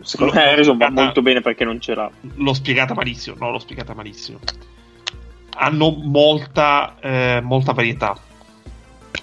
secondo 0.00 0.32
me 0.34 0.48
Harrison 0.50 0.76
va 0.78 0.90
molto 0.90 1.22
bene 1.22 1.40
perché 1.40 1.64
non 1.64 1.80
ce 1.80 1.94
l'ha. 1.94 2.10
l'ho 2.20 2.54
spiegata 2.54 2.94
malissimo, 2.94 3.36
no, 3.38 3.50
l'ho 3.50 3.58
spiegata 3.58 3.94
malissimo. 3.94 4.38
Hanno 5.54 5.90
molta, 5.90 6.96
eh, 7.00 7.40
molta 7.42 7.72
varietà 7.72 8.16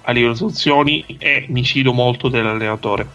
a 0.03 0.11
livello 0.11 0.33
di 0.33 0.37
soluzioni 0.37 1.03
e 1.17 1.45
mi 1.49 1.63
fido 1.63 1.91
molto 1.91 2.29
dell'allenatore. 2.29 3.07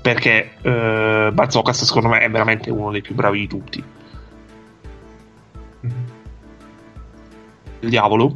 Perché 0.00 0.54
eh, 0.62 1.30
Barzocas 1.32 1.84
secondo 1.84 2.08
me 2.08 2.20
è 2.20 2.30
veramente 2.30 2.70
uno 2.70 2.90
dei 2.90 3.02
più 3.02 3.14
bravi 3.14 3.38
di 3.40 3.46
tutti. 3.48 3.84
Il 7.82 7.88
diavolo. 7.88 8.34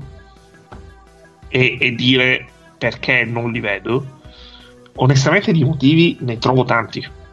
E, 1.49 1.79
e 1.81 1.95
dire 1.95 2.47
perché 2.79 3.25
non 3.25 3.51
li 3.51 3.61
vedo. 3.61 4.21
Onestamente 4.97 5.53
di 5.53 5.65
motivi 5.65 6.17
ne 6.21 6.39
trovo 6.39 6.65
tanti 6.65 7.25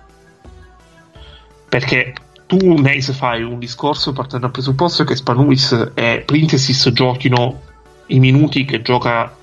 perché 1.73 2.13
tu 2.45 2.79
Nace 2.79 3.13
fai 3.13 3.41
un 3.41 3.57
discorso 3.57 4.13
partendo 4.13 4.45
dal 4.45 4.51
presupposto 4.53 5.03
che 5.05 5.15
Spanulis 5.15 5.93
e 5.95 6.21
Printesis 6.23 6.91
giochino 6.91 7.61
i 8.07 8.19
minuti 8.19 8.63
che, 8.63 8.83
gioca, 8.83 9.35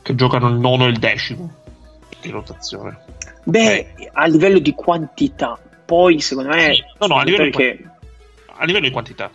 che 0.00 0.14
giocano 0.14 0.46
il 0.48 0.60
nono 0.60 0.86
e 0.86 0.90
il 0.90 0.98
decimo 0.98 1.52
di 2.20 2.30
rotazione. 2.30 3.00
Beh, 3.42 4.10
a 4.12 4.26
livello 4.26 4.60
di 4.60 4.74
quantità, 4.74 5.58
poi 5.84 6.20
secondo 6.20 6.50
me... 6.50 6.72
Sì, 6.74 6.84
no, 7.00 7.06
no, 7.08 7.16
a 7.16 7.24
livello 7.24 7.44
di 7.46 7.50
perché, 7.50 7.90
A 8.58 8.64
livello 8.64 8.86
di 8.86 8.92
quantità, 8.92 9.28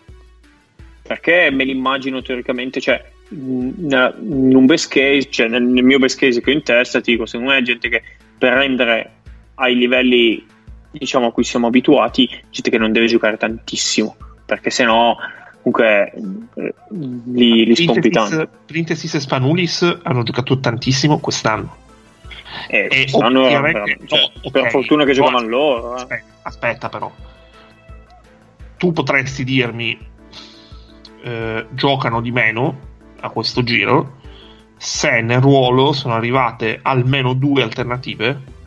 perché 1.12 1.52
me 1.52 1.66
l'immagino 1.66 2.22
teoricamente, 2.22 2.80
cioè 2.80 3.04
in 3.32 4.52
un 4.56 4.66
best 4.66 4.90
case, 4.90 5.30
cioè 5.30 5.50
nel, 5.50 5.62
mio 5.62 6.00
best 6.00 6.18
case 6.18 6.40
che 6.40 6.50
ho 6.50 6.54
in 6.54 6.64
testa, 6.64 7.02
ti 7.02 7.12
dico, 7.12 7.26
secondo 7.26 7.52
me 7.52 7.58
è 7.58 7.62
gente 7.62 7.90
che 7.90 8.02
per 8.38 8.54
rendere 8.54 9.12
ai 9.56 9.76
livelli 9.76 10.46
diciamo 10.90 11.28
a 11.28 11.32
cui 11.34 11.44
siamo 11.44 11.68
abituati, 11.68 12.30
gente 12.50 12.70
che 12.70 12.78
non 12.78 12.94
deve 12.94 13.08
giocare 13.08 13.36
tantissimo, 13.36 14.16
perché 14.46 14.70
sennò 14.70 15.14
comunque 15.62 16.14
eh, 16.56 16.74
li, 16.90 17.66
li 17.66 17.76
spompi 17.76 18.10
tanto. 18.10 18.48
Printesis, 18.66 19.14
e 19.16 19.20
Spanulis 19.20 20.00
hanno 20.04 20.24
giocato 20.24 20.62
tantissimo 20.62 21.20
quest'anno. 21.20 21.76
E 22.70 22.86
E 22.86 22.88
quest'anno 22.88 23.44
veramente- 23.44 24.00
cioè, 24.06 24.20
no, 24.20 24.32
ok, 24.44 24.52
per 24.52 24.70
fortuna 24.70 25.04
che 25.04 25.10
no, 25.10 25.16
giocavano 25.16 25.48
loro. 25.48 25.98
eh. 25.98 26.02
Aspetta, 26.04 26.26
aspetta 26.44 26.90
però. 26.90 27.12
Tu 28.78 28.94
potresti 28.94 29.44
dirmi 29.44 30.10
eh, 31.22 31.68
giocano 31.72 32.22
di 32.22 32.32
meno 32.32 32.80
a 33.20 33.30
questo 33.30 33.64
giro. 33.64 34.20
Se 34.78 35.22
nel 35.22 35.40
ruolo 35.40 35.94
sono 35.94 36.16
arrivate 36.16 36.80
almeno 36.82 37.34
due 37.34 37.62
alternative 37.62 38.60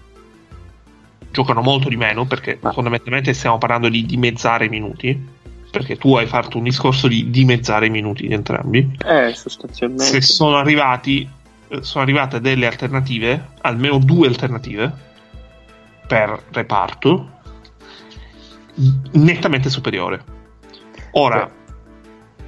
giocano 1.31 1.63
molto 1.63 1.89
di 1.89 1.97
meno 1.97 2.27
perché 2.27 2.59
Ma- 2.61 2.71
fondamentalmente 2.71 3.35
stiamo 3.35 3.59
parlando 3.59 3.89
di 3.89 4.07
dimezzare 4.07 4.67
i 4.67 4.69
minuti 4.69 5.33
perché 5.69 5.97
tu 5.97 6.15
hai 6.15 6.27
fatto 6.27 6.59
un 6.59 6.63
discorso 6.63 7.09
di 7.09 7.31
dimezzare 7.31 7.87
i 7.87 7.91
minuti 7.91 8.29
di 8.29 8.33
entrambi. 8.33 8.97
Eh, 9.05 9.35
sostanzialmente. 9.35 10.05
se 10.05 10.21
sono 10.21 10.57
arrivati 10.57 11.29
eh, 11.67 11.83
sono 11.83 12.05
arrivate 12.05 12.41
delle 12.41 12.67
alternative 12.67 13.49
almeno 13.63 13.99
due 13.99 14.29
alternative 14.29 14.93
per 16.07 16.45
reparto 16.53 17.31
nettamente 19.13 19.69
superiore. 19.69 20.23
Ora 21.13 21.51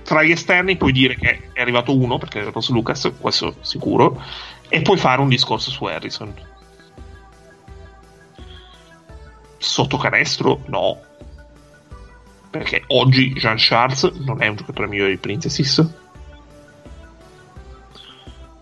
tra 0.07 0.23
gli 0.23 0.31
esterni 0.31 0.77
puoi 0.77 0.93
dire 0.93 1.17
che 1.17 1.51
è 1.53 1.61
arrivato 1.61 1.95
uno 1.95 2.17
perché 2.17 2.41
è 2.41 2.51
Ross 2.51 2.71
Lucas 2.71 3.13
questo 3.21 3.57
sicuro 3.61 4.23
e 4.69 4.81
puoi 4.81 4.97
fare 4.97 5.21
un 5.21 5.29
discorso 5.29 5.71
su 5.71 5.85
Harrison 5.85 6.33
sotto 9.59 9.97
canestro 9.97 10.63
no 10.67 11.01
perché 12.57 12.85
oggi 12.89 13.33
Jean 13.35 13.57
Charles 13.59 14.05
non 14.05 14.43
è 14.43 14.47
un 14.47 14.57
giocatore 14.57 14.89
migliore 14.89 15.11
di 15.11 15.19
Princesses. 15.19 15.95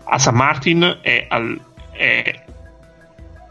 A 0.03 0.19
San 0.19 0.35
Martin 0.35 0.99
è, 1.01 1.25
al, 1.29 1.59
è, 1.91 2.45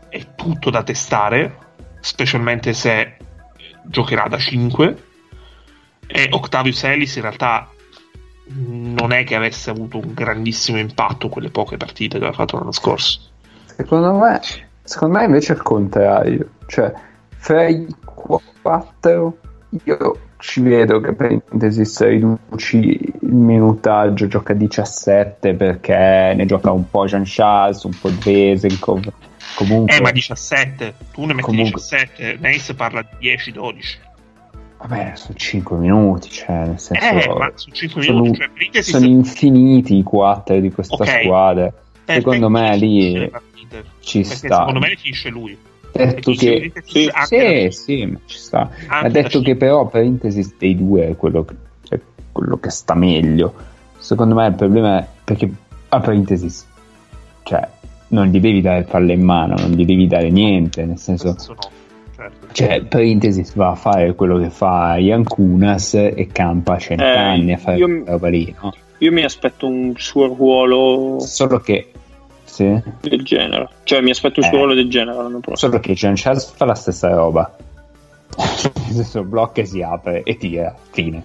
è 0.08 0.34
tutto 0.34 0.70
da 0.70 0.82
testare, 0.82 1.58
specialmente 2.00 2.72
se 2.74 3.16
giocherà 3.84 4.28
da 4.28 4.38
5. 4.38 5.04
E 6.06 6.28
Octavius 6.30 6.84
Ellis 6.84 7.16
in 7.16 7.22
realtà 7.22 7.70
non 8.46 9.12
è 9.12 9.24
che 9.24 9.34
avesse 9.34 9.70
avuto 9.70 9.98
un 9.98 10.12
grandissimo 10.12 10.78
impatto 10.78 11.28
quelle 11.28 11.50
poche 11.50 11.76
partite 11.76 12.18
che 12.18 12.24
aveva 12.24 12.32
fatto 12.36 12.58
l'anno 12.58 12.72
scorso. 12.72 13.20
Secondo 13.64 14.12
me, 14.14 14.40
secondo 14.82 15.18
me 15.18 15.24
invece 15.24 15.52
è 15.52 15.56
il 15.56 15.62
contrario. 15.62 16.48
Cioè, 16.66 16.92
fra 17.36 17.66
i 17.66 17.86
quattro 18.04 19.38
io 19.84 20.18
ci 20.38 20.60
vedo 20.60 21.00
che 21.00 21.14
per 21.14 21.40
Intesis 21.52 22.02
riduci 22.04 22.78
il 23.22 23.32
minutaggio, 23.32 24.26
gioca 24.28 24.52
17 24.52 25.54
perché 25.54 26.32
ne 26.36 26.44
gioca 26.44 26.70
un 26.70 26.88
po' 26.88 27.06
Jean 27.06 27.22
Charles, 27.24 27.82
un 27.84 27.98
po' 27.98 28.10
Vesenkov. 28.22 29.10
Comunque, 29.56 29.96
Eh, 29.96 30.00
ma 30.00 30.10
17, 30.10 30.94
tu 31.12 31.22
ne 31.22 31.34
metti 31.34 31.46
Comunque- 31.46 31.80
17, 31.80 32.38
Nace 32.40 32.74
parla 32.74 33.02
di 33.02 33.28
10-12. 33.28 33.98
Vabbè, 34.86 35.12
sono 35.16 35.34
5 35.36 35.76
minuti, 35.78 36.28
cioè, 36.30 36.66
nel 36.66 36.78
senso, 36.78 37.04
Eh, 37.04 37.34
ma 37.38 37.50
su 37.54 37.70
5 37.70 38.02
sono, 38.02 38.20
minuti, 38.20 38.38
cioè 38.38 38.50
Princess 38.50 38.88
sono 38.90 39.06
infiniti 39.06 39.96
i 39.98 40.02
quattro 40.02 40.58
di 40.60 40.70
questa 40.70 40.94
Ok. 40.96 41.22
squadra. 41.22 41.72
per- 42.04 42.16
secondo 42.16 42.50
me 42.50 42.76
lì 42.76 43.30
ci 44.00 44.20
Perché 44.20 44.34
sta. 44.36 44.58
secondo 44.58 44.78
me 44.80 44.94
finisce 44.96 45.30
lui. 45.30 45.56
detto 45.90 46.32
che 46.32 46.72
sì, 46.84 47.10
sì, 47.24 47.68
sì, 47.70 48.04
ma 48.06 48.18
ci 48.26 48.36
sta. 48.38 48.70
anche 48.88 49.06
Ha 49.06 49.10
detto 49.10 49.40
che 49.40 49.56
però 49.56 49.86
Parenthesis 49.86 50.54
dei 50.58 50.76
due 50.76 51.08
è 51.10 51.16
quello 51.16 51.44
che, 51.44 51.54
è 51.88 52.00
quello 52.32 52.58
che 52.58 52.68
sta 52.70 52.94
meglio. 52.94 53.54
Secondo 53.98 54.34
me 54.34 54.46
il 54.48 54.54
problema 54.54 54.98
è 55.00 55.06
perché 55.24 55.50
a 55.88 56.00
Parenthesis, 56.00 56.66
cioè, 57.44 57.66
non 58.08 58.26
gli 58.26 58.38
devi 58.40 58.60
dare 58.60 58.82
palle 58.82 59.14
in 59.14 59.22
mano, 59.22 59.54
non 59.56 59.70
gli 59.70 59.84
devi 59.86 60.06
dare 60.06 60.28
niente, 60.30 60.84
nel 60.84 60.98
senso, 60.98 61.28
Nel 61.28 61.36
senso 61.38 61.54
no, 61.54 61.70
certo. 62.14 62.46
cioè, 62.52 62.82
Parenthesis 62.84 63.54
va 63.54 63.70
a 63.70 63.74
fare 63.74 64.14
quello 64.14 64.38
che 64.38 64.50
fa 64.50 64.96
Ian 64.96 65.24
Kunas 65.24 65.94
e 65.94 66.28
campa 66.32 66.78
cent'anni 66.78 67.50
Eh, 67.50 67.54
a 67.54 67.58
fare 67.58 67.76
io- 67.78 67.86
quella 67.86 68.10
roba 68.12 68.28
lì, 68.28 68.54
no? 68.60 68.72
Io 68.98 69.12
mi 69.12 69.22
aspetto 69.24 69.66
un 69.66 69.92
suo 69.96 70.26
ruolo 70.26 71.18
Solo 71.20 71.58
che, 71.58 71.90
sì, 72.44 72.80
del 73.00 73.22
genere. 73.22 73.68
Cioè, 73.82 74.00
mi 74.00 74.10
aspetto 74.10 74.40
un 74.40 74.46
suo 74.46 74.54
Eh. 74.54 74.58
ruolo 74.58 74.74
del 74.74 74.88
genere 74.88 75.16
l'anno 75.16 75.40
prossimo. 75.40 75.56
Solo 75.72 75.78
che 75.80 75.92
Jean 75.94 76.14
Charles 76.16 76.50
fa 76.54 76.64
la 76.64 76.74
stessa 76.74 77.12
roba. 77.14 77.56
Nel 78.36 78.94
senso, 78.94 79.22
blocca 79.24 79.60
e 79.60 79.64
si 79.66 79.82
apre 79.82 80.22
e 80.22 80.36
tira, 80.36 80.74
fine. 80.90 81.22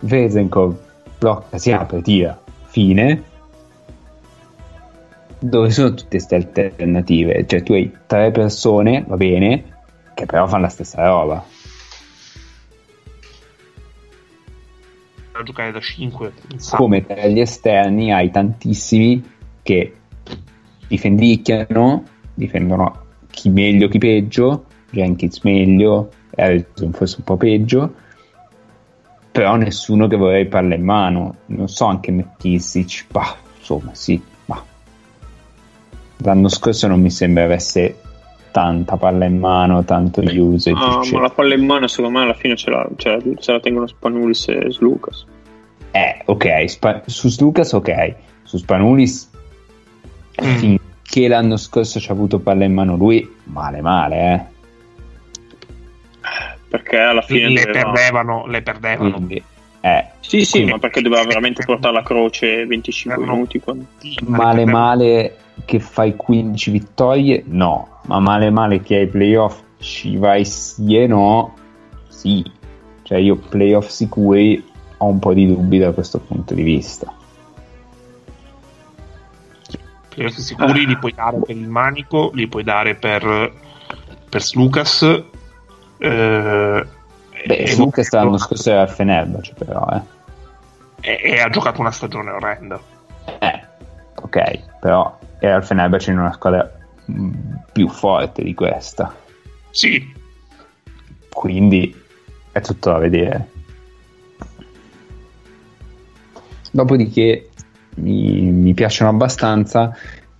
Vezenkov 0.00 0.76
blocca, 1.18 1.58
si 1.58 1.72
apre, 1.72 2.02
tira, 2.02 2.38
fine. 2.66 3.22
Dove 5.38 5.70
sono 5.70 5.90
tutte 5.90 6.08
queste 6.10 6.34
alternative? 6.36 7.44
Cioè, 7.46 7.62
tu 7.62 7.72
hai 7.72 7.90
tre 8.06 8.30
persone, 8.30 9.04
va 9.06 9.16
bene, 9.16 9.64
che 10.16 10.24
però 10.24 10.46
fanno 10.46 10.62
la 10.62 10.68
stessa 10.70 11.04
roba. 11.06 11.44
Da 15.30 15.42
giocare 15.42 15.72
da 15.72 15.80
5. 15.80 16.32
Come 16.70 17.04
tra 17.04 17.26
gli 17.26 17.38
esterni 17.38 18.10
hai 18.14 18.30
tantissimi 18.30 19.22
che 19.62 19.94
difendicchiano, 20.88 22.02
difendono 22.32 23.04
chi 23.28 23.50
meglio, 23.50 23.88
chi 23.88 23.98
peggio, 23.98 24.64
Jenkins 24.90 25.40
meglio, 25.42 26.10
Harrison 26.34 26.92
forse 26.92 27.16
un 27.18 27.24
po' 27.24 27.36
peggio, 27.36 27.94
però 29.30 29.56
nessuno 29.56 30.06
che 30.06 30.16
vorrei 30.16 30.46
parla 30.46 30.76
in 30.76 30.84
mano. 30.84 31.36
Non 31.46 31.68
so 31.68 31.84
anche 31.84 32.10
bah, 32.10 33.36
insomma 33.58 33.94
sì, 33.94 34.18
ma 34.46 34.64
l'anno 36.18 36.48
scorso 36.48 36.86
non 36.86 37.02
mi 37.02 37.10
sembra 37.10 37.44
avesse 37.44 38.00
tanta 38.56 38.96
palla 38.96 39.26
in 39.26 39.38
mano, 39.38 39.84
tanto 39.84 40.22
usage. 40.22 40.74
Ah, 40.78 41.00
ma 41.12 41.20
la 41.20 41.28
palla 41.28 41.52
in 41.54 41.66
mano, 41.66 41.86
secondo 41.88 42.16
me, 42.18 42.24
alla 42.24 42.32
fine 42.32 42.56
ce 42.56 42.70
la, 42.70 42.88
ce 42.96 43.08
la- 43.10 43.20
se 43.38 43.52
la 43.52 43.60
tengono 43.60 43.86
Spanulis 43.86 44.48
e 44.48 44.74
Lucas. 44.78 45.26
Eh, 45.90 46.22
ok, 46.24 46.64
Spa- 46.70 47.02
su 47.04 47.28
Lucas 47.38 47.72
ok, 47.74 48.14
su 48.44 48.56
Spanulis 48.56 49.30
Mm. 50.42 50.56
finché 50.56 51.28
l'anno 51.28 51.56
scorso 51.58 52.00
ci 52.00 52.10
ha 52.10 52.14
avuto 52.14 52.38
palla 52.38 52.64
in 52.64 52.72
mano 52.72 52.96
lui, 52.96 53.30
male 53.44 53.80
male, 53.82 54.16
eh. 54.32 54.54
Perché 56.68 56.98
alla 56.98 57.22
fine 57.22 57.48
le 57.50 57.62
doveva... 57.64 57.90
perdevano, 57.92 58.46
le 58.46 58.62
perdevano. 58.62 59.10
Quindi, 59.16 59.42
eh, 59.80 60.04
Sì, 60.20 60.44
sì, 60.44 60.52
Quindi- 60.52 60.70
ma 60.72 60.78
perché 60.78 61.00
doveva 61.02 61.24
veramente 61.28 61.62
portare 61.64 61.92
la 61.94 62.02
croce 62.02 62.64
25 62.66 63.12
Erano- 63.22 63.32
minuti. 63.36 63.60
quando- 63.60 63.84
male 64.26 64.64
male 64.64 65.36
che 65.64 65.80
fai 65.80 66.16
15 66.16 66.70
vittorie, 66.70 67.42
no, 67.46 68.00
ma 68.02 68.20
male 68.20 68.50
male 68.50 68.80
che 68.82 68.96
ai 68.96 69.06
playoff 69.06 69.60
ci 69.78 70.16
vai 70.16 70.44
sì 70.44 70.96
e 70.96 71.06
no, 71.06 71.54
sì. 72.08 72.44
Cioè 73.02 73.18
io 73.18 73.36
playoff 73.36 73.88
sicuri 73.88 74.64
ho 74.98 75.06
un 75.06 75.18
po' 75.18 75.32
di 75.32 75.46
dubbi 75.46 75.78
da 75.78 75.92
questo 75.92 76.18
punto 76.18 76.54
di 76.54 76.62
vista. 76.62 77.12
Playoff 80.08 80.34
sicuri 80.34 80.86
li 80.86 80.98
puoi 80.98 81.12
dare 81.14 81.38
per 81.38 81.56
il 81.56 81.68
manico, 81.68 82.30
li 82.32 82.48
puoi 82.48 82.64
dare 82.64 82.94
per, 82.94 83.52
per 84.28 84.42
Lucas. 84.54 85.02
Eh, 85.98 86.86
Beh, 87.46 87.74
Lucas 87.76 88.10
l'anno 88.10 88.38
scorso 88.38 88.70
era 88.70 88.82
al 88.82 88.90
Fenerbahce 88.90 89.54
però, 89.56 89.86
eh. 89.92 90.02
e, 91.00 91.20
e 91.22 91.40
ha 91.40 91.48
giocato 91.48 91.80
una 91.80 91.92
stagione 91.92 92.30
orrenda. 92.30 92.80
Eh, 93.38 93.62
ok, 94.16 94.78
però 94.80 95.16
era 95.38 95.56
il 95.56 95.64
Fenerbahce 95.64 96.10
in 96.10 96.18
una 96.18 96.32
squadra 96.32 96.70
mh, 97.04 97.30
più 97.72 97.88
forte 97.88 98.42
di 98.42 98.54
questa, 98.54 99.14
Sì, 99.70 100.12
quindi 101.32 101.94
è 102.52 102.60
tutto 102.60 102.90
da 102.90 102.98
vedere. 102.98 103.50
Dopodiché 106.70 107.50
mi, 107.96 108.40
mi 108.50 108.74
piacciono 108.74 109.10
abbastanza, 109.10 109.94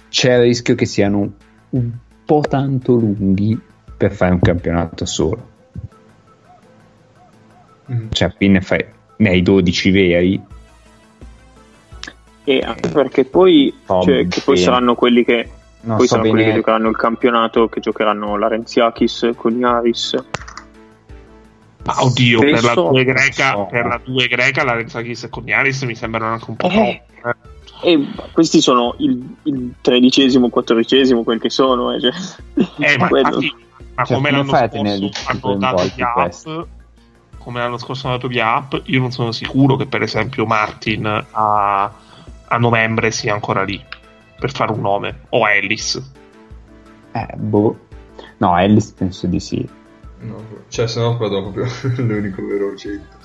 c'è 0.09 0.35
il 0.35 0.43
rischio 0.43 0.75
che 0.75 0.87
siano 0.87 1.33
un 1.71 1.93
po' 2.25 2.43
tanto 2.49 2.95
lunghi 2.95 3.59
per 3.97 4.13
fare 4.13 4.33
un 4.33 4.41
campionato 4.41 5.05
solo. 5.05 5.55
Mm. 7.93 8.09
Cioè, 8.11 8.35
qui 8.35 8.49
ne, 8.49 8.61
fai, 8.61 8.85
ne 9.19 9.29
hai 9.29 9.43
12 9.43 9.91
veri, 9.91 10.43
E 12.49 12.61
anche 12.61 12.89
perché 12.91 13.25
poi, 13.25 13.75
cioè, 13.85 14.29
che 14.29 14.41
poi 14.41 14.57
saranno 14.57 14.95
quelli 14.95 15.25
che 15.25 15.49
non 15.81 15.97
poi 15.97 16.07
so 16.07 16.15
saranno 16.15 16.31
quelli 16.31 16.45
che 16.45 16.51
bene 16.51 16.61
giocheranno 16.63 16.89
il 16.89 16.97
campionato, 16.97 17.69
che 17.69 17.81
giocheranno 17.81 18.37
Larenziakis 18.37 19.31
con 19.37 19.59
Iaris. 19.59 20.15
ma 21.85 22.05
oddio, 22.05 22.39
per 22.39 22.51
la 22.51 22.59
Spesso- 22.59 22.89
2 22.91 23.05
greca, 23.05 23.51
so. 23.53 23.67
per 23.71 23.87
la 23.87 24.01
2 24.03 24.27
greca, 24.29 24.65
la 24.65 24.75
Renzakis 24.75 25.25
e 25.25 25.29
Cognaris 25.29 25.83
mi 25.83 25.95
sembrano 25.95 26.33
anche 26.33 26.45
un 26.51 26.57
po' 26.57 26.69
Eh. 26.69 27.03
eh. 27.25 27.35
E 27.83 28.07
questi 28.33 28.61
sono 28.61 28.95
il, 28.99 29.37
il 29.43 29.75
tredicesimo, 29.81 30.49
quattordicesimo, 30.49 31.23
quel 31.23 31.39
che 31.41 31.51
sono. 31.51 31.93
Eh, 31.93 32.01
cioè. 32.01 32.13
Eh, 32.79 32.97
ma, 32.97 33.09
infatti, 33.19 33.55
ma 33.95 34.05
Cioè, 34.05 34.17
come 34.17 34.29
come 34.29 34.31
l'anno 34.31 34.53
scorso 34.53 34.89
hanno 35.49 35.59
dato 35.59 35.93
via 35.95 36.13
app, 36.15 36.69
come 37.39 37.59
l'anno 37.61 37.79
scorso 37.79 38.07
hanno 38.07 38.17
dato 38.17 38.29
via 38.29 38.55
app, 38.55 38.75
io 38.85 39.01
non 39.01 39.13
sono 39.13 39.31
sicuro 39.31 39.77
che 39.77 39.87
per 39.87 40.03
esempio 40.03 40.47
Martin 40.47 41.25
a, 41.31 41.93
a 42.49 42.57
novembre 42.59 43.11
sia 43.11 43.33
ancora 43.35 43.63
lì 43.63 43.83
per 44.39 44.51
fare 44.53 44.73
un 44.73 44.81
nome 44.81 45.21
o 45.31 45.49
Ellis. 45.49 46.13
Eh, 47.13 47.29
boh. 47.37 47.79
No, 48.39 48.59
Ellis 48.59 48.91
penso 48.93 49.27
di 49.27 49.41
sì. 49.41 49.69
No, 50.21 50.37
cioè, 50.69 50.87
se 50.87 51.01
no 51.01 51.17
vado 51.17 51.51
proprio 51.51 51.67
l'unico 52.03 52.45
vero 52.47 52.69
oggetto. 52.69 53.17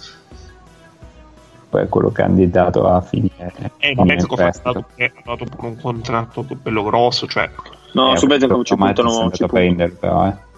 Poi 1.69 1.83
è 1.83 1.87
quello 1.87 2.11
candidato 2.11 2.85
a 2.87 3.01
finire. 3.01 3.53
E 3.77 3.93
in 3.95 4.05
penso 4.05 4.27
che 4.27 4.43
ha 4.43 4.53
dato, 4.61 4.85
ha 4.97 5.11
dato 5.23 5.45
pure 5.45 5.67
un 5.67 5.79
contratto 5.79 6.43
bello 6.43 6.83
grosso, 6.83 7.27
cioè 7.27 7.49
No, 7.93 8.13
Eh, 8.13 8.17
su 8.17 8.27
Bezenkov 8.27 8.63
ci 8.63 8.75
puntano. 8.75 9.31
Ci 9.31 9.45
prenderlo, 9.45 9.95
però, 9.99 10.27
eh. 10.27 10.49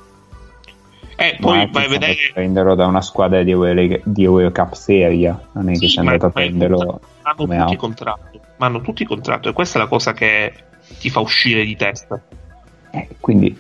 Eh, 1.16 1.38
poi 1.40 1.70
vai 1.72 1.86
a 1.86 1.88
vedere 1.88 2.16
prenderlo 2.34 2.74
da 2.74 2.88
una 2.88 3.02
squadra 3.02 3.44
di, 3.44 3.52
Euro, 3.52 4.00
di 4.04 4.24
Eurocup 4.24 4.74
seria, 4.74 5.40
non 5.52 5.70
è 5.70 5.74
che 5.74 5.78
Sì, 5.78 5.88
sia 5.90 6.02
andato 6.02 6.26
a 6.26 6.30
prenderlo 6.32 7.00
hanno 7.22 7.36
tutti 7.36 7.56
out. 7.56 7.76
contratto, 7.76 8.40
ma 8.64 8.70
hanno 8.70 8.82
tutti 8.82 9.04
contratto 9.04 9.50
e 9.50 9.54
questa 9.54 9.78
è 9.78 9.82
la 9.82 9.88
cosa 9.90 10.14
che 10.14 10.54
ti 11.00 11.10
fa 11.10 11.20
uscire 11.20 11.66
di 11.66 11.76
testa. 11.76 12.22
Eh, 12.92 13.08
quindi 13.20 13.60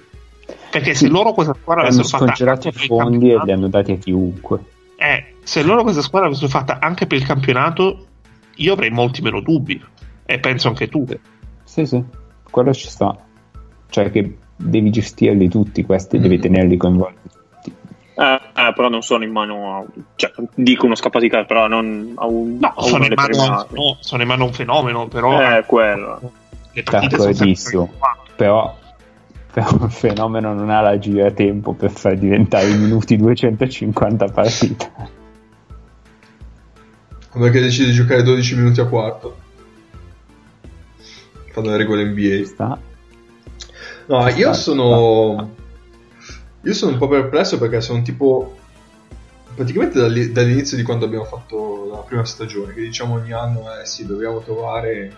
Perché 0.71 0.93
se 0.93 1.07
loro 1.07 1.33
questa 1.33 1.53
squadra 1.53 1.83
hanno 1.83 1.93
avessero 1.93 2.17
fatta 2.17 2.33
scongelato 2.33 2.67
i 2.67 2.71
anche 2.71 2.71
per 2.71 2.81
il 2.81 2.87
fondi 2.87 3.15
e 3.15 3.19
li 3.19 3.27
campionato- 3.35 3.51
hanno 3.51 3.67
dati 3.69 3.91
a 3.91 3.95
chiunque. 3.97 4.59
eh, 4.97 5.25
se 5.43 5.61
loro 5.63 5.83
questa 5.83 6.01
squadra 6.01 6.27
avessero 6.29 6.49
fatta 6.49 6.79
anche 6.79 7.05
per 7.05 7.17
il 7.17 7.25
campionato, 7.25 8.05
io 8.55 8.73
avrei 8.73 8.89
molti 8.89 9.21
meno 9.21 9.41
dubbi. 9.41 9.81
E 10.25 10.39
penso 10.39 10.69
anche 10.69 10.87
tu. 10.87 11.05
Sì, 11.65 11.85
sì, 11.85 12.01
quello 12.49 12.73
ci 12.73 12.87
sta. 12.87 13.15
Cioè 13.89 14.09
che 14.09 14.37
devi 14.55 14.89
gestirli 14.89 15.49
tutti 15.49 15.83
questi, 15.83 16.17
devi 16.19 16.37
Mm. 16.37 16.41
tenerli 16.41 16.77
coinvolti 16.77 17.29
tutti. 17.29 17.73
Eh, 18.15 18.41
Eh, 18.67 18.73
però 18.73 18.89
non 18.89 19.01
sono 19.01 19.23
in 19.23 19.31
mano 19.31 19.77
a... 19.77 19.85
Cioè, 20.15 20.31
dico 20.55 20.85
uno 20.85 20.95
scappato 20.95 21.23
di 21.23 21.29
carta, 21.29 21.47
però 21.47 21.67
non 21.67 22.13
a 22.15 22.25
un... 22.25 22.57
No, 22.59 22.73
a 22.75 22.81
sono 22.83 23.05
in, 23.05 23.13
mano, 23.15 23.67
no, 23.71 23.97
sono 23.99 24.21
in 24.21 24.27
mano 24.27 24.43
a 24.43 24.47
un 24.47 24.53
fenomeno, 24.53 25.07
però 25.07 25.57
Eh, 25.57 25.63
quello. 25.65 26.19
le 26.71 26.83
partite 26.83 27.17
sono 27.17 27.33
sempre 27.33 27.33
D'accordissimo. 27.33 27.83
34. 27.85 28.21
Però, 28.35 28.77
però 29.53 29.85
il 29.85 29.91
fenomeno 29.91 30.53
non 30.53 30.69
ha 30.69 30.81
la 30.81 30.97
gira 30.99 31.31
tempo 31.31 31.73
per 31.73 31.91
far 31.91 32.17
diventare 32.17 32.67
i 32.69 32.77
minuti 32.77 33.15
250 33.17 34.25
partita. 34.27 34.91
Perché 37.33 37.59
decide 37.61 37.87
di 37.87 37.93
giocare 37.93 38.21
12 38.21 38.55
minuti 38.55 38.79
a 38.79 38.85
quarto. 38.85 39.37
Fanno 41.51 41.69
le 41.71 41.77
regole 41.77 42.05
NBA. 42.05 42.45
Sta. 42.45 42.79
No, 44.05 44.27
io 44.29 44.53
sta, 44.53 44.53
sono. 44.53 45.49
Io 46.65 46.73
sono 46.73 46.93
un 46.93 46.97
po' 46.97 47.07
perplesso 47.07 47.57
perché 47.57 47.81
sono 47.81 48.01
tipo. 48.01 48.57
Praticamente 49.55 49.99
dall'i- 49.99 50.31
dall'inizio 50.31 50.77
di 50.77 50.83
quando 50.83 51.05
abbiamo 51.05 51.25
fatto 51.25 51.87
la 51.91 51.97
prima 51.99 52.25
stagione, 52.25 52.73
che 52.73 52.81
diciamo 52.81 53.15
ogni 53.15 53.33
anno, 53.33 53.65
eh 53.79 53.85
sì, 53.85 54.05
dobbiamo 54.05 54.39
trovare 54.39 55.15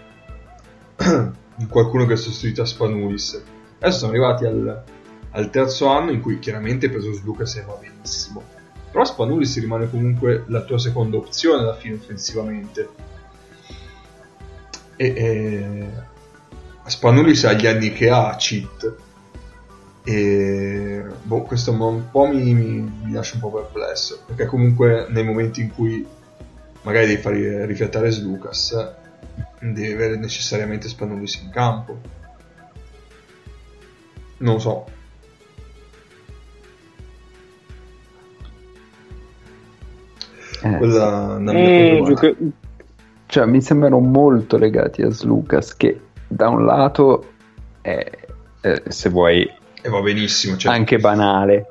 qualcuno 1.69 2.05
che 2.05 2.15
sostituisca 2.15 2.65
Spanulis. 2.65 3.41
Adesso 3.79 3.97
siamo 3.97 4.13
arrivati 4.13 4.45
al, 4.45 4.83
al 5.31 5.49
terzo 5.49 5.87
anno 5.87 6.11
in 6.11 6.19
cui 6.21 6.39
chiaramente 6.39 6.89
Pesos 6.89 7.21
Lucas 7.23 7.63
va 7.63 7.77
benissimo. 7.79 8.43
Però 8.91 9.05
Spanulis 9.05 9.59
rimane 9.59 9.89
comunque 9.89 10.43
la 10.47 10.63
tua 10.63 10.79
seconda 10.79 11.17
opzione 11.17 11.61
alla 11.61 11.75
fine 11.75 11.95
offensivamente. 11.95 12.89
E, 14.95 15.05
e... 15.05 15.89
Spanulis 16.85 17.43
ha 17.45 17.53
gli 17.53 17.67
anni 17.67 17.91
che 17.93 18.09
ha, 18.09 18.35
cheat. 18.37 18.95
E 20.07 21.03
boh, 21.23 21.41
questo 21.41 21.71
un 21.71 22.09
po' 22.11 22.27
mi, 22.27 22.53
mi- 22.53 22.91
mi 23.03 23.11
lascia 23.11 23.35
un 23.35 23.41
po' 23.41 23.51
perplesso. 23.51 24.21
Perché 24.27 24.45
comunque 24.45 25.07
nei 25.09 25.23
momenti 25.23 25.61
in 25.61 25.73
cui 25.73 26.05
magari 26.83 27.07
devi 27.07 27.21
fare 27.21 27.65
rifiatare 27.65 28.15
Lucas, 28.21 28.93
devi 29.59 29.91
avere 29.91 30.17
necessariamente 30.17 30.87
Spanulis 30.87 31.41
in 31.41 31.49
campo. 31.49 31.99
Non 34.37 34.59
so. 34.61 34.85
Eh, 40.63 40.77
Quella 40.77 41.33
è 41.33 41.35
una 41.37 41.51
mia 41.53 41.67
Eh, 41.69 42.03
gioca- 42.05 42.33
Cioè, 43.27 43.45
mi 43.45 43.61
sembrano 43.61 43.99
molto 43.99 44.57
legati 44.57 45.01
a 45.01 45.09
Slucas, 45.09 45.75
che 45.75 45.99
da 46.27 46.47
un 46.49 46.63
lato 46.63 47.31
è, 47.81 48.09
eh, 48.61 48.83
se 48.87 49.09
vuoi, 49.09 49.49
E 49.85 49.89
va 49.89 50.01
benissimo. 50.01 50.57
Cioè, 50.57 50.73
anche 50.73 50.97
banale 50.97 51.69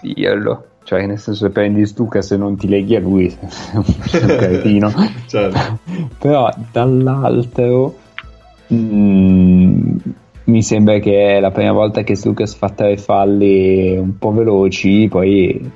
dirlo. 0.00 0.66
Cioè, 0.84 1.06
nel 1.06 1.18
senso, 1.18 1.44
se 1.46 1.50
prendi 1.50 1.84
Slucas 1.86 2.32
e 2.32 2.36
non 2.36 2.56
ti 2.56 2.66
leghi 2.68 2.96
a 2.96 3.00
lui, 3.00 3.28
sei 3.48 4.22
un 4.22 4.26
cretino. 4.36 4.92
certo. 5.26 5.78
Però 6.18 6.48
dall'altro 6.72 7.96
mm, 8.72 9.96
mi 10.44 10.62
sembra 10.62 10.98
che 10.98 11.36
è 11.36 11.40
la 11.40 11.50
prima 11.50 11.72
volta 11.72 12.02
che 12.02 12.16
Slucas 12.16 12.54
fa 12.54 12.70
tre 12.70 12.96
falli 12.96 13.96
un 13.96 14.18
po' 14.18 14.32
veloci, 14.32 15.06
poi 15.08 15.70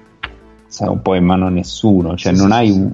sarà 0.67 0.91
un 0.91 1.03
po' 1.03 1.15
in 1.15 1.25
mano 1.25 1.47
a 1.47 1.51
nessuno. 1.51 2.17
Cioè, 2.17 2.35
Sì, 2.35 2.41
non 2.41 2.51
sì, 2.51 2.57
hai 2.57 2.71
un, 2.71 2.93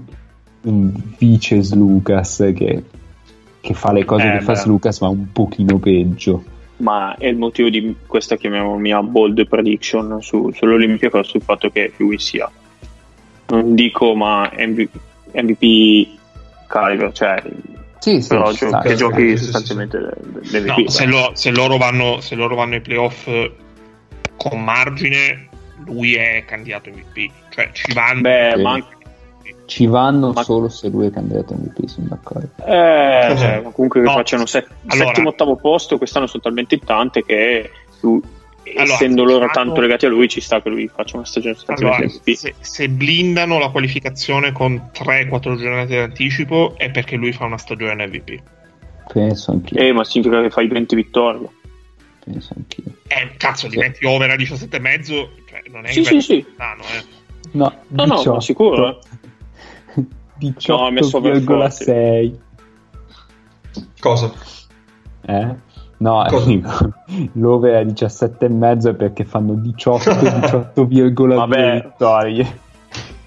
un 0.63 0.93
vice 1.19 1.63
Slucas 1.63 2.51
che, 2.55 2.83
che 3.61 3.75
fa 3.75 3.93
le 3.93 4.05
cose 4.05 4.27
Eh, 4.29 4.33
che 4.39 4.41
fa 4.45 4.53
beh. 4.53 4.59
Slucas, 4.59 5.01
ma 5.01 5.09
un 5.09 5.33
pochino 5.33 5.79
peggio. 5.79 6.45
Ma 6.83 7.17
è 7.17 7.27
il 7.27 7.37
motivo 7.37 7.69
di 7.69 7.95
questa 8.07 8.37
chiamiamo 8.37 8.77
mia 8.77 9.03
bold 9.03 9.47
prediction 9.47 10.21
su, 10.21 10.51
sull'Olympiacos 10.53 11.29
sul 11.29 11.43
fatto 11.43 11.71
che 11.71 11.93
lui 11.97 12.19
sia 12.19 12.51
non 13.49 13.75
dico 13.75 14.15
ma 14.15 14.51
MV- 14.57 14.89
MVP 15.33 16.09
caliber 16.67 17.13
cioè 17.13 17.43
Sì, 17.99 18.21
sì, 18.21 18.29
però 18.29 18.51
gio- 18.53 18.79
che 18.81 18.95
giochi 18.95 19.31
sì, 19.31 19.37
sì, 19.37 19.43
sostanzialmente 19.45 19.99
l'MVP 19.99 20.67
No, 20.67 20.89
se, 20.89 21.05
lo- 21.07 21.31
se 21.35 21.51
loro 21.51 21.77
vanno, 21.77 22.21
se 22.21 22.35
loro 22.35 22.55
vanno 22.57 22.75
ai 22.75 22.81
playoff 22.81 23.27
eh, 23.29 23.53
con 24.37 24.63
margine, 24.65 25.49
lui 25.87 26.15
è 26.15 26.45
candidato 26.45 26.91
MVP. 26.91 27.31
Cioè, 27.51 27.71
ci 27.73 27.93
vanno. 27.93 28.23
beh 28.23 28.53
Sì. 28.57 28.63
ma 28.63 28.71
anche 28.73 28.97
Ci 29.66 29.86
vanno 29.86 30.32
Ma- 30.32 30.43
solo 30.43 30.69
se 30.69 30.89
lui 30.89 31.06
è 31.06 31.10
candidato 31.10 31.55
MVP, 31.55 31.86
sono 31.89 32.06
d'accordo. 32.09 32.48
eh, 32.66 33.35
cioè, 33.39 33.62
comunque 33.73 34.01
che 34.01 34.06
No. 34.06 34.12
facciano 34.12 34.47
set- 34.47 34.69
Allora- 34.89 35.09
settimo 35.09 35.28
ottavo 35.31 35.56
posto 35.56 35.97
quest'anno 35.98 36.27
sono 36.27 36.43
talmente 36.43 36.78
tante 36.78 37.24
che 37.24 37.70
lui, 38.01 38.20
Allora, 38.77 38.93
essendo 38.94 39.24
loro 39.24 39.44
hanno- 39.44 39.52
tanto 39.52 39.81
legati 39.81 40.06
a 40.06 40.09
lui 40.10 40.28
ci 40.28 40.40
sta 40.40 40.60
che 40.60 40.69
lui 40.69 40.89
faccia 40.89 41.16
una 41.16 41.24
stagione 41.24 41.56
Allora, 41.66 41.98
MVP 41.98 42.32
se, 42.35 42.55
se 42.60 42.89
blindano 42.89 43.59
la 43.59 43.69
qualificazione 43.70 44.52
con 44.52 44.90
3-4 44.93 45.56
giornate 45.56 45.86
di 45.89 45.97
anticipo 45.98 46.74
è 46.77 46.90
perché 46.90 47.16
lui 47.16 47.32
fa 47.32 47.44
una 47.47 47.59
stagione 47.59 48.06
MVP. 48.06 48.40
Penso 49.12 49.51
anch'io. 49.52 49.78
eh 49.81 49.93
ma 49.93 50.05
significa 50.05 50.40
che 50.43 50.51
fai 50.51 50.69
20 50.69 50.94
vittorie 50.94 51.48
Penso 52.24 52.55
anch'io. 52.56 52.85
Eh, 53.09 53.32
cazzo, 53.36 53.66
diventi 53.69 54.05
over 54.06 54.31
a 54.31 54.36
17,5, 54.36 55.31
cioè 55.48 55.62
non 55.70 55.85
è 55.86 55.90
Sì, 55.93 55.98
in 56.01 56.05
sì, 56.05 56.20
sì. 56.20 56.44
lontano, 56.47 56.82
eh. 56.82 57.20
No, 57.55 57.74
No, 57.89 58.05
no, 58.06 58.23
ma 58.24 58.40
sicuro, 58.40 58.89
eh. 58.89 58.98
No, 60.69 60.85
hai 60.86 60.93
messo 60.93 61.16
over 61.19 61.36
18,6. 61.39 62.39
Cosa? 64.01 64.32
Eh? 65.24 65.55
No, 65.98 66.24
Cosa? 66.28 66.47
dico, 66.47 66.93
l'over 67.35 67.74
a 67.77 67.82
17,5 67.82 68.89
è 68.90 68.94
perché 68.94 69.24
fanno 69.24 69.55
18, 69.55 70.10
18,2 70.10 71.35
Vabbè. 71.36 71.82
vittorie. 71.82 72.59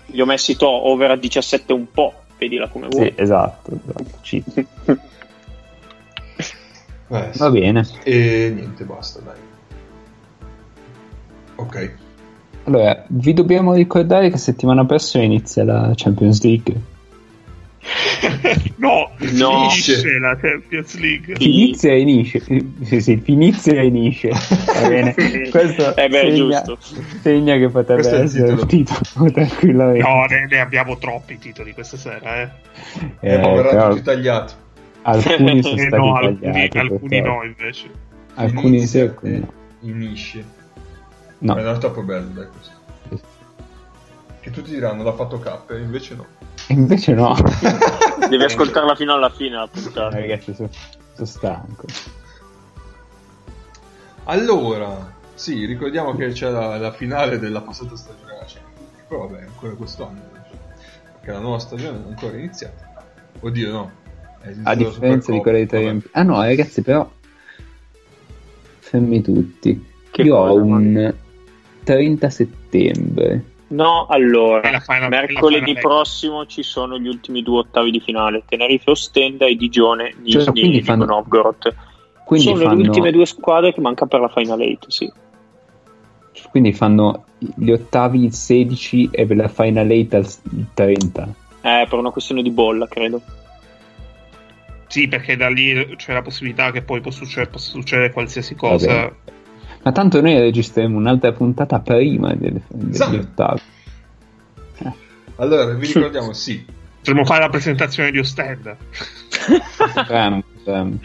Li 0.08 0.22
ho 0.22 0.26
messi 0.26 0.56
to 0.58 0.68
over 0.68 1.12
a 1.12 1.16
17 1.16 1.72
un 1.74 1.90
po', 1.92 2.14
vedila 2.38 2.68
come 2.68 2.88
Sì, 2.90 2.98
vuoi. 2.98 3.14
esatto. 3.16 3.72
esatto. 3.72 4.06
Ci- 4.22 4.44
Eh, 7.08 7.30
sì. 7.32 7.38
Va 7.38 7.50
bene. 7.52 7.88
E 8.04 8.52
niente, 8.54 8.84
basta, 8.84 9.20
dai. 9.22 9.38
Ok. 11.56 11.96
Allora, 12.66 13.04
vi 13.08 13.34
dobbiamo 13.34 13.74
ricordare 13.74 14.30
che 14.30 14.38
settimana 14.38 14.86
prossima 14.86 15.24
inizia 15.24 15.64
la 15.64 15.92
Champions 15.96 16.44
League. 16.44 16.82
No, 18.78 19.12
No. 19.34 19.70
finisce 19.70 20.20
la 20.20 20.36
Champions 20.38 20.98
League. 21.00 21.36
Sì. 21.38 21.50
Inizia 21.50 21.92
e 21.92 22.00
inisce. 22.00 22.40
Sì, 22.84 23.02
sì, 23.02 23.22
inizia 23.26 23.74
e 23.82 23.86
inisce. 23.86 24.30
Va 24.30 24.88
bene. 24.88 25.14
Questo 25.50 25.96
Eh 25.96 26.08
beh, 26.08 26.20
segna, 26.32 26.62
giusto. 26.64 27.02
segna 27.22 27.58
che 27.58 27.70
potrebbe 27.70 28.02
Questo 28.02 28.16
è 28.16 28.20
il 28.20 28.26
essere 28.26 28.52
il 28.54 28.66
titolo 28.66 29.32
tranquillamente. 29.32 30.08
No, 30.08 30.26
ne, 30.26 30.48
ne 30.50 30.60
abbiamo 30.60 30.98
troppi 30.98 31.38
titoli 31.38 31.74
questa 31.74 31.98
sera, 31.98 32.42
eh. 32.42 32.50
Eh, 33.22 33.34
Eh, 33.34 33.38
ma 33.38 33.48
verranno 33.54 33.62
però 33.70 33.90
tutti 33.90 34.02
tagliati. 34.04 34.54
alcuni 35.04 35.62
sono 35.64 35.76
Eh, 35.76 35.80
stati 35.88 35.96
no, 35.96 36.16
alcuni, 36.16 36.40
tagliati. 36.52 36.78
alcuni 36.78 37.22
no, 37.22 37.44
invece. 37.44 37.90
Alcuni 38.36 38.62
sì, 38.62 38.76
Inizia 38.76 39.02
alcuni 39.04 39.34
e 39.36 39.40
no. 39.40 39.52
Inisce. 39.82 40.44
No. 41.38 41.54
Ma 41.54 41.72
è 41.76 41.78
troppo 41.78 42.02
bello, 42.02 42.30
dai, 42.34 42.48
questo. 42.52 42.74
Che 44.46 44.52
tutti 44.52 44.70
diranno 44.70 45.02
l'ha 45.02 45.14
fatto 45.14 45.40
K, 45.40 45.72
e 45.72 45.80
invece 45.80 46.14
no. 46.14 46.28
Invece 46.68 47.16
no. 47.16 47.36
Devi 48.30 48.44
ascoltarla 48.46 48.94
fino 48.94 49.16
alla 49.16 49.32
fine 49.32 49.56
la 49.56 49.64
Eh, 49.64 49.70
puntata. 49.82 50.20
Ragazzi, 50.20 50.54
sono, 50.54 50.70
sono 51.16 51.26
stanco. 51.26 51.86
Allora, 54.26 55.12
sì, 55.34 55.66
ricordiamo 55.66 56.16
che 56.16 56.28
c'è 56.28 56.52
la, 56.52 56.78
la 56.78 56.92
finale 56.92 57.40
della 57.40 57.62
passata 57.62 57.96
stagione 57.96 58.34
della 58.34 58.46
Champions 58.46 58.78
League. 58.78 59.04
Però 59.08 59.28
vabbè, 59.28 59.42
ancora 59.46 59.74
quest'anno. 59.74 60.22
Perché 61.14 61.32
la 61.32 61.40
nuova 61.40 61.58
stagione 61.58 61.98
non 61.98 62.06
è 62.06 62.10
ancora 62.10 62.38
iniziata. 62.38 63.04
Oddio, 63.40 63.72
no. 63.72 63.92
A 64.62 64.76
differenza 64.76 65.32
di 65.32 65.40
quella 65.40 65.58
di. 65.58 65.66
Triumph. 65.66 66.10
Ah 66.12 66.22
no, 66.22 66.40
ragazzi, 66.40 66.84
però. 66.84 67.10
Fermi 68.78 69.22
tutti. 69.24 69.84
Che 70.12 70.22
Io 70.22 70.36
cosa, 70.36 70.52
ho 70.52 70.56
un 70.64 71.14
30 71.84 72.30
settembre. 72.30 73.54
No, 73.68 74.06
allora, 74.08 74.80
final- 74.80 75.10
mercoledì 75.10 75.74
prossimo 75.74 76.46
ci 76.46 76.62
sono 76.62 77.00
gli 77.00 77.08
ultimi 77.08 77.42
due 77.42 77.60
ottavi 77.60 77.90
di 77.90 78.00
finale: 78.00 78.44
Tenerife 78.48 78.92
Ostenda 78.92 79.48
e 79.48 79.56
Digione 79.56 80.14
Cioè, 80.26 80.52
quindi 80.52 80.82
fanno- 80.84 81.06
Novgorod. 81.06 81.76
Quindi 82.26 82.48
sono 82.48 82.60
fanno, 82.60 82.82
le 82.82 82.88
ultime 82.88 83.12
due 83.12 83.26
squadre 83.26 83.74
che 83.74 83.82
manca 83.82 84.06
per 84.06 84.20
la 84.20 84.30
Final 84.30 84.60
8, 84.60 84.90
sì. 84.90 85.12
quindi 86.50 86.74
fanno 86.74 87.26
gli 87.38 87.72
ottavi 87.72 88.24
il 88.24 88.34
16 88.34 89.10
e 89.12 89.26
per 89.26 89.38
la 89.38 89.48
Final 89.48 89.90
8 89.90 90.16
al 90.16 90.28
il 90.52 90.68
30. 90.74 91.28
Eh, 91.62 91.86
per 91.90 92.00
una 92.00 92.12
questione 92.12 92.42
di 92.42 92.52
bolla, 92.52 92.88
credo. 92.88 93.22
Sì, 94.88 95.08
perché 95.08 95.36
da 95.36 95.50
lì 95.50 95.96
c'è 95.98 96.14
la 96.14 96.22
possibilità 96.22 96.72
che 96.72 96.82
poi 96.82 97.02
può 97.02 97.12
succedere, 97.12 97.50
possa 97.50 97.72
succedere 97.72 98.12
qualsiasi 98.12 98.56
cosa. 98.56 98.94
Vabbè. 98.94 99.14
Ma 99.86 99.92
tanto 99.92 100.20
noi 100.20 100.40
registreremo 100.40 100.98
un'altra 100.98 101.32
puntata 101.32 101.80
prima 101.80 102.34
delle, 102.34 102.64
degli 102.70 102.90
Esatto. 102.90 103.18
ottavi. 103.18 103.62
Allora, 105.36 105.74
vi 105.76 105.86
ricordiamo, 105.86 106.34
sì. 106.34 106.66
Potremmo 106.98 107.24
fare 107.24 107.42
la 107.42 107.50
presentazione 107.50 108.10
di 108.10 108.18
ehm, 110.66 111.00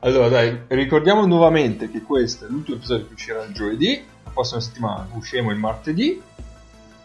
Allora, 0.00 0.28
dai, 0.28 0.60
ricordiamo 0.68 1.24
nuovamente 1.24 1.90
che 1.90 2.02
questo 2.02 2.44
è 2.44 2.48
l'ultimo 2.50 2.76
episodio 2.76 3.06
che 3.06 3.14
uscirà 3.14 3.42
il 3.44 3.54
giovedì. 3.54 4.02
prossima 4.34 4.60
settimana 4.60 5.08
usciremo 5.14 5.52
il 5.52 5.58
martedì. 5.58 6.20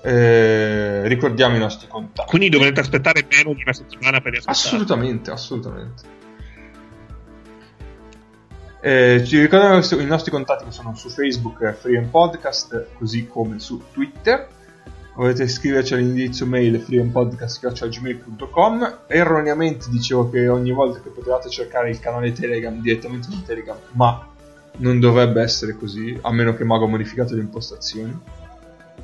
Eh, 0.02 1.08
ricordiamo 1.08 1.56
i 1.56 1.60
nostri 1.60 1.88
contatti. 1.88 2.28
Quindi 2.28 2.50
dovrete 2.50 2.82
aspettare 2.82 3.26
meno 3.32 3.54
di 3.54 3.62
una 3.62 3.74
settimana 3.74 4.20
per 4.20 4.32
riascoltare. 4.34 4.68
Assolutamente, 4.68 5.32
assolutamente. 5.32 6.18
Eh, 8.82 9.24
ci 9.26 9.42
ricordiamo 9.42 9.82
i 10.02 10.06
nostri 10.06 10.32
contatti 10.32 10.64
che 10.64 10.72
sono 10.72 10.96
su 10.96 11.10
Facebook 11.10 11.74
Free 11.74 11.98
and 11.98 12.08
Podcast, 12.08 12.86
così 12.98 13.28
come 13.28 13.60
su 13.60 13.82
Twitter. 13.92 14.48
Potete 15.14 15.50
scriverci 15.50 15.96
all'indirizzo 15.96 16.46
mail 16.46 16.80
freeandpodcast.gmail.com 16.80 19.00
Erroneamente 19.08 19.88
dicevo 19.90 20.30
che 20.30 20.48
ogni 20.48 20.72
volta 20.72 21.02
che 21.02 21.10
potevate 21.10 21.50
cercare 21.50 21.90
il 21.90 22.00
canale 22.00 22.32
Telegram 22.32 22.80
direttamente 22.80 23.30
su 23.30 23.44
Telegram, 23.44 23.76
ma 23.94 24.26
non 24.78 25.02
dovrebbe 25.02 25.42
essere 25.42 25.76
così, 25.76 26.18
a 26.22 26.32
meno 26.32 26.56
che 26.56 26.64
Mago 26.64 26.86
ha 26.86 26.88
modificato 26.88 27.36
le 27.36 27.42
impostazioni. 27.42 28.18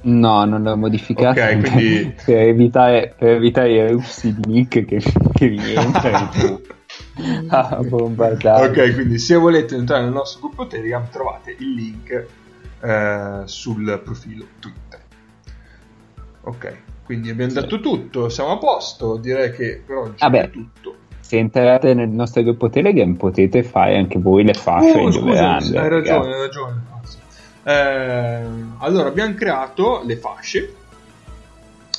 No, 0.01 0.43
non 0.45 0.63
l'ho 0.63 0.77
modificato 0.77 1.39
Ok, 1.39 1.59
quindi- 1.59 2.13
per, 2.23 2.37
evitare, 2.37 3.13
per 3.17 3.29
evitare 3.29 3.73
i 3.73 3.89
russi 3.91 4.33
di 4.33 4.41
Nick 4.53 4.85
che, 4.85 5.01
che 5.33 5.49
mi 5.49 5.73
entrano 5.73 6.29
a 7.49 7.79
bombardare. 7.83 8.67
Ok, 8.67 8.93
quindi 8.93 9.17
se 9.19 9.35
volete 9.35 9.75
entrare 9.75 10.03
nel 10.03 10.11
nostro 10.11 10.39
gruppo 10.41 10.67
Telegram 10.67 11.07
trovate 11.09 11.55
il 11.57 11.73
link 11.73 12.25
eh, 12.81 13.41
sul 13.45 14.01
profilo 14.03 14.45
Twitter. 14.59 14.99
Ok, 16.41 16.75
quindi 17.03 17.29
abbiamo 17.29 17.53
detto 17.53 17.79
tutto, 17.79 18.29
siamo 18.29 18.51
a 18.51 18.57
posto, 18.57 19.17
direi 19.17 19.51
che 19.51 19.81
per 19.85 19.95
oggi 19.95 20.15
Vabbè. 20.19 20.41
è 20.41 20.49
tutto. 20.49 20.95
Se 21.19 21.37
entrate 21.37 21.93
nel 21.95 22.09
nostro 22.09 22.43
gruppo 22.43 22.69
Telegram 22.69 23.13
potete 23.15 23.63
fare 23.63 23.97
anche 23.97 24.19
voi 24.19 24.43
le 24.43 24.53
fasce 24.53 24.97
Oh, 24.99 25.01
in 25.07 25.11
scusa, 25.11 25.55
hai 25.55 25.63
ragazzi. 25.63 25.73
ragione, 25.73 26.33
hai 26.33 26.39
ragione. 26.41 26.81
Eh, 27.63 28.45
allora, 28.77 29.07
abbiamo 29.07 29.33
creato 29.33 30.03
le 30.05 30.17
fasce 30.17 30.73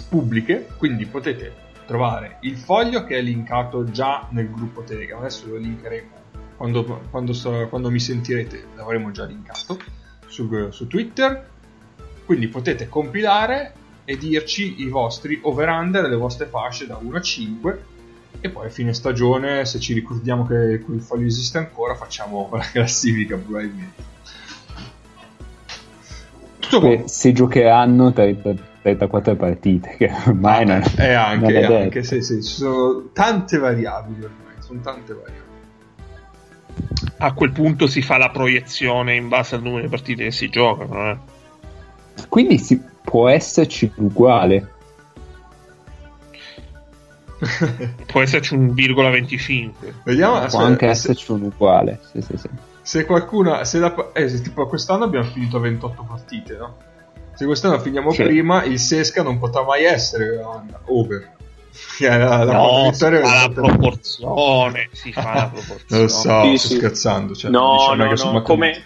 pubbliche, 0.09 0.68
quindi 0.76 1.06
potete 1.06 1.64
trovare 1.86 2.38
il 2.40 2.56
foglio 2.56 3.04
che 3.04 3.16
è 3.18 3.22
linkato 3.22 3.84
già 3.84 4.26
nel 4.30 4.50
gruppo 4.50 4.82
Telegram. 4.82 5.20
Adesso 5.20 5.46
lo 5.48 5.56
linkeremo 5.56 6.24
quando, 6.56 7.00
quando, 7.10 7.32
sto- 7.32 7.68
quando 7.68 7.90
mi 7.90 8.00
sentirete, 8.00 8.66
l'avremo 8.74 9.10
già 9.10 9.24
linkato 9.24 9.78
su, 10.26 10.70
su 10.70 10.86
Twitter. 10.86 11.50
Quindi 12.24 12.48
potete 12.48 12.88
compilare 12.88 13.72
e 14.04 14.16
dirci 14.16 14.82
i 14.82 14.88
vostri 14.88 15.38
over-under, 15.42 16.08
le 16.08 16.16
vostre 16.16 16.46
fasce 16.46 16.86
da 16.86 16.98
1 17.00 17.16
a 17.16 17.20
5 17.20 17.84
e 18.40 18.50
poi 18.50 18.66
a 18.66 18.70
fine 18.70 18.92
stagione, 18.92 19.64
se 19.64 19.78
ci 19.78 19.92
ricordiamo 19.92 20.46
che 20.46 20.80
quel 20.84 21.00
foglio 21.00 21.26
esiste 21.26 21.58
ancora, 21.58 21.94
facciamo 21.94 22.48
la 22.52 22.66
classifica 22.70 23.36
probabilmente. 23.36 24.14
Tutto 26.58 26.80
qua. 26.80 27.06
Se, 27.06 27.32
giocheranno 27.32 28.12
30 28.12 28.54
34 28.86 29.34
partite, 29.34 29.96
che 29.96 30.12
ormai 30.26 30.64
non, 30.64 30.82
è 30.96 31.12
anche, 31.12 31.60
non 31.60 31.72
è 31.72 31.82
anche 31.82 32.04
sì, 32.04 32.22
sì, 32.22 32.42
ci 32.42 32.54
sono 32.54 33.08
tante 33.12 33.58
variabili 33.58 34.22
ormai, 34.22 34.54
sono 34.60 34.80
tante 34.80 35.12
variabili. 35.12 35.44
A 37.18 37.32
quel 37.32 37.50
punto 37.50 37.86
si 37.88 38.00
fa 38.02 38.16
la 38.16 38.30
proiezione 38.30 39.16
in 39.16 39.28
base 39.28 39.56
al 39.56 39.62
numero 39.62 39.82
di 39.82 39.88
partite 39.88 40.24
che 40.24 40.30
si 40.30 40.48
giocano. 40.50 41.10
eh. 41.10 41.18
Quindi 42.28 42.58
si, 42.58 42.80
può 43.02 43.28
esserci 43.28 43.90
uguale. 43.96 44.74
Può 48.06 48.22
esserci 48.22 48.54
un 48.54 48.72
virgola 48.72 49.10
25. 49.10 49.94
Vediamo, 50.04 50.36
può 50.36 50.44
aspetta, 50.44 50.64
anche 50.64 50.86
se, 50.86 50.90
esserci 50.92 51.32
un 51.32 51.42
uguale. 51.42 52.00
Sì, 52.10 52.22
sì, 52.22 52.36
sì. 52.38 52.48
se 52.80 53.04
qualcuno, 53.04 53.62
se 53.64 53.78
la- 53.78 54.10
eh, 54.14 54.28
se 54.30 54.40
tipo 54.40 54.66
quest'anno 54.66 55.04
abbiamo 55.04 55.26
finito 55.26 55.60
28 55.60 56.02
partite, 56.08 56.56
no? 56.56 56.76
Se 57.36 57.44
quest'anno 57.44 57.78
finiamo 57.78 58.10
Sì. 58.12 58.22
prima, 58.22 58.64
il 58.64 58.78
Sesca 58.78 59.22
non 59.22 59.38
potrà 59.38 59.62
mai 59.62 59.84
essere 59.84 60.38
uh, 60.38 60.98
over. 60.98 61.34
Che 61.98 62.08
è 62.08 62.16
la, 62.16 62.42
la 62.44 62.52
no, 62.54 62.90
si 62.92 63.04
fa 63.04 63.10
la 63.10 63.50
proporzione. 63.52 64.88
Si 64.92 65.12
fa 65.12 65.34
la 65.34 65.50
proporzione. 65.52 66.02
Lo 66.02 66.08
so, 66.08 66.42
Sì, 66.44 66.56
sto 66.56 66.68
sì. 66.68 66.74
scherzando. 66.76 67.34
Cioè, 67.34 67.50
no, 67.50 67.92
no, 67.94 68.12
no, 68.14 68.42
come, 68.42 68.82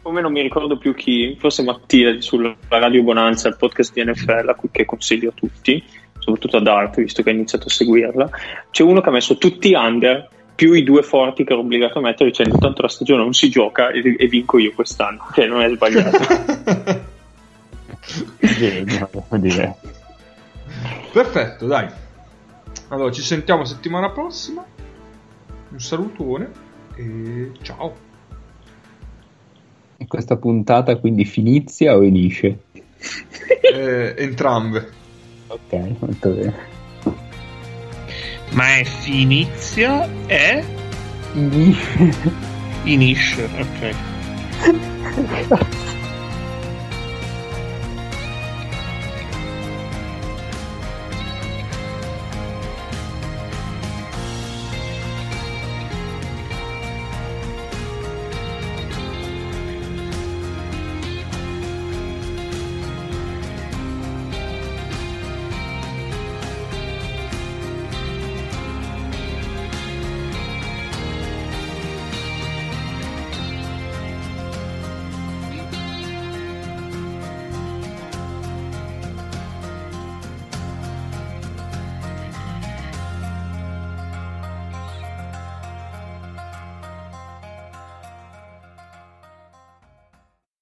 come 0.00 0.20
non 0.22 0.32
mi 0.32 0.40
ricordo 0.40 0.78
più 0.78 0.94
chi, 0.94 1.36
forse 1.38 1.62
Mattia 1.62 2.18
sulla 2.22 2.54
Radio 2.68 3.02
Bonanza, 3.02 3.48
il 3.48 3.56
podcast 3.56 3.92
di 3.92 4.02
NFL, 4.02 4.56
che 4.72 4.86
consiglio 4.86 5.28
a 5.28 5.32
tutti, 5.34 5.84
soprattutto 6.18 6.56
ad 6.56 6.66
Art, 6.66 6.96
visto 6.96 7.22
che 7.22 7.28
ha 7.28 7.34
iniziato 7.34 7.66
a 7.66 7.70
seguirla. 7.70 8.30
C'è 8.70 8.82
uno 8.82 9.02
che 9.02 9.08
ha 9.10 9.12
messo 9.12 9.36
tutti 9.36 9.74
under 9.74 10.26
più 10.54 10.72
i 10.72 10.82
due 10.82 11.02
forti 11.02 11.44
che 11.44 11.52
ero 11.52 11.60
obbligato 11.60 11.98
a 11.98 12.02
mettere 12.02 12.30
dicendo 12.30 12.56
tanto 12.56 12.80
la 12.82 12.88
stagione 12.88 13.22
non 13.22 13.32
si 13.34 13.50
gioca 13.50 13.90
e, 13.90 14.16
e 14.18 14.26
vinco 14.26 14.58
io 14.58 14.72
quest'anno, 14.74 15.26
che 15.32 15.44
non 15.44 15.60
è 15.62 15.68
sbagliato. 15.68 17.08
Genio, 18.40 19.08
dire. 19.38 19.76
Perfetto, 21.12 21.66
dai. 21.66 21.88
Allora, 22.88 23.12
ci 23.12 23.22
sentiamo 23.22 23.64
settimana 23.64 24.10
prossima. 24.10 24.64
Un 25.70 25.80
salutone 25.80 26.50
e 26.96 27.52
ciao. 27.62 27.94
E 29.96 30.06
questa 30.06 30.36
puntata 30.36 30.96
quindi 30.96 31.24
finizia 31.24 31.96
o 31.96 32.00
finisce? 32.00 32.58
Eh, 33.72 34.14
entrambe. 34.16 34.88
Ok, 35.48 35.72
molto 35.98 36.30
bene. 36.30 36.54
Ma 38.52 38.76
è 38.78 38.84
finizia 38.84 40.08
e 40.26 40.64
Finisce. 41.32 42.12
finisce. 42.82 43.48
Ok. 43.58 43.94